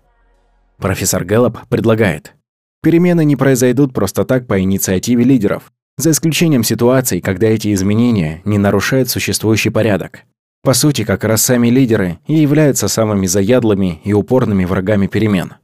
Профессор 0.77 1.25
Гэллоп 1.25 1.57
предлагает 1.67 2.35
Перемены 2.81 3.25
не 3.25 3.35
произойдут 3.35 3.93
просто 3.93 4.23
так 4.23 4.47
по 4.47 4.61
инициативе 4.61 5.25
лидеров, 5.25 5.73
за 5.97 6.11
исключением 6.11 6.63
ситуаций, 6.63 7.19
когда 7.19 7.47
эти 7.47 7.73
изменения 7.73 8.41
не 8.45 8.57
нарушают 8.57 9.09
существующий 9.09 9.71
порядок. 9.71 10.21
По 10.63 10.73
сути, 10.73 11.03
как 11.03 11.25
раз 11.25 11.41
сами 11.41 11.67
лидеры 11.67 12.19
и 12.27 12.35
являются 12.35 12.87
самыми 12.87 13.25
заядлыми 13.25 13.99
и 14.05 14.13
упорными 14.13 14.63
врагами 14.63 15.07
перемен. 15.07 15.55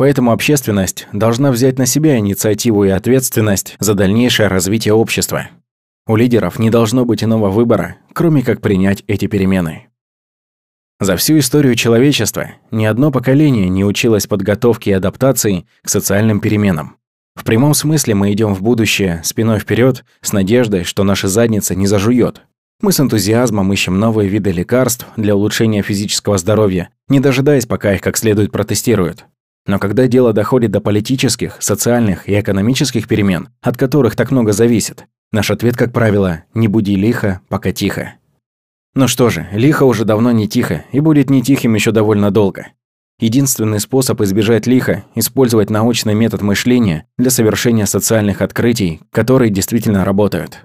Поэтому 0.00 0.32
общественность 0.32 1.06
должна 1.12 1.52
взять 1.52 1.78
на 1.78 1.84
себя 1.84 2.16
инициативу 2.16 2.86
и 2.86 2.88
ответственность 2.88 3.76
за 3.80 3.92
дальнейшее 3.92 4.48
развитие 4.48 4.94
общества. 4.94 5.50
У 6.06 6.16
лидеров 6.16 6.58
не 6.58 6.70
должно 6.70 7.04
быть 7.04 7.22
иного 7.22 7.50
выбора, 7.50 7.96
кроме 8.14 8.42
как 8.42 8.62
принять 8.62 9.04
эти 9.08 9.26
перемены. 9.26 9.88
За 11.00 11.18
всю 11.18 11.38
историю 11.38 11.74
человечества 11.74 12.52
ни 12.70 12.86
одно 12.86 13.10
поколение 13.10 13.68
не 13.68 13.84
училось 13.84 14.26
подготовке 14.26 14.92
и 14.92 14.94
адаптации 14.94 15.66
к 15.82 15.90
социальным 15.90 16.40
переменам. 16.40 16.96
В 17.34 17.44
прямом 17.44 17.74
смысле 17.74 18.14
мы 18.14 18.32
идем 18.32 18.54
в 18.54 18.62
будущее 18.62 19.20
спиной 19.22 19.58
вперед 19.58 20.06
с 20.22 20.32
надеждой, 20.32 20.84
что 20.84 21.04
наша 21.04 21.28
задница 21.28 21.74
не 21.74 21.86
зажует. 21.86 22.40
Мы 22.80 22.92
с 22.92 23.00
энтузиазмом 23.00 23.70
ищем 23.70 23.98
новые 23.98 24.30
виды 24.30 24.50
лекарств 24.50 25.06
для 25.18 25.36
улучшения 25.36 25.82
физического 25.82 26.38
здоровья, 26.38 26.88
не 27.08 27.20
дожидаясь, 27.20 27.66
пока 27.66 27.92
их 27.92 28.00
как 28.00 28.16
следует 28.16 28.50
протестируют. 28.50 29.26
Но 29.70 29.78
когда 29.78 30.08
дело 30.08 30.32
доходит 30.32 30.72
до 30.72 30.80
политических, 30.80 31.56
социальных 31.60 32.28
и 32.28 32.40
экономических 32.40 33.06
перемен, 33.06 33.50
от 33.62 33.76
которых 33.76 34.16
так 34.16 34.32
много 34.32 34.50
зависит, 34.50 35.04
наш 35.30 35.52
ответ, 35.52 35.76
как 35.76 35.92
правило, 35.92 36.42
«не 36.54 36.66
буди 36.66 36.96
лихо, 36.96 37.40
пока 37.48 37.70
тихо». 37.70 38.14
Ну 38.96 39.06
что 39.06 39.30
же, 39.30 39.46
лихо 39.52 39.84
уже 39.84 40.04
давно 40.04 40.32
не 40.32 40.48
тихо 40.48 40.84
и 40.90 40.98
будет 40.98 41.30
не 41.30 41.40
тихим 41.40 41.76
еще 41.76 41.92
довольно 41.92 42.32
долго. 42.32 42.66
Единственный 43.20 43.78
способ 43.78 44.20
избежать 44.22 44.66
лиха– 44.66 45.04
использовать 45.14 45.70
научный 45.70 46.14
метод 46.14 46.42
мышления 46.42 47.06
для 47.16 47.30
совершения 47.30 47.86
социальных 47.86 48.42
открытий, 48.42 49.02
которые 49.12 49.52
действительно 49.52 50.04
работают. 50.04 50.64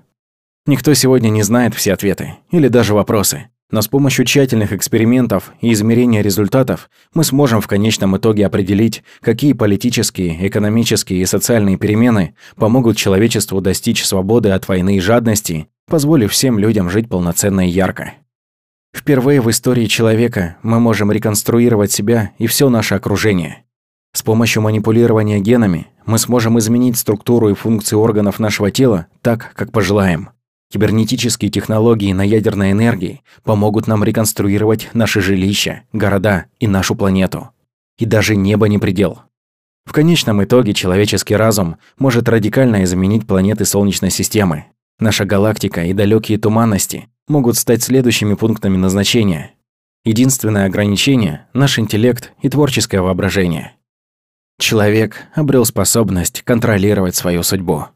Никто 0.66 0.96
сегодня 0.96 1.30
не 1.30 1.44
знает 1.44 1.76
все 1.76 1.94
ответы 1.94 2.38
или 2.50 2.70
даже 2.70 2.96
вопросы, 2.96 3.50
но 3.76 3.82
с 3.82 3.90
помощью 3.90 4.24
тщательных 4.24 4.72
экспериментов 4.72 5.52
и 5.60 5.74
измерения 5.74 6.22
результатов 6.22 6.90
мы 7.14 7.26
сможем 7.26 7.60
в 7.60 7.68
конечном 7.68 8.16
итоге 8.16 8.46
определить, 8.46 9.04
какие 9.20 9.52
политические, 9.52 10.48
экономические 10.48 11.20
и 11.20 11.26
социальные 11.26 11.76
перемены 11.76 12.36
помогут 12.56 12.96
человечеству 12.96 13.60
достичь 13.60 14.06
свободы 14.06 14.52
от 14.52 14.66
войны 14.70 14.96
и 14.96 15.02
жадности 15.02 15.68
позволив 15.90 16.32
всем 16.32 16.58
людям 16.58 16.90
жить 16.90 17.10
полноценно 17.10 17.68
и 17.68 17.70
ярко. 17.70 18.14
Впервые 18.96 19.42
в 19.42 19.50
истории 19.50 19.88
человека 19.88 20.56
мы 20.64 20.80
можем 20.80 21.12
реконструировать 21.12 21.92
себя 21.92 22.32
и 22.38 22.48
все 22.48 22.70
наше 22.70 22.96
окружение. 22.96 23.66
С 24.14 24.24
помощью 24.24 24.62
манипулирования 24.62 25.42
генами 25.42 25.88
мы 26.06 26.18
сможем 26.18 26.58
изменить 26.60 26.98
структуру 26.98 27.50
и 27.50 27.56
функции 27.56 27.98
органов 27.98 28.40
нашего 28.40 28.72
тела 28.72 29.08
так, 29.22 29.52
как 29.54 29.74
пожелаем. 29.74 30.30
Кибернетические 30.72 31.52
технологии 31.52 32.12
на 32.14 32.24
ядерной 32.24 32.72
энергии 32.72 33.22
помогут 33.44 33.88
нам 33.88 34.04
реконструировать 34.04 34.90
наши 34.94 35.22
жилища, 35.22 35.84
города 35.94 36.46
и 36.60 36.68
нашу 36.68 36.96
планету. 36.96 37.50
И 37.98 38.06
даже 38.06 38.36
небо 38.36 38.68
не 38.68 38.78
предел. 38.78 39.22
В 39.86 39.94
конечном 39.94 40.44
итоге 40.44 40.74
человеческий 40.74 41.36
разум 41.36 41.78
может 41.98 42.28
радикально 42.28 42.84
изменить 42.84 43.28
планеты 43.28 43.66
Солнечной 43.66 44.10
системы, 44.10 44.66
Наша 44.98 45.26
галактика 45.26 45.84
и 45.84 45.92
далекие 45.92 46.38
туманности 46.38 47.10
могут 47.28 47.58
стать 47.58 47.84
следующими 47.84 48.34
пунктами 48.34 48.78
назначения. 48.78 49.52
Единственное 50.06 50.68
ограничение– 50.68 51.48
наш 51.54 51.80
интеллект 51.80 52.32
и 52.42 52.48
творческое 52.48 53.02
воображение. 53.02 53.74
Человек 54.58 55.18
обрел 55.34 55.66
способность 55.66 56.44
контролировать 56.44 57.16
свою 57.16 57.44
судьбу. 57.44 57.88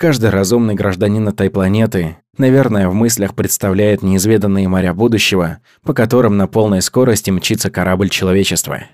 Каждый 0.00 0.30
разумный 0.30 0.74
гражданин 0.74 1.28
этой 1.28 1.50
планеты, 1.50 2.16
наверное, 2.38 2.88
в 2.88 2.94
мыслях 2.94 3.34
представляет 3.34 4.02
неизведанные 4.02 4.66
моря 4.66 4.94
будущего, 4.94 5.58
по 5.84 5.92
которым 5.92 6.38
на 6.38 6.46
полной 6.46 6.80
скорости 6.80 7.30
мчится 7.30 7.70
корабль 7.70 8.08
человечества. 8.08 8.84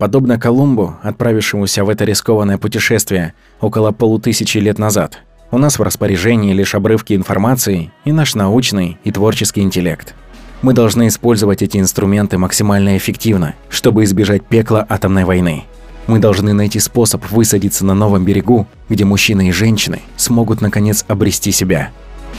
Подобно 0.00 0.36
Колумбу, 0.36 0.96
отправившемуся 1.04 1.84
в 1.84 1.88
это 1.88 2.04
рискованное 2.04 2.58
путешествие 2.58 3.34
около 3.60 3.92
полутысячи 3.92 4.58
лет 4.58 4.80
назад– 4.80 5.20
у 5.50 5.56
нас 5.56 5.78
в 5.78 5.82
распоряжении 5.82 6.52
лишь 6.52 6.74
обрывки 6.74 7.14
информации 7.14 7.90
и 8.04 8.12
наш 8.12 8.34
научный 8.34 8.98
и 9.04 9.10
творческий 9.10 9.62
интеллект. 9.62 10.14
Мы 10.60 10.74
должны 10.74 11.08
использовать 11.08 11.62
эти 11.62 11.78
инструменты 11.78 12.36
максимально 12.36 12.98
эффективно, 12.98 13.54
чтобы 13.70 14.04
избежать 14.04 14.44
пекла 14.44 14.84
атомной 14.86 15.24
войны. 15.24 15.64
Мы 16.08 16.18
должны 16.18 16.52
найти 16.52 16.80
способ 16.80 17.30
высадиться 17.30 17.84
на 17.86 17.94
новом 17.94 18.24
берегу, 18.24 18.66
где 18.88 19.04
мужчины 19.04 19.50
и 19.50 19.52
женщины 19.52 20.00
смогут 20.16 20.60
наконец 20.60 21.04
обрести 21.06 21.52
себя. 21.52 21.90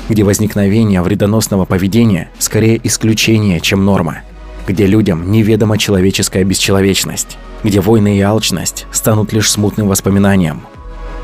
Где 0.10 0.26
возникновение 0.26 1.02
вредоносного 1.02 1.64
поведения 1.64 2.30
скорее 2.38 2.82
исключение, 2.84 3.62
чем 3.62 3.86
норма. 3.86 4.24
Где 4.68 4.86
людям 4.86 5.32
неведома 5.32 5.78
человеческая 5.78 6.44
бесчеловечность. 6.44 7.38
Где 7.64 7.80
войны 7.80 8.18
и 8.18 8.22
алчность 8.22 8.86
станут 8.92 9.32
лишь 9.32 9.50
смутным 9.50 9.88
воспоминанием– 9.88 10.64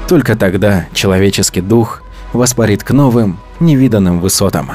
только 0.08 0.36
тогда 0.36 0.86
человеческий 0.94 1.62
дух 1.62 2.04
воспарит 2.32 2.84
к 2.84 2.92
новым, 2.92 3.40
невиданным 3.60 4.20
высотам. 4.20 4.74